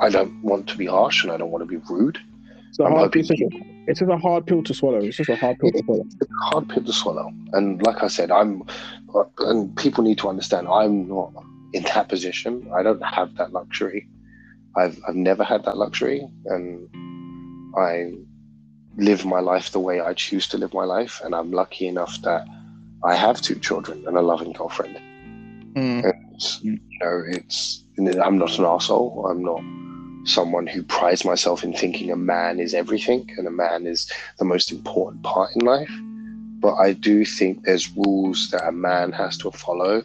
I 0.00 0.08
don't 0.08 0.42
want 0.42 0.68
to 0.68 0.76
be 0.76 0.86
harsh, 0.86 1.22
and 1.22 1.32
I 1.32 1.36
don't 1.36 1.50
want 1.50 1.62
to 1.62 1.66
be 1.66 1.82
rude. 1.88 2.18
It's 2.68 2.78
a 2.78 2.84
I'm 2.84 2.92
hard, 2.92 3.04
hoping- 3.04 3.20
it's, 3.20 3.28
just 3.28 3.42
a, 3.42 3.48
it's 3.86 4.00
a 4.00 4.16
hard 4.16 4.46
pill 4.46 4.62
to 4.62 4.74
swallow. 4.74 4.98
It's 5.04 5.16
just 5.16 5.28
a 5.28 5.36
hard 5.36 5.58
pill 5.58 5.72
to 5.72 5.82
swallow. 5.84 6.04
It's 6.06 6.30
a 6.30 6.44
hard 6.44 6.68
pill 6.68 6.84
to 6.84 6.92
swallow, 6.92 7.30
and 7.52 7.82
like 7.82 8.02
I 8.02 8.08
said, 8.08 8.30
I'm, 8.30 8.62
and 9.38 9.76
people 9.76 10.04
need 10.04 10.18
to 10.18 10.28
understand, 10.28 10.68
I'm 10.68 11.08
not 11.08 11.32
in 11.72 11.82
that 11.84 12.08
position. 12.08 12.70
I 12.74 12.82
don't 12.82 13.02
have 13.04 13.34
that 13.36 13.52
luxury. 13.52 14.08
I've 14.76 14.98
I've 15.06 15.14
never 15.14 15.44
had 15.44 15.64
that 15.64 15.76
luxury, 15.76 16.26
and 16.46 16.88
I 17.76 18.12
live 18.96 19.24
my 19.24 19.40
life 19.40 19.70
the 19.72 19.80
way 19.80 20.00
I 20.00 20.14
choose 20.14 20.46
to 20.48 20.58
live 20.58 20.72
my 20.74 20.84
life, 20.84 21.20
and 21.24 21.34
I'm 21.34 21.50
lucky 21.50 21.86
enough 21.86 22.20
that 22.22 22.46
I 23.04 23.14
have 23.14 23.40
two 23.40 23.56
children 23.58 24.04
and 24.06 24.16
a 24.16 24.22
loving 24.22 24.52
girlfriend. 24.52 24.98
Mm. 25.74 26.04
And, 26.04 26.62
you 26.62 26.78
know, 27.00 27.22
it's 27.26 27.84
I'm 27.98 28.38
not 28.38 28.58
an 28.58 28.64
asshole. 28.64 29.26
I'm 29.28 29.42
not 29.42 29.62
someone 30.24 30.66
who 30.66 30.82
prides 30.82 31.24
myself 31.24 31.64
in 31.64 31.72
thinking 31.72 32.10
a 32.10 32.16
man 32.16 32.60
is 32.60 32.74
everything 32.74 33.28
and 33.36 33.46
a 33.46 33.50
man 33.50 33.86
is 33.86 34.10
the 34.38 34.44
most 34.44 34.70
important 34.70 35.22
part 35.22 35.50
in 35.56 35.64
life. 35.64 35.90
But 36.60 36.74
I 36.76 36.92
do 36.92 37.24
think 37.24 37.64
there's 37.64 37.90
rules 37.96 38.50
that 38.50 38.66
a 38.66 38.72
man 38.72 39.10
has 39.12 39.36
to 39.38 39.50
follow, 39.50 40.04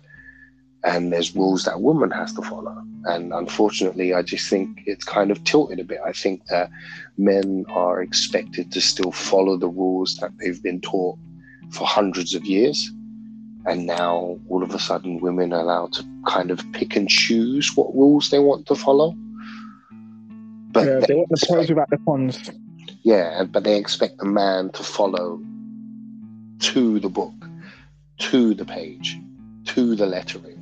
and 0.83 1.13
there's 1.13 1.35
rules 1.35 1.65
that 1.65 1.75
a 1.75 1.79
woman 1.79 2.09
has 2.11 2.33
to 2.33 2.41
follow. 2.41 2.83
And 3.05 3.31
unfortunately, 3.31 4.13
I 4.13 4.23
just 4.23 4.49
think 4.49 4.81
it's 4.87 5.05
kind 5.05 5.29
of 5.29 5.43
tilted 5.43 5.79
a 5.79 5.83
bit. 5.83 5.99
I 6.03 6.13
think 6.13 6.45
that 6.47 6.71
men 7.17 7.65
are 7.69 8.01
expected 8.01 8.71
to 8.71 8.81
still 8.81 9.11
follow 9.11 9.55
the 9.55 9.67
rules 9.67 10.17
that 10.17 10.31
they've 10.39 10.61
been 10.63 10.81
taught 10.81 11.17
for 11.69 11.85
hundreds 11.85 12.33
of 12.33 12.45
years 12.45 12.91
and 13.65 13.85
now 13.85 14.39
all 14.47 14.63
of 14.63 14.73
a 14.73 14.79
sudden 14.79 15.19
women 15.19 15.51
are 15.51 15.59
allowed 15.59 15.91
to 15.91 16.05
kind 16.25 16.51
of 16.51 16.63
pick 16.71 16.95
and 16.95 17.09
choose 17.09 17.75
what 17.75 17.93
rules 17.93 18.29
they 18.29 18.39
want 18.39 18.65
to 18.65 18.73
follow 18.73 19.13
but 20.77 20.85
Yeah, 20.85 20.99
they 20.99 21.05
they 21.07 21.15
want 21.15 21.29
the 21.29 21.45
pros 21.47 21.69
without 21.69 21.89
the 21.89 21.97
cons. 22.05 22.51
yeah 23.03 23.43
but 23.43 23.63
they 23.63 23.77
expect 23.77 24.17
the 24.17 24.25
man 24.25 24.69
to 24.71 24.83
follow 24.83 25.41
to 26.59 26.99
the 26.99 27.09
book 27.09 27.33
to 28.19 28.53
the 28.53 28.65
page 28.65 29.17
to 29.65 29.95
the 29.95 30.05
lettering 30.05 30.59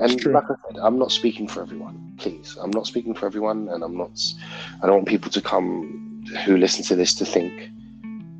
and 0.00 0.24
like 0.26 0.44
i 0.44 0.54
said 0.66 0.78
i'm 0.82 0.98
not 0.98 1.12
speaking 1.12 1.46
for 1.46 1.60
everyone 1.62 1.96
please 2.18 2.56
i'm 2.62 2.70
not 2.70 2.86
speaking 2.86 3.14
for 3.14 3.26
everyone 3.26 3.68
and 3.68 3.82
i'm 3.84 3.96
not 3.96 4.14
I 4.82 4.86
don't 4.86 4.96
want 4.96 5.08
people 5.08 5.30
to 5.30 5.40
come 5.40 6.24
who 6.44 6.56
listen 6.56 6.84
to 6.84 6.94
this 6.96 7.14
to 7.16 7.24
think 7.24 7.52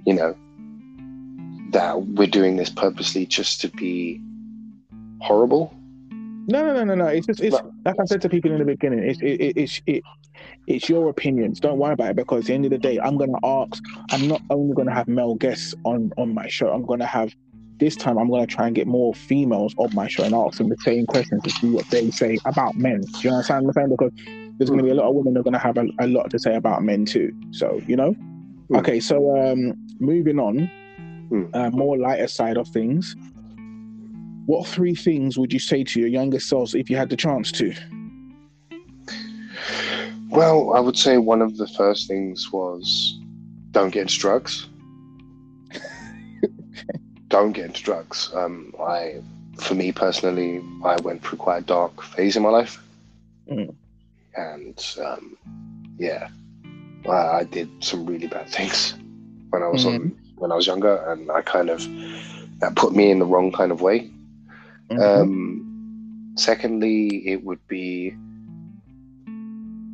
you 0.06 0.14
know 0.14 0.34
that 1.72 2.02
we're 2.02 2.26
doing 2.40 2.56
this 2.56 2.70
purposely 2.70 3.24
just 3.26 3.60
to 3.62 3.68
be 3.68 4.20
horrible 5.20 5.74
No, 6.10 6.60
no, 6.66 6.72
no, 6.74 6.84
no, 6.84 6.94
no. 6.94 7.06
It's 7.06 7.26
just 7.26 7.40
it's 7.40 7.56
No. 7.56 7.71
Like 7.84 7.96
I 8.00 8.04
said 8.04 8.22
to 8.22 8.28
people 8.28 8.52
in 8.52 8.58
the 8.58 8.64
beginning. 8.64 9.00
It's 9.00 9.20
it, 9.20 9.40
it, 9.40 9.56
it's 9.56 9.82
it, 9.86 10.02
it's 10.66 10.88
your 10.88 11.08
opinions. 11.10 11.60
Don't 11.60 11.78
worry 11.78 11.92
about 11.94 12.10
it 12.10 12.16
because 12.16 12.44
at 12.44 12.46
the 12.46 12.54
end 12.54 12.64
of 12.64 12.70
the 12.70 12.78
day, 12.78 12.98
I'm 13.00 13.16
gonna 13.16 13.38
ask. 13.44 13.82
I'm 14.10 14.28
not 14.28 14.40
only 14.50 14.74
gonna 14.74 14.94
have 14.94 15.08
male 15.08 15.34
guests 15.34 15.74
on 15.84 16.12
on 16.16 16.34
my 16.34 16.48
show. 16.48 16.68
I'm 16.70 16.84
gonna 16.86 17.06
have 17.06 17.34
this 17.78 17.96
time. 17.96 18.18
I'm 18.18 18.30
gonna 18.30 18.46
try 18.46 18.66
and 18.66 18.74
get 18.74 18.86
more 18.86 19.14
females 19.14 19.74
on 19.78 19.94
my 19.94 20.08
show 20.08 20.24
and 20.24 20.34
ask 20.34 20.58
them 20.58 20.68
the 20.68 20.76
same 20.84 21.06
questions 21.06 21.42
to 21.42 21.50
see 21.50 21.70
what 21.70 21.88
they 21.90 22.10
say 22.10 22.38
about 22.44 22.76
men. 22.76 23.00
Do 23.00 23.20
you 23.20 23.30
understand 23.30 23.66
what 23.66 23.76
I'm 23.76 23.88
saying? 23.88 23.90
Because 23.90 24.12
there's 24.58 24.70
gonna 24.70 24.82
be 24.82 24.90
a 24.90 24.94
lot 24.94 25.08
of 25.08 25.14
women 25.14 25.34
that 25.34 25.40
are 25.40 25.44
gonna 25.44 25.58
have 25.58 25.76
a, 25.78 25.86
a 26.00 26.06
lot 26.06 26.30
to 26.30 26.38
say 26.38 26.54
about 26.54 26.82
men 26.82 27.04
too. 27.04 27.32
So 27.50 27.80
you 27.86 27.96
know. 27.96 28.12
Hmm. 28.12 28.76
Okay, 28.76 29.00
so 29.00 29.36
um, 29.36 29.74
moving 29.98 30.38
on, 30.38 30.70
Hmm. 31.28 31.44
uh, 31.54 31.70
more 31.70 31.98
lighter 31.98 32.28
side 32.28 32.56
of 32.56 32.68
things. 32.68 33.16
What 34.46 34.66
three 34.66 34.94
things 34.94 35.38
would 35.38 35.52
you 35.52 35.60
say 35.60 35.84
to 35.84 36.00
your 36.00 36.08
younger 36.08 36.40
selves 36.40 36.74
if 36.74 36.90
you 36.90 36.96
had 36.96 37.10
the 37.10 37.16
chance 37.16 37.52
to? 37.52 37.74
well 40.32 40.72
i 40.74 40.80
would 40.80 40.96
say 40.96 41.18
one 41.18 41.42
of 41.42 41.58
the 41.58 41.68
first 41.68 42.08
things 42.08 42.50
was 42.50 43.18
don't 43.70 43.90
get 43.90 44.02
into 44.02 44.18
drugs. 44.18 44.68
Don't 47.28 47.52
get 47.52 47.64
into 47.66 47.82
drugs. 47.82 48.30
Um, 48.34 48.74
i 48.78 49.22
for 49.58 49.74
me 49.74 49.92
personally 49.92 50.62
i 50.84 50.96
went 51.00 51.22
through 51.22 51.38
quite 51.38 51.58
a 51.58 51.66
dark 51.66 52.02
phase 52.02 52.36
in 52.36 52.42
my 52.42 52.50
life. 52.50 52.82
Mm. 53.50 53.74
and 54.36 54.96
um, 55.04 55.36
yeah 55.98 56.28
I, 57.08 57.16
I 57.40 57.44
did 57.44 57.68
some 57.80 58.06
really 58.06 58.28
bad 58.28 58.48
things 58.48 58.94
when 59.50 59.62
i 59.62 59.68
was 59.68 59.84
on 59.84 60.16
when 60.36 60.52
i 60.52 60.54
was 60.54 60.66
younger. 60.66 60.96
And 61.10 61.30
i 61.30 61.42
kind 61.42 61.70
of 61.70 61.80
that 62.60 62.76
put 62.76 62.94
me 62.94 63.10
in 63.10 63.18
the 63.18 63.26
wrong 63.26 63.52
kind 63.52 63.72
of 63.72 63.80
way 63.80 64.10
Mhm. 64.98 65.22
um, 65.22 66.32
secondly, 66.36 67.26
it 67.26 67.44
would 67.44 67.66
be 67.68 68.14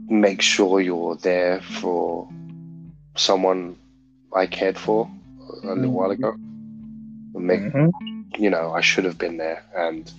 make 0.09 0.41
sure 0.41 0.81
you're 0.81 1.17
there 1.17 1.61
for 1.61 2.29
someone 3.17 3.77
I 4.35 4.47
cared 4.47 4.79
for 4.79 5.09
a 5.65 5.75
little 5.75 5.93
while 5.93 6.11
ago. 6.11 6.35
Make 7.35 7.61
Mhm. 7.61 7.91
you 8.39 8.51
know 8.51 8.73
I 8.73 8.81
should 8.81 9.05
have 9.05 9.19
been 9.19 9.37
there, 9.37 9.63
and 9.77 10.11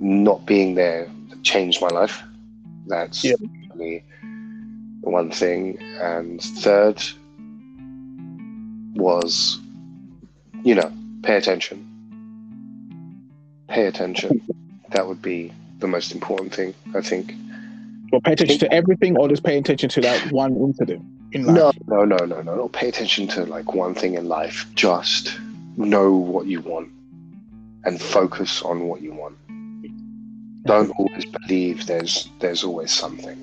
not 0.00 0.46
being 0.46 0.74
there 0.74 1.08
changed 1.42 1.80
my 1.80 1.88
life. 1.88 2.22
That's 2.86 3.24
Yeah. 3.24 3.34
really 3.74 4.02
one 5.02 5.30
thing. 5.30 5.78
And 6.00 6.40
third 6.40 7.02
was, 8.94 9.60
you 10.64 10.74
know, 10.74 10.90
pay 11.22 11.36
attention. 11.36 11.86
Pay 13.70 13.86
attention. 13.86 14.40
That 14.90 15.06
would 15.06 15.22
be 15.22 15.52
the 15.78 15.86
most 15.86 16.12
important 16.12 16.52
thing, 16.52 16.74
I 16.94 17.00
think. 17.00 17.32
Well, 18.10 18.20
pay 18.20 18.32
attention 18.32 18.58
to 18.58 18.72
everything, 18.72 19.16
or 19.16 19.28
just 19.28 19.44
pay 19.44 19.56
attention 19.56 19.88
to 19.90 20.00
that 20.00 20.32
one 20.32 20.56
incident 20.56 21.04
in 21.32 21.44
life. 21.46 21.76
No, 21.86 22.04
no, 22.04 22.16
no, 22.26 22.42
no, 22.42 22.56
no. 22.56 22.68
Pay 22.68 22.88
attention 22.88 23.28
to 23.28 23.46
like 23.46 23.72
one 23.74 23.94
thing 23.94 24.14
in 24.14 24.26
life. 24.26 24.66
Just 24.74 25.38
know 25.76 26.12
what 26.12 26.46
you 26.46 26.60
want 26.60 26.90
and 27.84 28.00
focus 28.02 28.60
on 28.62 28.88
what 28.88 29.00
you 29.00 29.14
want. 29.14 29.36
Don't 30.64 30.90
always 30.98 31.24
believe 31.26 31.86
there's 31.86 32.28
there's 32.40 32.64
always 32.64 32.90
something. 32.90 33.38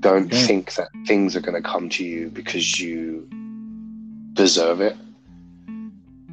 Don't 0.00 0.30
Yeah. 0.30 0.46
think 0.46 0.74
that 0.74 0.88
things 1.06 1.34
are 1.34 1.40
going 1.40 1.60
to 1.60 1.66
come 1.66 1.88
to 1.88 2.04
you 2.04 2.28
because 2.28 2.78
you 2.78 3.26
deserve 4.34 4.82
it. 4.82 4.96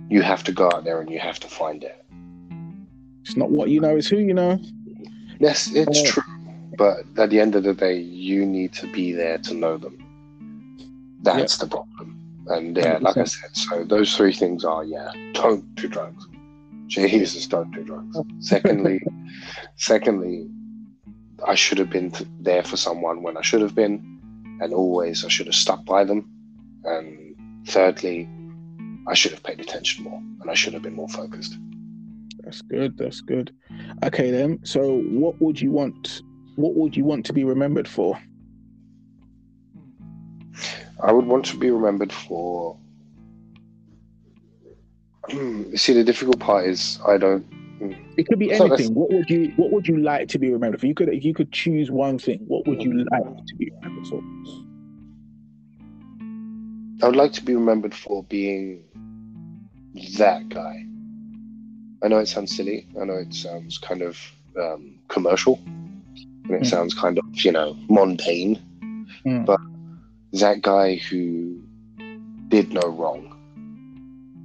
You 0.10 0.22
have 0.22 0.44
to 0.44 0.52
go 0.52 0.66
out 0.68 0.84
there 0.84 1.00
and 1.00 1.10
you 1.10 1.20
have 1.20 1.40
to 1.40 1.48
find 1.48 1.82
it. 1.86 1.98
It's 3.22 3.38
not 3.38 3.52
what 3.52 3.70
you 3.70 3.80
know; 3.80 3.96
it's 3.96 4.08
who 4.08 4.18
you 4.18 4.34
know. 4.34 4.60
Yes, 5.40 5.72
it's 5.74 6.04
Yeah. 6.04 6.12
true. 6.12 6.24
But 6.78 7.04
at 7.18 7.30
the 7.30 7.40
end 7.40 7.56
of 7.56 7.64
the 7.64 7.74
day, 7.74 7.98
you 7.98 8.46
need 8.46 8.74
to 8.74 8.88
be 8.92 9.12
there 9.12 9.38
to 9.40 9.54
know 9.54 9.78
them. 9.78 9.98
That's 11.22 11.58
the 11.58 11.68
problem. 11.68 12.18
And 12.48 12.76
yeah, 12.76 12.98
like 13.02 13.18
I 13.18 13.26
said, 13.26 13.56
so 13.56 13.84
those 13.84 14.16
three 14.16 14.34
things 14.34 14.66
are 14.66 14.84
yeah, 14.84 15.12
don't 15.34 15.64
do 15.76 15.88
drugs. 15.88 16.28
Jesus, 16.88 17.48
don't 17.48 17.72
do 17.72 17.84
drugs. 17.84 18.18
Secondly, 18.40 19.00
secondly, 19.78 20.48
I 21.48 21.56
should 21.56 21.78
have 21.78 21.90
been 21.90 22.12
there 22.40 22.64
for 22.64 22.78
someone 22.78 23.22
when 23.24 23.38
I 23.38 23.42
should 23.42 23.62
have 23.62 23.76
been, 23.76 24.02
and 24.62 24.74
always 24.74 25.24
I 25.24 25.30
should 25.30 25.46
have 25.48 25.56
stuck 25.56 25.86
by 25.86 26.04
them. 26.04 26.28
And 26.84 27.36
thirdly, 27.68 28.28
I 29.08 29.14
should 29.14 29.32
have 29.32 29.44
paid 29.44 29.60
attention 29.60 30.04
more, 30.04 30.22
and 30.42 30.50
I 30.50 30.54
should 30.54 30.74
have 30.74 30.82
been 30.82 30.96
more 30.96 31.10
focused. 31.10 31.58
That's 32.52 32.62
good. 32.64 32.98
That's 32.98 33.22
good. 33.22 33.56
Okay, 34.04 34.30
then. 34.30 34.60
So, 34.66 34.98
what 35.04 35.42
would 35.42 35.62
you 35.62 35.72
want? 35.72 36.22
What 36.58 36.76
would 36.76 36.98
you 36.98 37.06
want 37.06 37.26
to 37.28 37.34
be 37.34 37.46
remembered 37.46 37.88
for? 37.88 38.20
I 41.02 41.14
would 41.14 41.26
want 41.26 41.46
to 41.46 41.56
be 41.58 41.72
remembered 41.72 42.12
for. 42.12 42.78
See, 45.76 45.94
the 45.94 46.04
difficult 46.04 46.42
part 46.42 46.66
is 46.66 47.00
I 47.08 47.18
don't. 47.18 47.46
It 48.18 48.28
could 48.28 48.38
be 48.38 48.52
anything. 48.52 48.94
What 48.94 49.14
would 49.14 49.30
you 49.30 49.54
What 49.56 49.72
would 49.72 49.88
you 49.88 50.02
like 50.02 50.28
to 50.28 50.38
be 50.38 50.52
remembered 50.52 50.82
for? 50.82 50.88
You 50.88 50.94
could, 50.94 51.08
if 51.08 51.24
you 51.24 51.34
could 51.34 51.54
choose 51.54 51.90
one 51.90 52.20
thing, 52.20 52.40
what 52.48 52.68
would 52.68 52.84
you 52.84 53.06
like 53.12 53.24
mm. 53.24 53.48
to 53.48 53.56
be 53.56 53.72
remembered 53.76 54.08
for? 54.08 54.22
I 57.02 57.08
would 57.08 57.16
like 57.16 57.32
to 57.32 57.46
be 57.46 57.56
remembered 57.56 57.96
for 57.96 58.26
being 58.26 58.84
that 60.18 60.50
guy. 60.50 60.86
I 62.04 62.08
know 62.08 62.20
it 62.20 62.28
sounds 62.28 62.56
silly. 62.56 62.88
I 63.00 63.06
know 63.06 63.16
it 63.16 63.34
sounds 63.34 63.78
kind 63.78 64.02
of 64.02 64.18
um, 64.60 64.96
commercial, 65.08 65.60
and 65.66 66.52
it 66.52 66.62
Mm. 66.64 66.68
sounds 66.68 66.94
kind 66.94 67.18
of 67.18 67.26
you 67.46 67.52
know 67.52 67.76
mundane. 67.90 68.60
Mm. 69.26 69.46
But 69.46 69.60
that 70.34 70.62
guy 70.62 70.96
who 70.96 71.62
did 72.50 72.74
no 72.74 72.82
wrong, 72.90 73.36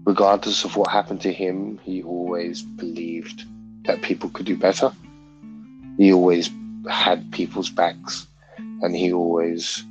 regardless 0.05 0.65
of 0.65 0.77
what 0.77 0.91
happened 0.91 1.21
to 1.23 1.33
him, 1.33 1.79
he 1.83 2.03
always 2.03 2.63
believed 2.63 3.45
that 3.87 4.03
people 4.03 4.29
could 4.31 4.47
do 4.47 4.57
better. 4.57 4.93
He 5.99 6.13
always 6.13 6.51
had 6.89 7.31
people's 7.33 7.71
backs, 7.71 8.27
and 8.83 8.95
he 8.95 9.13
always 9.13 9.85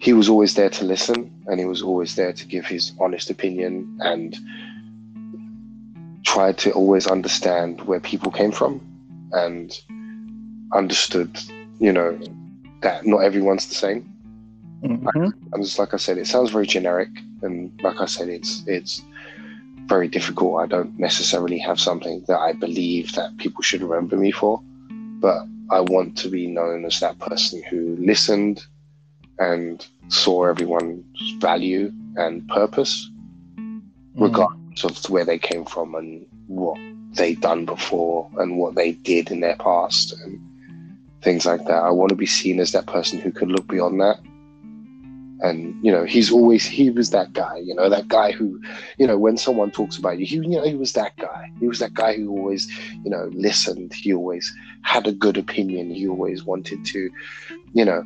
he 0.00 0.12
was 0.12 0.28
always 0.28 0.54
there 0.54 0.68
to 0.70 0.84
listen, 0.84 1.30
and 1.46 1.58
he 1.60 1.66
was 1.66 1.82
always 1.82 2.14
there 2.16 2.32
to 2.32 2.46
give 2.46 2.66
his 2.66 2.92
honest 3.00 3.30
opinion 3.30 3.98
and 4.00 4.36
tried 6.34 6.58
to 6.58 6.72
always 6.72 7.06
understand 7.06 7.80
where 7.82 8.00
people 8.00 8.30
came 8.32 8.50
from 8.50 8.80
and 9.32 9.78
understood, 10.72 11.30
you 11.78 11.92
know, 11.92 12.18
that 12.80 13.06
not 13.06 13.18
everyone's 13.18 13.68
the 13.68 13.74
same. 13.86 14.02
Mhm. 14.82 15.32
And 15.52 15.62
just 15.62 15.78
like 15.78 15.94
I 15.94 15.96
said, 15.96 16.18
it 16.18 16.26
sounds 16.26 16.50
very 16.50 16.66
generic, 16.66 17.08
and 17.42 17.56
like 17.86 18.00
I 18.00 18.06
said, 18.06 18.28
it's 18.28 18.52
it's 18.66 19.02
very 19.86 20.08
difficult. 20.08 20.60
I 20.64 20.66
don't 20.66 20.98
necessarily 20.98 21.58
have 21.68 21.78
something 21.78 22.24
that 22.28 22.40
I 22.48 22.52
believe 22.52 23.12
that 23.12 23.36
people 23.38 23.62
should 23.62 23.82
remember 23.82 24.16
me 24.16 24.32
for, 24.32 24.60
but 25.26 25.40
I 25.70 25.80
want 25.94 26.18
to 26.22 26.28
be 26.28 26.44
known 26.58 26.84
as 26.84 26.98
that 27.00 27.16
person 27.20 27.62
who 27.70 27.80
listened 28.10 28.66
and 29.38 29.86
saw 30.08 30.36
everyone's 30.52 31.04
value 31.38 31.92
and 32.16 32.46
purpose, 32.48 32.94
regardless 34.16 34.63
of 34.82 34.96
where 35.10 35.24
they 35.24 35.38
came 35.38 35.64
from 35.64 35.94
and 35.94 36.26
what 36.48 36.78
they'd 37.12 37.40
done 37.40 37.64
before 37.64 38.28
and 38.38 38.58
what 38.58 38.74
they 38.74 38.92
did 38.92 39.30
in 39.30 39.40
their 39.40 39.56
past 39.56 40.12
and 40.24 40.40
things 41.22 41.46
like 41.46 41.64
that. 41.66 41.82
I 41.82 41.90
want 41.90 42.10
to 42.10 42.16
be 42.16 42.26
seen 42.26 42.60
as 42.60 42.72
that 42.72 42.86
person 42.86 43.20
who 43.20 43.30
could 43.30 43.50
look 43.50 43.66
beyond 43.68 44.00
that. 44.00 44.18
And 45.40 45.74
you 45.84 45.92
know, 45.92 46.04
he's 46.04 46.32
always 46.32 46.64
he 46.64 46.90
was 46.90 47.10
that 47.10 47.32
guy. 47.32 47.58
You 47.62 47.74
know, 47.74 47.88
that 47.90 48.08
guy 48.08 48.32
who, 48.32 48.60
you 48.98 49.06
know, 49.06 49.18
when 49.18 49.36
someone 49.36 49.70
talks 49.70 49.98
about 49.98 50.18
you, 50.18 50.26
he 50.26 50.36
you 50.36 50.48
know 50.48 50.64
he 50.64 50.74
was 50.74 50.92
that 50.94 51.16
guy. 51.16 51.50
He 51.60 51.68
was 51.68 51.80
that 51.80 51.92
guy 51.92 52.16
who 52.16 52.30
always, 52.30 52.66
you 53.04 53.10
know, 53.10 53.30
listened. 53.32 53.92
He 53.92 54.14
always 54.14 54.50
had 54.82 55.06
a 55.06 55.12
good 55.12 55.36
opinion. 55.36 55.90
He 55.90 56.08
always 56.08 56.44
wanted 56.44 56.84
to, 56.86 57.10
you 57.74 57.84
know, 57.84 58.02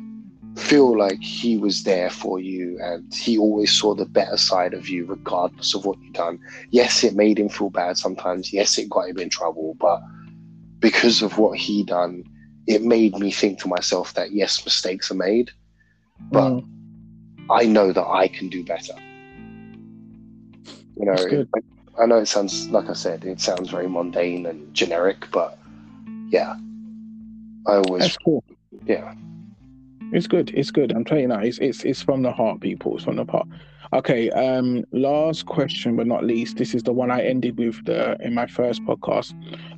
feel 0.57 0.97
like 0.97 1.21
he 1.21 1.57
was 1.57 1.83
there 1.83 2.09
for 2.09 2.39
you, 2.39 2.77
and 2.81 3.13
he 3.13 3.37
always 3.37 3.71
saw 3.71 3.95
the 3.95 4.05
better 4.05 4.37
side 4.37 4.73
of 4.73 4.89
you, 4.89 5.05
regardless 5.05 5.73
of 5.73 5.85
what 5.85 5.97
you've 6.01 6.13
done. 6.13 6.39
Yes, 6.71 7.03
it 7.03 7.15
made 7.15 7.39
him 7.39 7.49
feel 7.49 7.69
bad 7.69 7.97
sometimes. 7.97 8.53
Yes, 8.53 8.77
it 8.77 8.89
got 8.89 9.09
him 9.09 9.19
in 9.19 9.29
trouble, 9.29 9.75
but 9.79 10.01
because 10.79 11.21
of 11.21 11.37
what 11.37 11.57
he 11.57 11.83
done, 11.83 12.23
it 12.67 12.83
made 12.83 13.17
me 13.17 13.31
think 13.31 13.59
to 13.59 13.67
myself 13.67 14.13
that 14.13 14.31
yes, 14.31 14.63
mistakes 14.65 15.11
are 15.11 15.15
made, 15.15 15.51
but 16.31 16.51
Mm. 16.51 16.65
I 17.49 17.65
know 17.65 17.91
that 17.91 18.05
I 18.05 18.27
can 18.27 18.49
do 18.49 18.63
better. 18.63 18.93
You 20.97 21.05
know. 21.05 21.45
I 21.99 22.05
know 22.05 22.17
it 22.17 22.27
sounds 22.27 22.69
like 22.69 22.89
I 22.89 22.93
said, 22.93 23.25
it 23.25 23.41
sounds 23.41 23.69
very 23.69 23.89
mundane 23.89 24.45
and 24.45 24.73
generic, 24.73 25.27
but 25.31 25.57
yeah, 26.29 26.55
I 27.67 27.75
always 27.75 28.15
cool. 28.23 28.41
yeah. 28.85 29.13
It's 30.11 30.27
good. 30.27 30.51
It's 30.55 30.71
good. 30.71 30.91
I'm 30.91 31.05
telling 31.05 31.23
you 31.23 31.27
now. 31.29 31.39
It's 31.39 31.57
it's 31.59 31.83
it's 31.83 32.01
from 32.01 32.21
the 32.23 32.31
heart, 32.31 32.61
people. 32.61 32.95
It's 32.95 33.03
from 33.03 33.17
the 33.17 33.25
heart. 33.25 33.47
Okay. 33.93 34.29
Um. 34.31 34.83
Last 34.91 35.45
question, 35.45 35.95
but 35.95 36.07
not 36.07 36.23
least. 36.23 36.57
This 36.57 36.73
is 36.73 36.83
the 36.83 36.93
one 36.93 37.11
I 37.11 37.21
ended 37.21 37.57
with 37.57 37.83
the 37.85 38.17
in 38.21 38.33
my 38.33 38.47
first 38.47 38.83
podcast. 38.83 39.33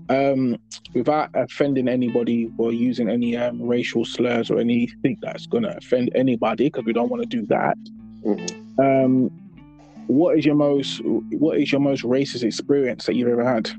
Um. 0.09 0.57
Without 0.93 1.29
offending 1.33 1.87
anybody 1.87 2.49
or 2.57 2.71
using 2.71 3.09
any 3.09 3.35
um, 3.37 3.61
racial 3.61 4.05
slurs 4.05 4.49
or 4.49 4.59
anything 4.59 5.17
that's 5.21 5.47
gonna 5.47 5.73
offend 5.77 6.11
anybody, 6.15 6.65
because 6.65 6.85
we 6.85 6.93
don't 6.93 7.09
want 7.09 7.23
to 7.23 7.27
do 7.29 7.45
that. 7.47 7.77
Mhm. 8.25 8.79
Um. 8.79 9.31
What 10.07 10.37
is 10.37 10.45
your 10.45 10.55
most 10.55 11.01
What 11.03 11.57
is 11.57 11.71
your 11.71 11.81
most 11.81 12.03
racist 12.03 12.43
experience 12.43 13.05
that 13.05 13.15
you've 13.15 13.29
ever 13.29 13.45
had? 13.45 13.69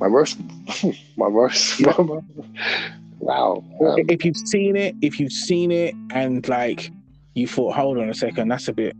My 0.00 0.08
worst, 0.08 0.38
my 1.16 1.28
worst, 1.28 1.78
Yeah. 1.80 1.92
wow. 3.22 3.64
Um, 3.80 3.96
if 4.08 4.24
you've 4.24 4.36
seen 4.36 4.76
it, 4.76 4.94
if 5.00 5.18
you've 5.18 5.32
seen 5.32 5.70
it, 5.70 5.94
and 6.10 6.46
like 6.48 6.90
you 7.34 7.46
thought, 7.46 7.74
hold 7.74 7.98
on 7.98 8.08
a 8.08 8.14
second, 8.14 8.48
that's 8.48 8.68
a 8.68 8.72
bit, 8.72 8.94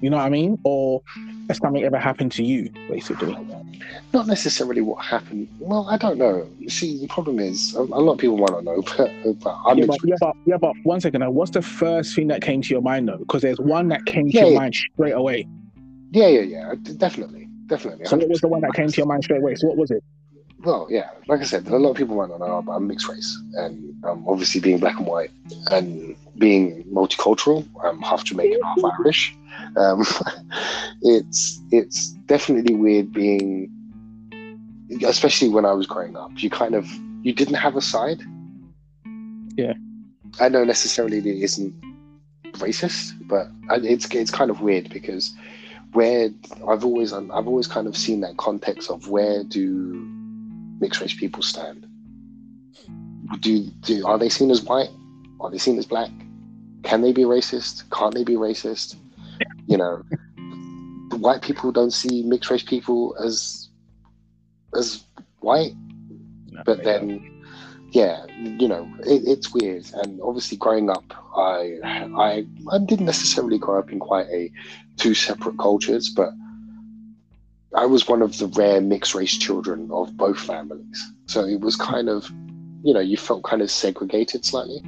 you 0.00 0.10
know 0.10 0.16
what 0.18 0.26
I 0.26 0.30
mean? 0.30 0.58
Or 0.64 1.02
has 1.48 1.58
something 1.58 1.82
ever 1.82 1.98
happened 1.98 2.32
to 2.32 2.44
you, 2.44 2.70
basically? 2.88 3.36
not 4.12 4.26
necessarily 4.26 4.80
what 4.80 5.04
happened. 5.04 5.48
Well, 5.58 5.86
I 5.88 5.96
don't 5.96 6.18
know. 6.18 6.46
See, 6.68 6.98
the 6.98 7.08
problem 7.08 7.38
is 7.38 7.74
a, 7.74 7.82
lot 7.82 8.12
of 8.12 8.18
people 8.18 8.36
might 8.36 8.50
not 8.50 8.64
know, 8.64 8.82
but, 8.96 9.10
but 9.40 9.56
I'm 9.66 9.78
Yeah 9.78 9.86
but, 9.86 9.98
yeah, 10.04 10.14
but 10.20 10.36
yeah, 10.46 10.56
but 10.58 10.74
one 10.84 11.00
second 11.00 11.20
now. 11.20 11.30
What's 11.30 11.50
the 11.50 11.62
first 11.62 12.14
thing 12.14 12.28
that 12.28 12.42
came 12.42 12.62
to 12.62 12.68
your 12.68 12.82
mind 12.82 13.08
though? 13.08 13.16
Because 13.16 13.42
there's 13.42 13.58
one 13.58 13.88
that 13.88 14.04
came 14.06 14.30
to 14.30 14.36
Yeah, 14.36 14.42
your 14.42 14.52
yeah. 14.52 14.58
mind 14.58 14.74
straight 14.74 15.12
away. 15.12 15.48
yeah, 16.10 16.28
yeah, 16.28 16.40
yeah, 16.40 16.74
definitely, 16.98 17.48
definitely. 17.66 18.04
So 18.04 18.16
what 18.16 18.28
was 18.28 18.40
the 18.40 18.48
one 18.48 18.60
that 18.60 18.74
came 18.74 18.88
to 18.88 18.96
your 18.96 19.06
mind 19.06 19.24
straight 19.24 19.40
away? 19.40 19.54
So 19.54 19.68
what 19.68 19.76
was 19.78 19.90
it? 19.90 20.04
Well, 20.64 20.86
yeah, 20.88 21.10
like 21.26 21.40
I 21.40 21.44
said, 21.44 21.66
a 21.66 21.76
lot 21.76 21.90
of 21.90 21.96
people 21.96 22.16
might 22.16 22.28
not 22.28 22.38
know, 22.38 22.62
but 22.62 22.72
I'm 22.72 22.86
mixed 22.86 23.08
race, 23.08 23.36
and 23.54 24.04
um, 24.04 24.24
obviously 24.28 24.60
being 24.60 24.78
black 24.78 24.96
and 24.98 25.06
white, 25.06 25.30
and 25.72 26.14
being 26.38 26.84
multicultural, 26.84 27.66
I'm 27.82 28.00
half 28.00 28.24
Jamaican, 28.24 28.60
half 28.62 28.78
Irish. 29.00 29.36
Um, 29.76 30.04
it's 31.02 31.60
it's 31.72 32.10
definitely 32.26 32.76
weird 32.76 33.12
being, 33.12 33.70
especially 35.04 35.48
when 35.48 35.64
I 35.64 35.72
was 35.72 35.86
growing 35.86 36.16
up. 36.16 36.30
You 36.36 36.48
kind 36.48 36.76
of 36.76 36.86
you 37.22 37.32
didn't 37.32 37.54
have 37.54 37.74
a 37.74 37.80
side. 37.80 38.22
Yeah. 39.56 39.74
I 40.40 40.48
know 40.48 40.64
necessarily 40.64 41.18
it 41.18 41.26
isn't 41.26 41.74
racist, 42.52 43.14
but 43.26 43.48
it's 43.82 44.06
it's 44.14 44.30
kind 44.30 44.50
of 44.50 44.60
weird 44.60 44.90
because 44.90 45.34
where 45.92 46.30
I've 46.68 46.84
always 46.84 47.12
I've 47.12 47.48
always 47.48 47.66
kind 47.66 47.88
of 47.88 47.96
seen 47.96 48.20
that 48.20 48.36
context 48.36 48.90
of 48.90 49.08
where 49.08 49.42
do 49.42 50.21
mixed 50.82 51.00
race 51.00 51.14
people 51.14 51.42
stand? 51.42 51.86
Do 53.40 53.60
do 53.86 54.04
are 54.04 54.18
they 54.18 54.28
seen 54.28 54.50
as 54.50 54.62
white? 54.62 54.90
Are 55.40 55.50
they 55.50 55.58
seen 55.58 55.78
as 55.78 55.86
black? 55.86 56.10
Can 56.82 57.00
they 57.00 57.12
be 57.12 57.22
racist? 57.22 57.88
Can't 57.90 58.14
they 58.14 58.24
be 58.24 58.34
racist? 58.34 58.96
You 59.66 59.78
know, 59.78 60.02
white 61.16 61.40
people 61.40 61.72
don't 61.72 61.92
see 61.92 62.22
mixed 62.24 62.50
race 62.50 62.64
people 62.64 63.16
as 63.24 63.68
as 64.76 65.04
white, 65.40 65.72
but 66.66 66.82
then 66.84 67.06
yeah, 67.92 68.26
you 68.60 68.68
know, 68.68 68.90
it, 69.00 69.22
it's 69.26 69.52
weird. 69.54 69.84
And 69.94 70.20
obviously, 70.22 70.56
growing 70.56 70.90
up, 70.90 71.04
I 71.36 71.78
I 71.84 72.46
I 72.72 72.78
didn't 72.78 73.06
necessarily 73.06 73.58
grow 73.58 73.78
up 73.78 73.92
in 73.92 74.00
quite 74.00 74.26
a 74.28 74.50
two 74.96 75.14
separate 75.14 75.58
cultures, 75.58 76.10
but 76.10 76.30
I 77.74 77.86
was 77.86 78.06
one 78.06 78.22
of 78.22 78.36
the 78.38 78.46
rare 78.48 78.80
mixed 78.80 79.14
race 79.14 79.36
children 79.36 79.88
of 79.92 80.16
both 80.16 80.38
families. 80.38 81.12
So 81.26 81.44
it 81.44 81.60
was 81.60 81.76
kind 81.76 82.08
of, 82.08 82.30
you 82.82 82.92
know, 82.92 83.00
you 83.00 83.16
felt 83.16 83.44
kind 83.44 83.62
of 83.62 83.70
segregated 83.70 84.44
slightly. 84.44 84.82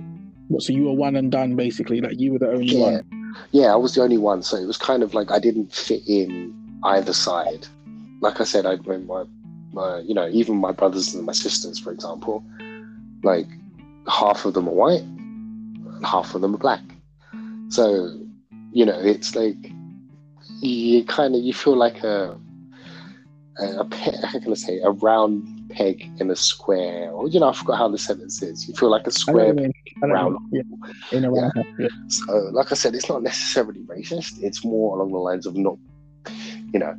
What, 0.48 0.62
so 0.62 0.72
you 0.72 0.84
were 0.84 0.92
one 0.92 1.16
and 1.16 1.32
done, 1.32 1.56
basically. 1.56 2.00
Like 2.00 2.20
you 2.20 2.32
were 2.32 2.38
the 2.38 2.50
only 2.50 2.66
Yeah. 2.66 3.00
one. 3.00 3.36
Yeah, 3.52 3.72
I 3.72 3.76
was 3.76 3.94
the 3.94 4.02
only 4.02 4.18
one. 4.18 4.42
So 4.42 4.56
it 4.56 4.66
was 4.66 4.76
kind 4.76 5.02
of 5.02 5.14
like 5.14 5.30
I 5.30 5.38
didn't 5.38 5.72
fit 5.72 6.02
in 6.06 6.54
either 6.84 7.12
side. 7.14 7.66
Like 8.20 8.40
I 8.40 8.44
said, 8.44 8.66
I 8.66 8.76
when 8.76 9.06
my, 9.06 9.24
my 9.72 9.98
you 10.00 10.14
know, 10.14 10.28
even 10.28 10.56
my 10.56 10.72
brothers 10.72 11.14
and 11.14 11.24
my 11.24 11.32
sisters, 11.32 11.78
for 11.78 11.90
example, 11.90 12.44
like 13.22 13.46
half 14.06 14.44
of 14.44 14.54
them 14.54 14.68
are 14.68 14.72
white, 14.74 15.00
and 15.02 16.04
half 16.04 16.34
of 16.34 16.42
them 16.42 16.54
are 16.54 16.58
black. 16.58 16.82
So, 17.70 18.14
you 18.72 18.84
know, 18.84 18.98
it's 19.00 19.34
like 19.34 19.56
you 20.60 21.04
kind 21.04 21.34
of 21.34 21.42
you 21.42 21.54
feel 21.54 21.76
like 21.76 22.04
a 22.04 22.38
a, 23.58 23.80
a 23.80 23.84
pe- 23.84 24.16
how 24.22 24.38
can 24.40 24.50
I 24.50 24.54
say 24.54 24.80
a 24.80 24.90
round 24.90 25.70
peg 25.70 26.08
in 26.20 26.30
a 26.30 26.36
square, 26.36 27.10
or 27.10 27.28
you 27.28 27.40
know, 27.40 27.48
I 27.48 27.52
forgot 27.54 27.78
how 27.78 27.88
the 27.88 27.98
sentence 27.98 28.42
is. 28.42 28.68
You 28.68 28.74
feel 28.74 28.90
like 28.90 29.06
a 29.06 29.10
square. 29.10 29.54
what 29.54 29.56
you 29.56 29.62
mean. 29.62 29.72
I 30.02 30.06
know 30.06 30.28
what 30.28 30.42
you 30.52 30.64
mean. 30.64 30.80
Yeah. 31.10 31.18
In 31.18 31.24
a 31.24 31.34
Yeah. 31.34 31.40
round. 31.54 31.66
Yeah. 31.78 31.88
So, 32.08 32.32
like 32.52 32.72
I 32.72 32.74
said, 32.74 32.94
it's 32.94 33.08
not 33.08 33.22
necessarily 33.22 33.80
racist. 33.82 34.42
It's 34.42 34.64
more 34.64 34.96
along 34.96 35.12
the 35.12 35.18
lines 35.18 35.46
of 35.46 35.56
not, 35.56 35.78
you 36.72 36.78
know, 36.80 36.94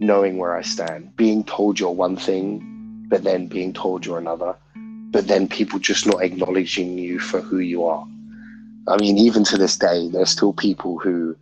knowing 0.00 0.38
where 0.38 0.56
I 0.56 0.62
stand, 0.62 1.14
being 1.16 1.44
told 1.44 1.78
you're 1.78 1.90
one 1.90 2.16
thing, 2.16 3.06
but 3.08 3.22
then 3.22 3.46
being 3.46 3.72
told 3.72 4.06
you're 4.06 4.18
another, 4.18 4.56
but 5.10 5.28
then 5.28 5.46
people 5.48 5.78
just 5.78 6.06
not 6.06 6.22
acknowledging 6.22 6.96
you 6.98 7.18
for 7.18 7.40
who 7.40 7.58
you 7.58 7.84
are. 7.84 8.06
I 8.88 8.96
mean, 8.96 9.18
even 9.18 9.44
to 9.44 9.58
this 9.58 9.76
day, 9.76 10.08
there's 10.08 10.30
still 10.30 10.52
people 10.54 10.98
who 10.98 11.36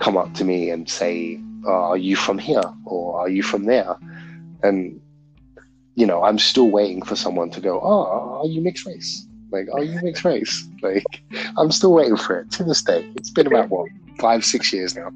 come 0.00 0.16
up 0.16 0.32
to 0.34 0.44
me 0.44 0.70
and 0.70 0.88
say, 0.88 1.38
oh, 1.66 1.90
"Are 1.92 1.96
you 1.96 2.16
from 2.16 2.38
here?" 2.38 2.62
or 2.84 3.20
"Are 3.20 3.28
you 3.28 3.42
from 3.42 3.64
there?" 3.64 3.96
and 4.62 5.00
you 5.96 6.06
know, 6.06 6.22
I'm 6.22 6.38
still 6.38 6.70
waiting 6.70 7.02
for 7.02 7.16
someone 7.16 7.50
to 7.50 7.60
go, 7.60 7.80
"Oh, 7.80 8.40
are 8.40 8.46
you 8.46 8.60
mixed 8.60 8.86
race?" 8.86 9.26
Like, 9.50 9.68
"Are 9.72 9.82
you 9.82 10.00
mixed 10.02 10.24
race?" 10.24 10.66
Like, 10.82 11.04
I'm 11.58 11.70
still 11.70 11.92
waiting 11.92 12.16
for 12.16 12.40
it 12.40 12.50
to 12.52 12.64
this 12.64 12.80
day. 12.80 13.06
It's 13.16 13.30
been 13.30 13.46
about 13.46 13.68
what 13.68 13.88
five, 14.18 14.44
six 14.44 14.72
years 14.72 14.96
now, 14.96 15.10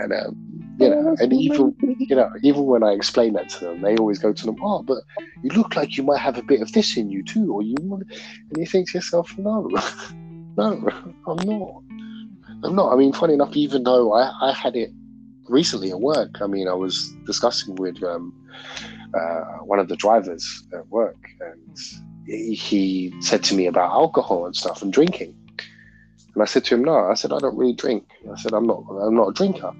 and 0.00 0.12
um, 0.12 0.36
you 0.80 0.88
know, 0.88 1.16
and 1.20 1.32
even 1.32 1.76
you 2.00 2.16
know, 2.16 2.30
even 2.42 2.64
when 2.64 2.82
I 2.82 2.92
explain 2.92 3.34
that 3.34 3.48
to 3.50 3.66
them, 3.66 3.82
they 3.82 3.96
always 3.96 4.18
go 4.18 4.32
to 4.32 4.46
them, 4.46 4.56
"Oh, 4.62 4.82
but 4.82 4.98
you 5.42 5.50
look 5.50 5.76
like 5.76 5.96
you 5.96 6.02
might 6.02 6.18
have 6.20 6.36
a 6.36 6.42
bit 6.42 6.60
of 6.60 6.72
this 6.72 6.96
in 6.96 7.10
you 7.10 7.22
too," 7.22 7.52
or 7.52 7.62
you, 7.62 7.76
want-" 7.82 8.10
and 8.10 8.56
you 8.56 8.66
think 8.66 8.90
to 8.90 8.98
yourself, 8.98 9.36
"No, 9.38 9.68
no, 10.56 10.88
I'm 11.26 11.36
not. 11.46 11.82
I'm 12.64 12.74
not." 12.74 12.92
I 12.92 12.96
mean, 12.96 13.12
funny 13.12 13.34
enough, 13.34 13.54
even 13.54 13.84
though 13.84 14.14
I, 14.14 14.32
I 14.40 14.52
had 14.52 14.74
it 14.74 14.90
recently 15.48 15.90
at 15.90 16.00
work, 16.00 16.40
I 16.40 16.46
mean, 16.46 16.68
I 16.68 16.74
was 16.74 17.12
discussing 17.26 17.74
with 17.76 18.02
um, 18.02 18.32
uh, 19.14 19.58
one 19.64 19.78
of 19.78 19.88
the 19.88 19.96
drivers 19.96 20.64
at 20.72 20.86
work, 20.88 21.16
and 21.40 21.76
he- 22.26 23.14
said 23.20 23.42
to 23.44 23.54
me 23.54 23.66
about 23.66 23.90
alcohol 23.90 24.46
and 24.46 24.54
stuff 24.54 24.82
and 24.82 24.92
drinking. 24.92 25.34
And 26.34 26.42
I 26.42 26.46
said 26.46 26.64
to 26.66 26.74
him, 26.74 26.84
"No," 26.84 26.96
I 26.96 27.14
said, 27.14 27.32
"I 27.32 27.38
don't 27.38 27.56
really 27.56 27.72
drink." 27.72 28.04
I 28.30 28.36
said, 28.40 28.52
"I'm 28.52 28.66
not. 28.66 28.84
I'm 29.00 29.14
not 29.14 29.28
a 29.28 29.32
drinker." 29.32 29.72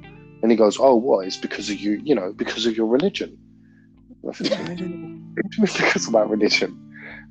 And 0.42 0.50
he 0.50 0.56
goes, 0.56 0.78
"Oh, 0.80 0.94
what? 0.94 1.26
It's 1.26 1.36
because 1.36 1.68
of 1.70 1.76
you, 1.78 2.00
you 2.04 2.14
know, 2.14 2.32
because 2.32 2.66
of 2.66 2.76
your 2.76 2.86
religion." 2.86 3.36
I 4.28 4.32
think, 4.32 4.58
"Religion? 4.58 5.34
because 5.60 6.06
of 6.06 6.12
my 6.12 6.22
religion. 6.22 6.70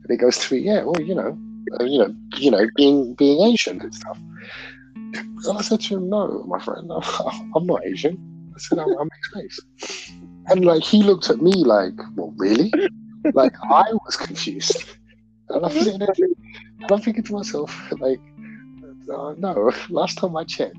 And 0.02 0.08
he 0.10 0.18
goes 0.18 0.38
to 0.38 0.54
me, 0.54 0.62
"Yeah, 0.62 0.84
well, 0.84 1.02
you 1.02 1.16
know, 1.16 1.38
uh, 1.80 1.84
you 1.84 1.98
know, 2.00 2.16
you 2.38 2.52
know, 2.52 2.68
being 2.76 3.16
being 3.16 3.42
Asian 3.52 3.82
and 3.82 3.94
stuff." 3.94 4.20
And 5.18 5.58
I 5.58 5.62
said 5.62 5.82
to 5.82 5.98
him, 5.98 6.10
"No, 6.10 6.44
my 6.48 6.60
friend, 6.60 6.92
I'm, 6.92 7.52
I'm 7.56 7.66
not 7.66 7.86
Asian." 7.86 8.52
I 8.56 8.60
said, 8.60 8.80
"I'm, 8.80 8.90
I'm 9.00 9.10
mixed 9.12 9.36
race." 9.36 10.12
And 10.48 10.66
like 10.66 10.84
he 10.84 11.04
looked 11.04 11.30
at 11.30 11.42
me 11.42 11.54
like, 11.64 11.94
"Well, 12.16 12.34
really?" 12.38 12.72
like 13.34 13.54
I 13.64 13.92
was 14.06 14.16
confused. 14.16 14.84
And 15.50 15.66
I'm, 15.66 15.72
sitting 15.72 16.00
there, 16.00 16.14
and 16.18 16.92
I'm 16.92 17.00
thinking 17.00 17.24
to 17.24 17.34
myself, 17.34 17.74
like, 18.00 18.20
uh, 19.14 19.34
no, 19.38 19.72
last 19.90 20.18
time 20.18 20.36
I 20.36 20.44
checked, 20.44 20.76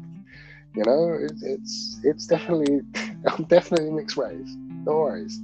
you 0.75 0.85
know, 0.85 1.15
it, 1.15 1.33
it's 1.43 1.99
it's 2.05 2.27
definitely, 2.27 2.81
I'm 3.27 3.45
definitely 3.45 3.91
mixed 3.91 4.17
race. 4.17 4.55
No 4.85 4.93
worries. 4.93 5.41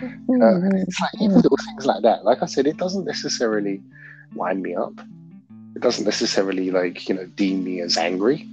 You 0.00 0.38
know, 0.38 0.46
and 0.46 0.74
it's 0.74 1.00
like 1.00 1.10
even 1.20 1.36
little 1.36 1.56
things 1.66 1.86
like 1.86 2.02
that. 2.02 2.24
Like 2.24 2.42
I 2.42 2.46
said, 2.46 2.66
it 2.68 2.76
doesn't 2.76 3.04
necessarily 3.04 3.82
wind 4.34 4.62
me 4.62 4.76
up. 4.76 4.94
It 5.78 5.82
doesn't 5.82 6.04
necessarily 6.04 6.72
like 6.72 7.08
you 7.08 7.14
know 7.14 7.26
deem 7.36 7.62
me 7.62 7.80
as 7.80 7.96
angry, 7.96 8.44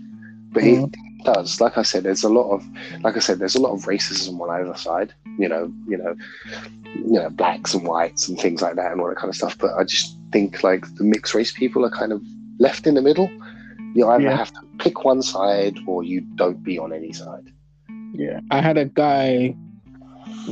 but 0.52 0.62
it 0.64 0.92
does. 1.24 1.60
Like 1.60 1.76
I 1.76 1.82
said, 1.82 2.04
there's 2.04 2.24
a 2.24 2.30
lot 2.30 2.52
of, 2.52 2.64
like 3.02 3.16
I 3.18 3.20
said, 3.20 3.40
there's 3.40 3.56
a 3.56 3.60
lot 3.60 3.74
of 3.74 3.82
racism 3.86 4.40
on 4.40 4.52
either 4.52 4.78
side. 4.78 5.12
You 5.40 5.50
know, 5.50 5.74
you 5.88 5.98
know, 5.98 6.16
you 6.94 7.20
know, 7.20 7.32
blacks 7.32 7.74
and 7.74 7.88
whites 7.88 8.28
and 8.30 8.40
things 8.40 8.62
like 8.62 8.76
that 8.76 8.92
and 8.92 9.02
all 9.02 9.08
that 9.10 9.18
kind 9.18 9.30
of 9.30 9.36
stuff. 9.36 9.58
But 9.58 9.74
I 9.74 9.84
just 9.86 10.16
think 10.32 10.64
like 10.64 10.86
the 10.98 11.04
mixed 11.04 11.34
race 11.34 11.52
people 11.52 11.84
are 11.84 11.90
kind 11.90 12.12
of 12.12 12.22
left 12.60 12.86
in 12.86 12.94
the 12.94 13.02
middle. 13.02 13.28
You 13.96 14.08
either 14.08 14.26
Yeah. 14.26 14.38
have 14.38 14.52
to 14.52 14.62
pick 14.78 15.04
one 15.04 15.24
side 15.24 15.80
or 15.88 16.04
you 16.04 16.22
don't 16.36 16.62
be 16.64 16.78
on 16.78 16.94
any 16.94 17.12
side. 17.12 17.52
Yeah, 18.14 18.40
I 18.52 18.62
had 18.62 18.78
a 18.78 18.86
guy, 18.86 19.56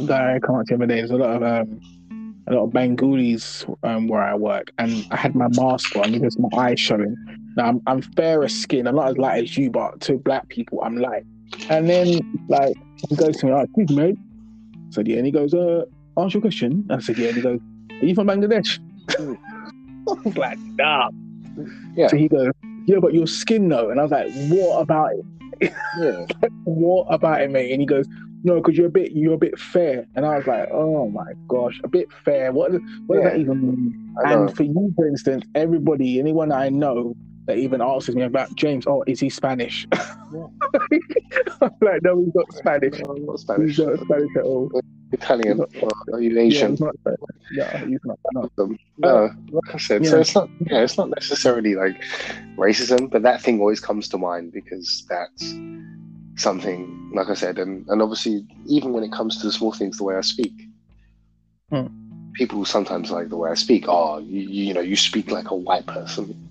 guy 0.08 0.40
come 0.44 0.56
up 0.56 0.66
to 0.66 0.76
the 0.76 0.84
other 0.84 0.88
day. 0.88 0.96
There's 1.02 1.12
a 1.12 1.18
lot 1.18 1.36
of 1.36 1.44
um, 1.44 1.80
a 2.48 2.54
lot 2.54 2.66
of 2.66 2.74
Bengalis 2.74 3.66
um, 3.84 4.08
where 4.08 4.22
I 4.22 4.36
work, 4.36 4.72
and 4.78 5.06
I 5.12 5.18
had 5.18 5.36
my 5.36 5.48
mask 5.50 5.96
on 5.96 6.12
because 6.12 6.38
my 6.38 6.50
eyes 6.58 6.80
showing. 6.80 7.16
Now 7.56 7.68
I'm 7.68 7.82
I'm 7.88 8.02
fairer 8.02 8.48
skin. 8.50 8.88
I'm 8.88 8.96
not 8.96 9.10
as 9.10 9.18
light 9.18 9.44
as 9.44 9.58
you, 9.58 9.70
but 9.70 10.02
to 10.02 10.18
black 10.18 10.48
people, 10.50 10.82
I'm 10.84 10.98
light. 10.98 11.24
And 11.70 11.90
then 11.90 12.20
like 12.50 12.76
he 13.10 13.16
goes 13.16 13.38
to 13.38 13.46
me, 13.46 13.52
"Oh, 13.52 13.62
excuse 13.62 13.90
me, 13.90 13.96
mate." 13.96 14.18
I 14.18 14.92
said, 14.92 15.08
"Yeah," 15.08 15.18
and 15.18 15.26
he 15.26 15.32
goes, 15.32 15.54
"Uh, 15.54 15.86
ask 16.18 16.34
your 16.34 16.42
question." 16.42 16.86
I 16.90 17.00
said, 17.00 17.18
"Yeah," 17.18 17.28
and 17.28 17.36
he 17.38 17.42
goes, 17.42 17.60
"Are 17.92 18.06
you 18.06 18.16
from 18.16 18.28
Bangladesh?" 18.28 18.80
I 19.20 20.14
was 20.24 20.38
like, 20.38 20.60
"Nah." 20.60 21.10
Yeah. 21.96 22.08
So 22.08 22.18
he 22.18 22.28
goes, 22.28 22.52
"Yeah, 22.86 22.98
but 23.00 23.14
your 23.14 23.28
skin 23.28 23.70
though," 23.70 23.90
and 23.90 24.00
I 24.00 24.04
was 24.04 24.12
like, 24.12 24.34
"What 24.50 24.82
about 24.82 25.12
it?" 25.14 25.26
Yeah. 26.00 26.26
what 26.66 27.08
about 27.10 27.42
it, 27.42 27.52
mate? 27.52 27.72
And 27.72 27.82
he 27.82 27.86
goes, 27.86 28.08
no, 28.44 28.56
because 28.56 28.78
you're 28.78 28.88
a 28.88 28.92
bit, 28.92 29.12
you're 29.14 29.34
a 29.34 29.38
bit 29.38 29.58
fair. 29.58 30.06
And 30.16 30.26
I 30.26 30.38
was 30.38 30.48
like, 30.48 30.70
oh 30.72 31.10
my 31.10 31.32
gosh, 31.48 31.80
a 31.84 31.88
bit 31.88 32.08
fair. 32.26 32.52
What, 32.52 32.72
does- 32.72 32.82
what 33.08 33.16
does 33.16 33.24
that 33.32 33.40
even 33.40 33.62
mean? 33.62 34.16
And 34.26 34.56
for 34.56 34.64
you, 34.64 34.94
for 34.96 35.08
instance, 35.08 35.46
everybody, 35.56 36.20
anyone 36.20 36.52
I 36.52 36.70
know 36.70 37.16
that 37.46 37.58
even 37.58 37.82
asks 37.82 38.10
me 38.14 38.22
about 38.22 38.54
James, 38.56 38.86
oh, 38.88 39.04
is 39.08 39.20
he 39.20 39.30
Spanish? 39.30 39.88
I'm 39.94 41.72
like, 41.82 42.02
no, 42.04 42.20
he's 42.20 42.34
not 42.36 42.54
Spanish. 42.54 43.00
No, 43.00 43.14
not 43.14 43.40
Spanish. 43.40 43.76
He's 43.78 43.86
not 43.86 44.00
Spanish 44.00 44.30
at 44.38 44.44
all. 44.44 44.72
Italian. 45.12 45.60
Or 45.60 45.90
are 46.14 46.22
you 46.22 46.32
Yeah, 46.32 46.42
Asian? 46.42 46.72
he's 46.72 46.80
not 46.80 46.96
Spanish. 47.02 48.00
No, 48.04 48.18
not. 48.34 48.52
No. 48.58 48.64
Um, 48.64 48.78
no, 48.98 49.30
like 49.52 49.76
I 49.76 49.78
said, 49.78 50.06
so 50.06 50.20
it's 50.20 50.34
not. 50.36 50.50
Yeah, 50.72 50.82
it's 50.84 50.98
not 50.98 51.10
necessarily 51.10 51.76
like 51.76 52.02
racism, 52.58 53.10
but 53.12 53.22
that 53.24 53.42
thing 53.42 53.60
always 53.60 53.80
comes 53.80 54.08
to 54.10 54.18
mind 54.18 54.52
because 54.54 55.06
that's 55.10 55.54
something. 56.36 57.12
Like 57.14 57.30
I 57.30 57.34
said, 57.36 57.60
and 57.60 57.88
and 57.90 58.02
obviously, 58.02 58.46
even 58.68 58.94
when 58.94 59.04
it 59.04 59.12
comes 59.12 59.40
to 59.40 59.48
the 59.48 59.54
small 59.54 59.72
things, 59.72 59.98
the 59.98 60.04
way 60.04 60.16
I 60.16 60.22
speak, 60.22 60.54
Hmm. 61.70 61.88
people 62.34 62.66
sometimes 62.66 63.10
like 63.12 63.30
the 63.30 63.38
way 63.38 63.50
I 63.50 63.56
speak. 63.56 63.86
Oh, 63.88 64.20
you, 64.20 64.42
you 64.42 64.74
know, 64.74 64.82
you 64.82 64.96
speak 64.96 65.32
like 65.32 65.50
a 65.52 65.56
white 65.56 65.86
person. 65.86 66.50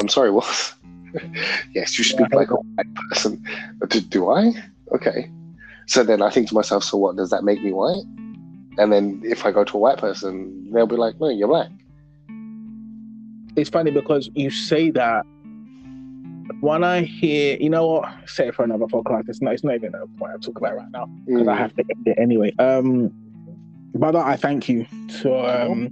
I'm 0.00 0.08
sorry, 0.08 0.30
what? 0.30 0.74
yes, 1.74 1.98
you 1.98 2.04
speak 2.04 2.28
I 2.32 2.36
like 2.36 2.50
a 2.50 2.54
white 2.56 2.94
person. 3.10 3.44
Do, 3.88 4.00
do 4.00 4.30
I? 4.30 4.52
Okay. 4.92 5.30
So 5.86 6.02
then 6.02 6.22
I 6.22 6.30
think 6.30 6.48
to 6.48 6.54
myself, 6.54 6.84
so 6.84 6.96
what 6.98 7.16
does 7.16 7.30
that 7.30 7.44
make 7.44 7.62
me 7.62 7.72
white? 7.72 8.04
And 8.78 8.92
then 8.92 9.22
if 9.24 9.44
I 9.46 9.52
go 9.52 9.64
to 9.64 9.76
a 9.76 9.80
white 9.80 9.98
person, 9.98 10.70
they'll 10.72 10.86
be 10.86 10.96
like, 10.96 11.20
no, 11.20 11.28
you're 11.28 11.48
black. 11.48 11.70
It's 13.56 13.70
funny 13.70 13.92
because 13.92 14.30
you 14.34 14.50
say 14.50 14.90
that. 14.90 15.24
When 16.64 16.82
I 16.82 17.02
hear, 17.02 17.58
you 17.60 17.68
know 17.68 17.86
what, 17.86 18.08
say 18.26 18.48
it 18.48 18.54
for 18.54 18.64
another 18.64 18.86
podcast. 18.86 19.28
It's 19.28 19.42
not, 19.42 19.52
it's 19.52 19.62
not 19.62 19.74
even 19.74 19.94
a 19.94 20.06
point 20.18 20.32
I'm 20.32 20.40
talking 20.40 20.56
about 20.56 20.76
right 20.76 20.90
now. 20.92 21.04
because 21.26 21.46
I 21.46 21.54
Mm. 21.56 21.58
have 21.58 21.74
to 21.76 21.84
end 21.90 22.06
it 22.06 22.18
anyway. 22.18 22.54
Um, 22.58 23.10
brother, 23.94 24.20
I 24.20 24.36
thank 24.36 24.66
you 24.66 24.86
for 25.20 25.46
um, 25.46 25.90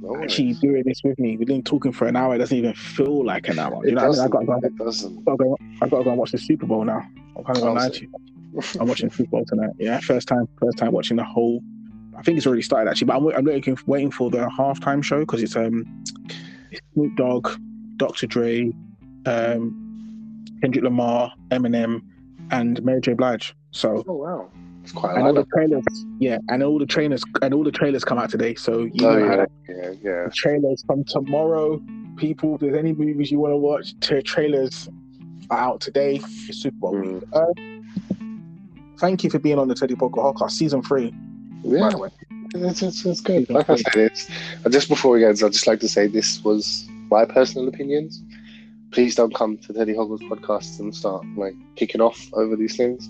No 0.00 0.22
actually 0.22 0.52
doing 0.54 0.84
this 0.86 1.00
with 1.02 1.18
me. 1.18 1.36
We've 1.36 1.48
been 1.48 1.64
talking 1.64 1.90
for 1.90 2.06
an 2.06 2.14
hour. 2.14 2.36
It 2.36 2.38
doesn't 2.38 2.56
even 2.56 2.74
feel 2.74 3.24
like 3.24 3.48
an 3.48 3.58
hour. 3.58 3.84
It 3.84 3.88
You 3.90 3.94
know, 3.96 4.08
what 4.08 4.18
I, 4.20 4.22
mean? 4.22 4.26
I 4.26 4.28
got 4.28 4.40
to 4.40 4.46
go. 4.46 4.66
It 4.68 4.76
doesn't. 4.78 5.18
I 5.18 5.22
gotta 5.24 5.36
go, 5.38 5.56
I 5.80 5.88
gotta 5.88 6.04
go 6.04 6.10
and 6.10 6.18
watch 6.20 6.30
the 6.30 6.38
Super 6.38 6.66
Bowl 6.66 6.84
now. 6.84 7.02
I'm 7.36 7.42
kind 7.42 7.56
of 7.58 7.64
gonna 7.64 7.80
lie 7.80 7.88
to 7.88 8.02
you. 8.02 8.12
I'm 8.78 8.86
watching 8.86 9.10
Super 9.10 9.30
Bowl 9.30 9.44
tonight. 9.48 9.70
Yeah, 9.80 9.98
first 9.98 10.28
time, 10.28 10.46
first 10.60 10.78
time 10.78 10.92
watching 10.92 11.16
the 11.16 11.24
whole. 11.24 11.60
I 12.16 12.22
think 12.22 12.36
it's 12.38 12.46
already 12.46 12.62
started 12.62 12.88
actually, 12.88 13.06
but 13.06 13.16
I'm, 13.16 13.26
I'm 13.36 13.44
looking, 13.44 13.76
waiting 13.86 14.12
for 14.12 14.30
the 14.30 14.46
halftime 14.46 15.02
show 15.02 15.20
because 15.20 15.42
it's 15.42 15.56
um, 15.56 15.84
it's 16.70 16.80
Snoop 16.94 17.16
Dogg, 17.16 17.48
Dr. 17.96 18.28
Dre, 18.28 18.70
um, 19.26 20.44
Kendrick 20.60 20.84
Lamar, 20.84 21.32
Eminem, 21.50 22.02
and 22.50 22.82
Mary 22.84 23.00
J. 23.00 23.14
Blige. 23.14 23.54
So 23.70 24.04
Oh 24.06 24.12
wow, 24.14 24.50
it's 24.82 24.92
quite 24.92 25.12
a 25.12 25.16
and 25.16 25.26
all 25.26 25.34
the 25.34 25.46
trailers, 25.54 25.84
yeah, 26.18 26.38
and 26.48 26.62
all 26.62 26.78
the 26.78 26.86
trailers 26.86 27.22
and 27.42 27.54
all 27.54 27.64
the 27.64 27.72
trailers 27.72 28.04
come 28.04 28.18
out 28.18 28.30
today. 28.30 28.54
So 28.54 28.80
you 28.92 29.06
Oh 29.06 29.18
know 29.18 29.46
yeah, 29.68 29.74
yeah, 29.74 29.92
yeah. 30.02 30.28
trailers 30.34 30.82
from 30.86 31.04
tomorrow. 31.04 31.80
People, 32.16 32.56
if 32.56 32.60
there's 32.60 32.76
any 32.76 32.92
movies 32.92 33.30
you 33.30 33.38
want 33.38 33.52
to 33.52 33.56
watch, 33.56 33.98
tra- 34.00 34.22
trailers 34.22 34.88
are 35.50 35.58
out 35.58 35.80
today. 35.80 36.20
It's 36.48 36.58
Super 36.58 36.76
Bowl 36.76 36.92
Mm. 36.94 37.14
week. 37.14 37.22
Uh, 37.32 37.46
thank 38.98 39.24
you 39.24 39.30
for 39.30 39.38
being 39.38 39.58
on 39.58 39.68
the 39.68 39.74
Teddy 39.74 39.94
Podcast 39.94 40.34
podcast, 40.34 40.50
season 40.52 40.82
three. 40.82 41.10
By 41.64 41.70
Yeah, 41.78 41.88
the 41.90 41.98
way, 41.98 42.08
it's, 42.54 42.82
it's, 42.82 43.04
it's 43.06 43.20
good. 43.20 43.48
Like 43.48 43.70
I 43.70 43.76
said, 43.76 43.94
it's 43.96 44.28
just 44.70 44.88
before 44.88 45.12
we 45.12 45.20
go, 45.20 45.30
I'd 45.30 45.36
just 45.36 45.66
like 45.66 45.80
to 45.80 45.88
say 45.88 46.06
this 46.06 46.44
was 46.44 46.86
my 47.10 47.24
personal 47.24 47.68
opinions. 47.68 48.22
Please 48.92 49.14
don't 49.14 49.34
come 49.34 49.56
to 49.56 49.72
Teddy 49.72 49.94
Hoggles 49.94 50.20
podcast 50.22 50.78
and 50.78 50.94
start 50.94 51.24
like 51.36 51.54
kicking 51.76 52.00
off 52.02 52.20
over 52.34 52.56
these 52.56 52.76
things. 52.76 53.08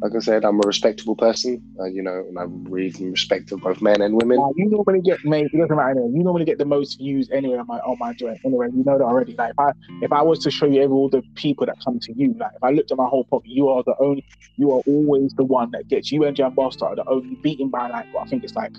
Like 0.00 0.14
I 0.14 0.20
said, 0.20 0.44
I'm 0.44 0.58
a 0.58 0.66
respectable 0.66 1.16
person, 1.16 1.60
uh, 1.80 1.86
you 1.86 2.02
know, 2.02 2.24
and 2.28 2.38
I'm 2.38 2.62
really 2.66 3.10
respect 3.10 3.50
of 3.50 3.60
both 3.60 3.82
men 3.82 4.00
and 4.00 4.14
women. 4.14 4.36
Now, 4.36 4.52
you 4.54 4.70
normally 4.70 5.00
get 5.00 5.24
made. 5.24 5.46
It 5.52 5.58
doesn't 5.58 5.74
matter. 5.74 5.90
Anyway. 5.90 6.10
You 6.14 6.22
normally 6.22 6.44
get 6.44 6.58
the 6.58 6.64
most 6.64 6.98
views 6.98 7.28
anyway 7.32 7.56
on 7.58 7.66
my 7.66 7.78
on 7.80 7.98
my 7.98 8.12
joint. 8.12 8.38
Anyway, 8.44 8.68
you 8.72 8.84
know 8.84 8.96
that 8.96 9.02
already. 9.02 9.34
Like 9.34 9.50
if 9.50 9.58
I 9.58 9.72
if 10.02 10.12
I 10.12 10.22
was 10.22 10.38
to 10.44 10.52
show 10.52 10.66
you 10.66 10.88
all 10.92 11.08
the 11.08 11.22
people 11.34 11.66
that 11.66 11.82
come 11.84 11.98
to 11.98 12.12
you, 12.12 12.32
like 12.38 12.52
if 12.54 12.62
I 12.62 12.70
looked 12.70 12.92
at 12.92 12.96
my 12.96 13.08
whole 13.08 13.24
pocket, 13.24 13.48
you 13.50 13.68
are 13.68 13.82
the 13.82 13.96
only. 13.98 14.24
You 14.56 14.70
are 14.70 14.82
always 14.86 15.32
the 15.34 15.44
one 15.44 15.72
that 15.72 15.88
gets 15.88 16.12
you 16.12 16.24
and 16.24 16.36
Jan 16.36 16.54
Boston 16.54 16.86
are 16.86 16.96
the 16.96 17.08
only 17.08 17.34
beaten 17.42 17.68
by 17.68 17.88
like 17.88 18.06
well, 18.14 18.22
I 18.22 18.28
think 18.28 18.44
it's 18.44 18.54
like 18.54 18.76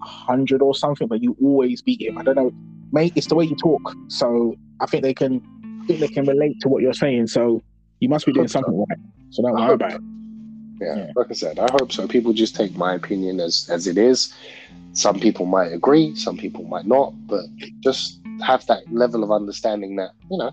hundred 0.00 0.62
or 0.62 0.74
something, 0.74 1.06
but 1.06 1.22
you 1.22 1.36
always 1.42 1.82
beat 1.82 2.00
him. 2.00 2.16
I 2.16 2.22
don't 2.22 2.36
know, 2.36 2.50
mate. 2.92 3.12
It's 3.14 3.26
the 3.26 3.34
way 3.34 3.44
you 3.44 3.56
talk. 3.56 3.94
So 4.08 4.56
I 4.80 4.86
think 4.86 5.02
they 5.02 5.12
can. 5.12 5.42
Think 5.86 6.00
they 6.00 6.08
can 6.08 6.24
relate 6.26 6.60
to 6.60 6.68
what 6.68 6.82
you're 6.82 6.92
saying. 6.92 7.26
So 7.28 7.62
you 8.00 8.08
must 8.08 8.26
be 8.26 8.32
doing 8.32 8.44
Hope 8.44 8.50
so. 8.50 8.60
something 8.60 8.78
right. 8.88 8.98
So 9.30 9.42
don't 9.42 9.52
I 9.56 9.60
worry 9.60 9.66
hope 9.68 9.74
about 9.76 9.92
it. 9.94 10.00
Yeah, 10.80 10.96
Yeah. 10.96 11.12
like 11.14 11.26
I 11.30 11.34
said, 11.34 11.58
I 11.58 11.68
hope 11.72 11.92
so. 11.92 12.08
People 12.08 12.32
just 12.32 12.56
take 12.56 12.76
my 12.76 12.94
opinion 12.94 13.40
as 13.40 13.68
as 13.70 13.86
it 13.86 13.96
is. 13.98 14.32
Some 14.94 15.18
people 15.20 15.46
might 15.46 15.72
agree, 15.72 16.14
some 16.16 16.36
people 16.36 16.64
might 16.64 16.86
not, 16.86 17.14
but 17.26 17.44
just 17.80 18.20
have 18.44 18.66
that 18.66 18.82
level 18.92 19.22
of 19.24 19.30
understanding 19.30 19.96
that 19.96 20.10
you 20.30 20.38
know 20.38 20.50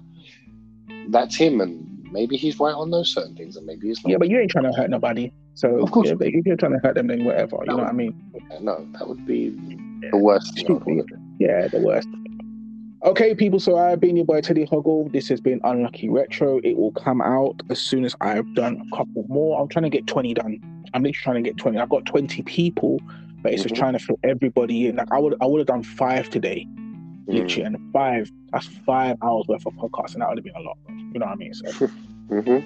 that's 1.10 1.36
him, 1.36 1.60
and 1.62 1.86
maybe 2.12 2.38
he's 2.38 2.60
right 2.60 2.74
on 2.74 2.92
those 2.92 3.12
certain 3.14 3.36
things, 3.36 3.56
and 3.58 3.66
maybe 3.66 3.88
he's 3.88 4.04
not. 4.04 4.12
Yeah, 4.12 4.18
but 4.18 4.30
you 4.30 4.40
ain't 4.40 4.52
trying 4.52 4.66
to 4.66 4.72
hurt 4.72 4.90
nobody. 4.90 5.32
So 5.56 5.80
Of 5.82 5.92
course. 5.92 6.08
yeah, 6.10 6.14
but 6.16 6.28
if 6.28 6.46
you're 6.46 6.56
trying 6.56 6.74
to 6.74 6.80
hurt 6.80 6.96
them, 6.96 7.08
then 7.08 7.26
whatever. 7.26 7.58
You 7.62 7.66
know 7.76 7.78
what 7.78 7.88
I 7.88 7.92
mean? 7.92 8.14
no, 8.62 8.88
that 8.94 9.08
would 9.08 9.26
be 9.26 9.50
the 10.12 10.18
worst 10.18 10.56
thing. 10.56 10.68
I 10.70 10.74
would 10.74 10.86
want 10.86 11.08
to 11.08 11.16
do. 11.16 11.22
Yeah, 11.40 11.68
the 11.68 11.80
worst. 11.80 12.08
Okay, 13.04 13.34
people. 13.34 13.60
So 13.60 13.78
I've 13.78 14.00
been 14.02 14.18
your 14.18 14.26
boy 14.26 14.41
Teddy 14.41 14.66
Hoggle. 14.66 15.12
This 15.14 15.30
has 15.30 15.39
been 15.39 15.62
Unlucky 15.64 16.10
Retro. 16.10 16.60
It 16.64 16.76
will 16.76 16.91
come 16.91 17.22
out 17.22 17.62
as 17.70 17.80
soon 17.80 18.04
as 18.04 18.14
I've 18.20 18.54
done 18.56 18.86
a 18.91 18.95
couple 18.97 19.26
more. 19.30 19.60
I'm 19.62 19.70
trying 19.70 19.84
to 19.84 19.89
get 19.89 20.06
20 20.06 20.34
done. 20.34 20.60
I'm 20.93 21.04
literally 21.04 21.14
trying 21.14 21.43
to 21.43 21.50
get 21.50 21.58
20. 21.58 21.78
I've 21.78 21.89
got 21.89 22.06
20 22.06 22.41
people, 22.43 23.00
but 23.41 23.54
it's 23.54 23.64
just 23.64 23.76
trying 23.76 23.93
to 23.93 24.00
fit 24.00 24.18
everybody 24.24 24.88
in. 24.88 24.97
Like 24.97 25.08
I 25.12 25.18
would, 25.20 25.36
I 25.39 25.45
would 25.45 25.60
have 25.60 25.68
done 25.68 25.84
five 25.84 26.30
today, 26.30 26.68
Mm. 26.68 27.26
literally, 27.28 27.64
and 27.64 27.93
five. 27.93 28.30
That's 28.52 28.66
five 28.86 29.16
hours 29.22 29.45
worth 29.47 29.66
of 29.66 29.74
podcast, 29.76 30.14
and 30.14 30.22
that 30.22 30.30
would 30.30 30.39
have 30.39 30.43
been 30.45 30.56
a 30.56 30.62
lot. 30.62 30.78
You 30.89 31.20
know 31.20 31.28
what 31.28 31.34
I 31.34 31.36
mean? 31.36 31.54
So, 31.54 31.66
Mhm. 32.30 32.64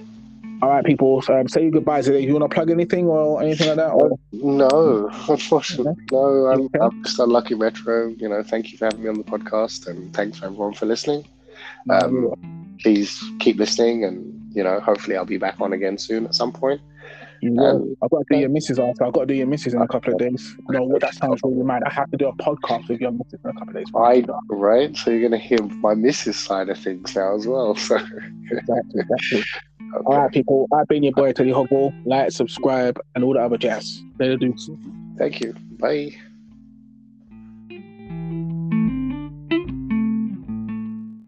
All 0.64 0.70
right, 0.70 0.86
people. 0.86 1.22
So 1.22 1.38
um, 1.38 1.50
say 1.50 1.64
your 1.64 1.72
goodbyes 1.72 2.06
Do 2.06 2.18
You 2.18 2.32
want 2.32 2.50
to 2.50 2.56
plug 2.56 2.70
anything 2.70 3.08
or 3.08 3.44
anything 3.44 3.68
like 3.68 3.76
that? 3.76 3.90
Or? 3.90 4.18
No, 4.32 5.10
unfortunately, 5.28 5.94
no. 6.14 6.46
I'm, 6.46 6.62
okay. 6.62 6.80
I'm 6.80 7.04
just 7.04 7.20
unlucky, 7.20 7.56
Metro. 7.56 8.08
You 8.08 8.30
know, 8.30 8.42
thank 8.44 8.72
you 8.72 8.78
for 8.78 8.86
having 8.86 9.04
me 9.04 9.10
on 9.10 9.16
the 9.16 9.26
podcast, 9.26 9.88
and 9.88 10.14
thanks 10.16 10.42
everyone 10.42 10.74
for 10.74 10.86
listening. 10.86 11.28
Um, 11.90 12.78
please 12.82 13.22
keep 13.42 13.58
listening, 13.58 14.06
and 14.06 14.56
you 14.56 14.64
know, 14.64 14.80
hopefully, 14.80 15.18
I'll 15.18 15.26
be 15.26 15.36
back 15.38 15.60
on 15.60 15.74
again 15.74 15.98
soon 15.98 16.24
at 16.24 16.34
some 16.34 16.54
point. 16.54 16.80
Um, 17.60 17.98
I've 18.02 18.10
got 18.10 18.20
to 18.20 18.26
do 18.30 18.40
your 18.40 18.50
misses 18.50 18.80
after. 18.80 19.04
I've 19.04 19.12
got 19.12 19.22
to 19.22 19.26
do 19.26 19.34
your 19.34 19.48
misses 19.48 19.74
in 19.74 19.82
a 19.82 19.88
couple 19.90 20.14
of 20.14 20.20
days. 20.20 20.56
No, 20.70 20.98
that 21.00 21.14
sounds 21.14 21.42
really 21.44 21.62
mad. 21.62 21.84
I 21.86 21.92
have 21.92 22.10
to 22.12 22.18
do 22.18 22.30
a 22.30 22.34
podcast 22.38 22.88
with 22.88 23.02
your 23.02 23.12
misses 23.12 23.40
in 23.44 23.50
a 23.50 23.54
couple 23.54 23.70
of 23.70 23.76
days. 23.76 23.88
I 23.94 24.24
right? 24.48 24.96
So 24.96 25.12
you're 25.12 25.28
going 25.28 25.34
to 25.34 25.46
hear 25.46 25.62
my 25.62 25.94
misses 25.94 26.40
side 26.40 26.70
of 26.70 26.78
things 26.78 27.14
now 27.18 27.36
as 27.36 27.46
well. 27.46 27.76
So 27.76 27.98
exactly, 28.50 29.02
exactly. 29.02 29.44
All 30.06 30.18
right, 30.18 30.32
people. 30.32 30.68
I've 30.74 30.88
been 30.88 31.04
your 31.04 31.14
boy 31.14 31.34
Tony 31.34 31.52
Hoggle. 31.52 31.94
Like, 32.06 32.32
subscribe, 32.32 33.00
and 33.16 33.24
all 33.24 33.34
the 33.34 33.40
other 33.40 33.58
jazz. 33.58 34.02
Later, 34.20 34.38
do. 34.38 34.56
Thank 35.18 35.42
you. 35.42 35.54
Bye. 35.80 36.16